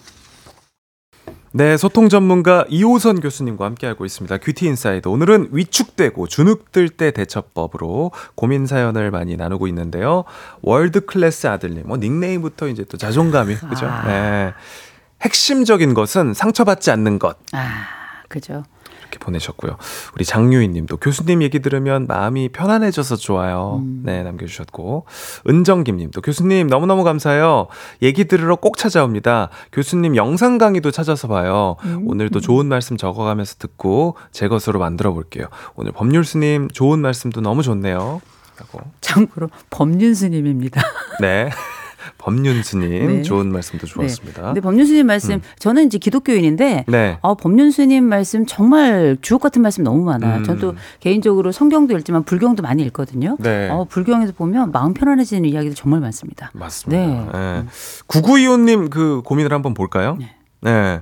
[1.51, 4.37] 네, 소통 전문가 이호선 교수님과 함께하고 있습니다.
[4.37, 5.07] 뷰티 인사이드.
[5.07, 10.25] 오늘은 위축되고 주눅들 때 대처법으로 고민 사연을 많이 나누고 있는데요.
[10.61, 13.87] 월드 클래스 아들님, 뭐 닉네임부터 이제 또 자존감이 그죠?
[13.87, 14.05] 아.
[14.05, 14.53] 네.
[15.21, 17.37] 핵심적인 것은 상처받지 않는 것.
[17.51, 17.87] 아,
[18.27, 18.63] 그죠.
[19.09, 19.77] 이렇게 보내셨고요.
[20.15, 23.81] 우리 장유희 님도 교수님 얘기 들으면 마음이 편안해져서 좋아요.
[23.83, 24.01] 음.
[24.05, 25.05] 네, 남겨주셨고.
[25.49, 27.67] 은정김 님도 교수님 너무너무 감사해요.
[28.01, 29.49] 얘기 들으러 꼭 찾아옵니다.
[29.71, 31.75] 교수님 영상 강의도 찾아서 봐요.
[31.85, 32.07] 음.
[32.07, 35.47] 오늘도 좋은 말씀 적어가면서 듣고 제 것으로 만들어 볼게요.
[35.75, 38.21] 오늘 법률스님 좋은 말씀도 너무 좋네요.
[38.57, 38.81] 라고.
[39.01, 40.81] 참고로 법륜스님입니다.
[41.21, 41.49] 네.
[42.19, 43.21] 법륜 스님 네.
[43.23, 44.41] 좋은 말씀도 좋았습니다.
[44.41, 44.45] 네.
[44.49, 47.17] 근데 법륜 스님 말씀, 저는 이제 기독교인인데, 네.
[47.23, 50.39] 아, 법륜 스님 말씀 정말 주옥 같은 말씀 너무 많아요.
[50.39, 50.43] 음.
[50.43, 53.37] 저도 개인적으로 성경도 읽지만 불경도 많이 읽거든요.
[53.39, 53.69] 네.
[53.69, 56.51] 어, 불경에서 보면 마음 편안해지는 이야기도 정말 많습니다.
[56.53, 57.01] 맞습니다.
[57.01, 57.29] 네.
[57.33, 57.65] 네.
[58.07, 60.17] 9925님 그 고민을 한번 볼까요?
[60.61, 61.01] 네.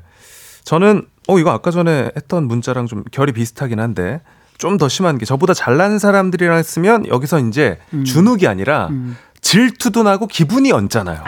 [0.64, 4.22] 저는, 어, 이거 아까 전에 했던 문자랑 좀 결이 비슷하긴 한데,
[4.58, 8.04] 좀 더 심한 게 저보다 잘난 사람들이랑 했으면 여기서 이제 음.
[8.04, 8.90] 주눅이 아니라
[9.52, 11.24] 질투도 나고 기분이 얹잖아요.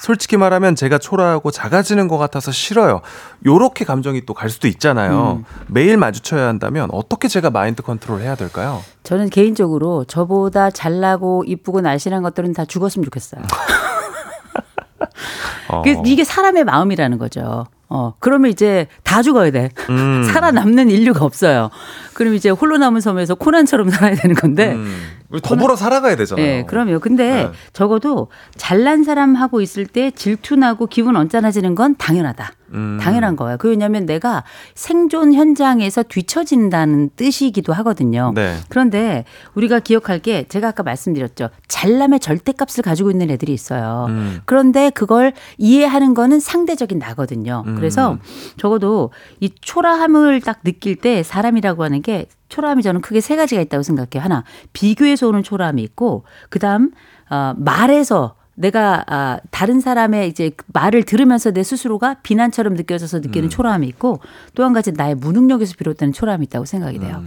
[0.00, 3.02] 솔직히 말하면 제가 초라하고 작아지는 것 같아서 싫어요.
[3.44, 5.42] 요렇게 감정이 또 갈 수도 있잖아요.
[5.66, 8.82] 매일 마주쳐야 한다면 어떻게 제가 마인드 컨트롤 해야 될까요?
[9.02, 13.42] 저는 개인적으로 저보다 잘나고 이쁘고 날씬한 것들은 다 죽었으면 좋겠어요.
[15.68, 15.82] 어.
[15.82, 17.66] 그 이게 사람의 마음이라는 거죠.
[17.88, 19.70] 어, 그러면 이제 다 죽어야 돼.
[19.90, 20.24] 음.
[20.32, 21.70] 살아남는 인류가 없어요.
[22.14, 24.72] 그럼 이제 홀로 남은 섬에서 코난처럼 살아야 되는 건데.
[24.72, 25.12] 음.
[25.42, 26.46] 더불어 살아가야 되잖아요.
[26.46, 27.00] 네, 그럼요.
[27.00, 27.50] 근데 네.
[27.72, 32.52] 적어도 잘난 사람하고 있을 때 질투나고 기분 언짢아지는 건 당연하다.
[32.72, 32.98] 음.
[33.00, 33.56] 당연한 거예요.
[33.58, 34.44] 그 왜냐하면 내가
[34.74, 38.32] 생존 현장에서 뒤처진다는 뜻이기도 하거든요.
[38.34, 38.56] 네.
[38.68, 39.24] 그런데
[39.54, 41.48] 우리가 기억할 게 제가 아까 말씀드렸죠.
[41.68, 44.06] 잘남의 절대값을 가지고 있는 애들이 있어요.
[44.08, 44.40] 음.
[44.44, 47.64] 그런데 그걸 이해하는 거는 상대적인 나거든요.
[47.66, 47.76] 음.
[47.76, 48.18] 그래서
[48.56, 49.10] 적어도
[49.40, 54.22] 이 초라함을 딱 느낄 때 사람이라고 하는 게 초라함이 저는 크게 세 가지가 있다고 생각해요.
[54.22, 56.92] 하나, 비교에서 오는 초라함이 있고, 그 다음,
[57.28, 63.48] 어, 말에서 내가 아, 다른 사람의 이제 그 말을 들으면서 내 스스로가 비난처럼 느껴져서 느끼는
[63.50, 64.20] 초라함이 있고,
[64.54, 67.22] 또 한 가지 나의 무능력에서 비롯되는 초라함이 있다고 생각이 돼요.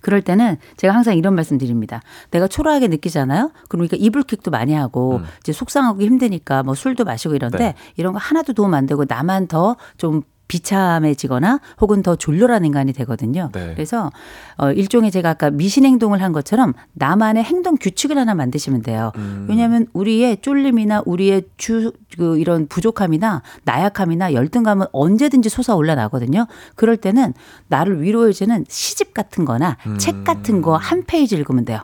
[0.00, 2.00] 그럴 때는 제가 항상 이런 말씀 드립니다.
[2.30, 3.52] 내가 초라하게 느끼잖아요?
[3.68, 7.74] 그러니까 이불킥도 많이 하고 이제 속상하고 힘드니까 뭐 술도 마시고 이런데 네.
[7.96, 13.50] 이런 거 하나도 도움 안 되고 나만 더 좀 비참해지거나 혹은 더 졸렬한 인간이 되거든요.
[13.52, 13.72] 네.
[13.74, 14.10] 그래서
[14.56, 19.10] 어 일종의 제가 아까 미신 행동을 한 것처럼 나만의 행동 규칙을 하나 만드시면 돼요.
[19.16, 19.46] 음.
[19.48, 26.46] 왜냐하면 우리의 쫄림이나 우리의 주, 그 이런 부족함이나 나약함이나 열등감은 언제든지 솟아 올라 나거든요.
[26.76, 27.34] 그럴 때는
[27.68, 31.80] 나를 위로해주는 시집 같은 거나 책 같은 거 한 페이지 읽으면 돼요.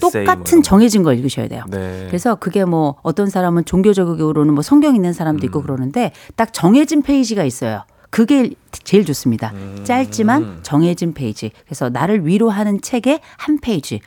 [0.00, 0.62] 똑같은.
[0.62, 1.64] 정해진 거 읽으셔야 돼요.
[1.68, 2.06] 네.
[2.08, 5.46] 그래서 그게 뭐 어떤 사람은 종교적으로는 뭐 성경 있는 사람도 음.
[5.46, 7.84] 있고 그러는데 딱 정해진 페이지가 있어요.
[8.10, 9.52] 그게 제일 좋습니다.
[9.54, 9.80] 음.
[9.84, 11.50] 짧지만 정해진 페이지.
[11.66, 14.00] 그래서 나를 위로하는 책의 한 페이지.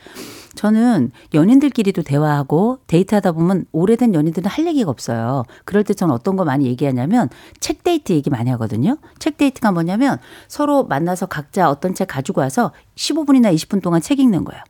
[0.54, 5.44] 저는 연인들끼리도 대화하고 데이트하다 보면 오래된 연인들은 할 얘기가 없어요.
[5.64, 7.28] 그럴 때 저는 어떤 거 많이 얘기하냐면
[7.60, 8.98] 책 데이트 얘기 많이 하거든요.
[9.18, 10.18] 책 데이트가 뭐냐면
[10.48, 14.62] 서로 만나서 각자 어떤 책 가지고 와서 15분이나 20분 동안 책 읽는 거예요.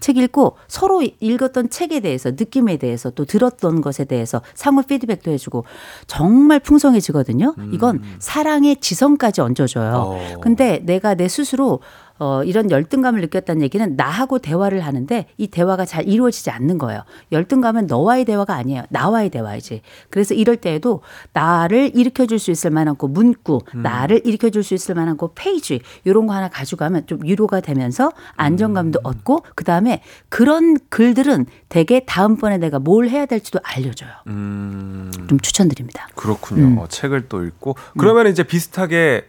[0.00, 5.64] 책 읽고 서로 읽었던 책에 대해서 느낌에 대해서 또 들었던 것에 대해서 상호 피드백도 해주고
[6.06, 7.54] 정말 풍성해지거든요.
[7.72, 9.92] 이건 사랑의 지성까지 얹어줘요.
[9.94, 10.40] 어.
[10.40, 11.80] 근데 내가 내 스스로
[12.18, 17.02] 어, 이런 열등감을 느꼈다는 얘기는 나하고 대화를 하는데 이 대화가 잘 이루어지지 않는 거예요.
[17.32, 18.84] 열등감은 너와의 대화가 아니에요.
[18.90, 19.82] 나와의 대화이지.
[20.10, 21.02] 그래서 이럴 때에도
[21.32, 25.28] 나를 일으켜 줄 수 있을 만한 그 문구, 나를 일으켜 줄 수 있을 만한 그
[25.34, 32.00] 페이지, 이런 거 하나 가져가면 좀 위로가 되면서 안정감도 얻고, 그 다음에 그런 글들은 되게
[32.00, 34.10] 다음번에 내가 뭘 해야 될지도 알려줘요.
[34.26, 35.10] 음.
[35.28, 36.08] 좀 추천드립니다.
[36.14, 36.64] 그렇군요.
[36.64, 36.78] 음.
[36.78, 39.24] 어, 책을 또 읽고 그러면 이제 비슷하게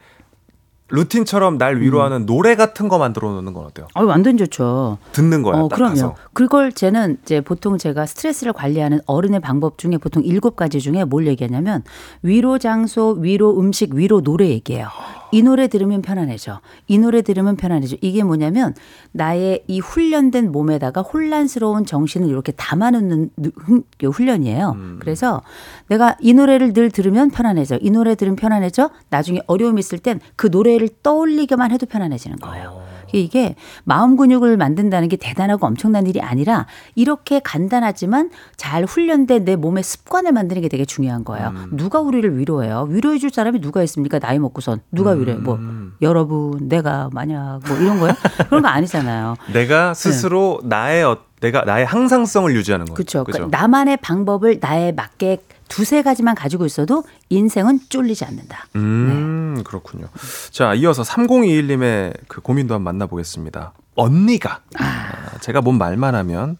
[0.90, 3.88] 루틴처럼 날 위로하는 노래 같은 거 만들어 놓는 건 어때요?
[3.94, 4.98] 어, 완전 좋죠.
[5.12, 5.58] 듣는 거야.
[5.60, 5.94] 어, 딱 그럼요.
[5.94, 6.16] 가서.
[6.34, 11.28] 그걸 쟤는 이제 보통 제가 스트레스를 관리하는 어른의 방법 중에 보통 일곱 가지 중에 뭘
[11.28, 11.84] 얘기하냐면
[12.22, 14.88] 위로 장소, 위로 음식, 위로 노래 얘기해요.
[15.32, 16.62] 이 노래 들으면 편안해져.
[16.88, 17.98] 이 노래 들으면 편안해져.
[18.02, 18.74] 이게 뭐냐면
[19.12, 24.72] 나의 이 훈련된 몸에다가 혼란스러운 정신을 이렇게 담아놓는 훈- 훈련이에요.
[24.76, 24.98] 음.
[25.02, 25.41] 그래서
[25.90, 27.78] 내가 이 노래를 늘 들으면 편안해져.
[27.82, 28.90] 이 노래 들으면 편안해져.
[29.10, 32.82] 나중에 어려움이 있을 땐 그 노래를 떠올리기만 해도 편안해지는 거예요.
[33.14, 36.66] 이게 마음 근육을 만든다는 게 대단하고 엄청난 일이 아니라
[36.96, 41.54] 이렇게 간단하지만 잘 훈련된 내 몸의 습관을 만드는 게 되게 중요한 거예요.
[41.72, 42.88] 누가 우리를 위로해요?
[42.90, 44.20] 위로해 줄 사람이 누가 있습니까?
[44.20, 45.38] 나이 먹고선 누가 위로해?
[45.38, 45.60] 뭐
[46.02, 48.14] 여러분, 내가 만약 뭐 이런 거요?
[48.48, 49.36] 그런 거 아니잖아요.
[49.54, 52.96] 내가 스스로 나의 어, 내가 나의 항상성을 유지하는 거죠.
[52.96, 53.24] 그렇죠.
[53.24, 58.68] 그러니까 나만의 방법을 나에 맞게 두세 가지만 가지고 있어도 인생은 쫄리지 않는다.
[58.76, 60.07] 음, 그렇군요.
[60.52, 63.73] 자, 이어서 3021님의 그 고민도 한번 만나보겠습니다.
[63.95, 66.57] 언니가 아, 제가 뭔 말만 하면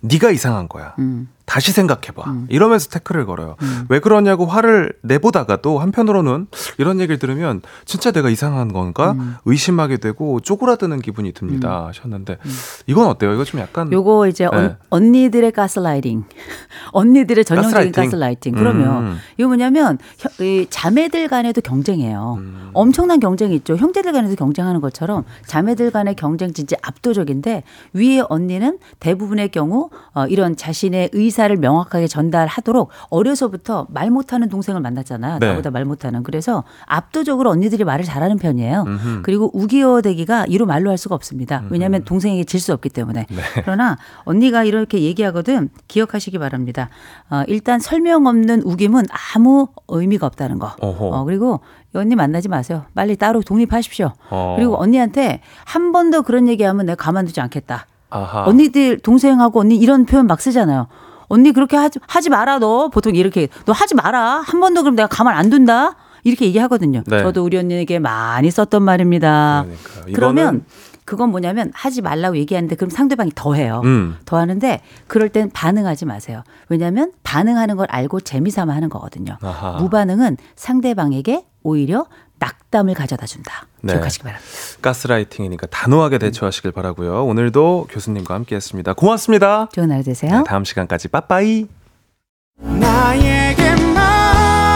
[0.00, 0.94] 네가 이상한 거야.
[0.98, 1.28] 음.
[1.46, 2.24] 다시 생각해봐.
[2.48, 3.56] 이러면서 태클을 걸어요.
[3.88, 6.48] 왜 그러냐고 화를 내보다가도 한편으로는
[6.78, 9.36] 이런 얘기를 들으면 진짜 내가 이상한 건가 음.
[9.44, 11.86] 의심하게 되고 쪼그라드는 기분이 듭니다.
[11.86, 12.38] 하셨는데
[12.86, 13.32] 이건 어때요?
[13.32, 14.56] 이거 좀 약간 요거 이제 네.
[14.56, 16.24] 언, 언니들의 가스라이팅.
[16.92, 18.10] 언니들의 전형적인 가스라이팅?
[18.10, 18.54] 가스라이팅.
[18.54, 19.16] 그러면 음.
[19.38, 19.98] 이거 뭐냐면
[20.40, 22.38] 이 자매들 간에도 경쟁해요.
[22.38, 22.70] 음.
[22.72, 23.76] 엄청난 경쟁이 있죠.
[23.76, 27.62] 형제들 간에도 경쟁하는 것처럼 자매들 간의 경쟁 진짜 압도적인데
[27.92, 34.80] 위에 언니는 대부분의 경우 어, 이런 자신의 의사 를 명확하게 전달하도록 어려서부터 말 못하는 동생을
[34.80, 35.38] 만났잖아.
[35.38, 35.48] 네.
[35.48, 36.22] 나보다 말 못하는.
[36.22, 38.84] 그래서 압도적으로 언니들이 말을 잘하는 편이에요.
[38.86, 39.22] 음흠.
[39.22, 41.62] 그리고 우기어대기가 이루 말로 할 수가 없습니다.
[41.68, 43.26] 왜냐하면 동생에게 질 수 없기 때문에.
[43.28, 43.42] 네.
[43.62, 46.88] 그러나 언니가 이렇게 얘기하거든 기억하시기 바랍니다.
[47.28, 49.04] 어, 일단 설명 없는 우김은
[49.34, 50.74] 아무 의미가 없다는 거.
[50.80, 51.06] 어허.
[51.08, 51.60] 어, 그리고
[51.94, 52.84] 이 언니 만나지 마세요.
[52.94, 54.12] 빨리 따로 독립하십시오.
[54.30, 54.54] 어.
[54.56, 57.86] 그리고 언니한테 한 번 더 그런 얘기하면 내가 가만두지 않겠다.
[58.10, 58.44] 아하.
[58.46, 60.86] 언니들 동생하고 언니 이런 표현 막 쓰잖아요.
[61.28, 65.34] 언니 그렇게 하지, 하지 마라 너 보통 이렇게 너 하지 마라 한번더 그럼 내가 가만
[65.34, 67.02] 안 둔다 이렇게 얘기하거든요.
[67.06, 67.22] 네.
[67.22, 69.64] 저도 우리 언니에게 많이 썼던 말입니다.
[69.64, 70.14] 그러니까요.
[70.14, 70.64] 그러면
[71.04, 73.80] 그건 뭐냐면 하지 말라고 얘기하는데 그럼 상대방이 더 해요.
[73.84, 74.16] 음.
[74.24, 76.42] 더 하는데 그럴 땐 반응하지 마세요.
[76.68, 79.38] 왜냐하면 반응하는 걸 알고 재미삼아 하는 거거든요.
[79.40, 79.78] 아하.
[79.78, 82.06] 무반응은 상대방에게 오히려
[82.40, 83.66] 낙담을 가져다 준다.
[83.86, 83.94] 네.
[83.94, 84.50] 기억하시기 바랍니다.
[84.82, 87.24] 가스라이팅이니까 단호하게 대처하시길 바라고요.
[87.26, 88.92] 오늘도 교수님과 함께했습니다.
[88.94, 89.68] 고맙습니다.
[89.72, 90.38] 좋은 하루 되세요.
[90.38, 91.66] 네, 다음 시간까지 빠빠이.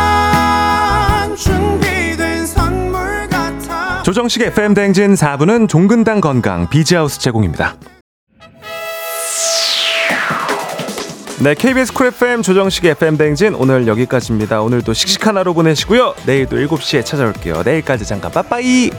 [0.01, 7.77] 나에게만 준비된 선물 같아 조정식 FM 대행진 4부는 종근당 건강 비지하우스 제공입니다.
[11.43, 14.61] 네, KBS 쿨 FM 조정식 FM 대행진 오늘 여기까지입니다.
[14.61, 16.15] 오늘도 씩씩한 하루 보내시고요.
[16.27, 17.63] 내일도 7시에 찾아올게요.
[17.63, 18.91] 내일까지 잠깐 빠빠이.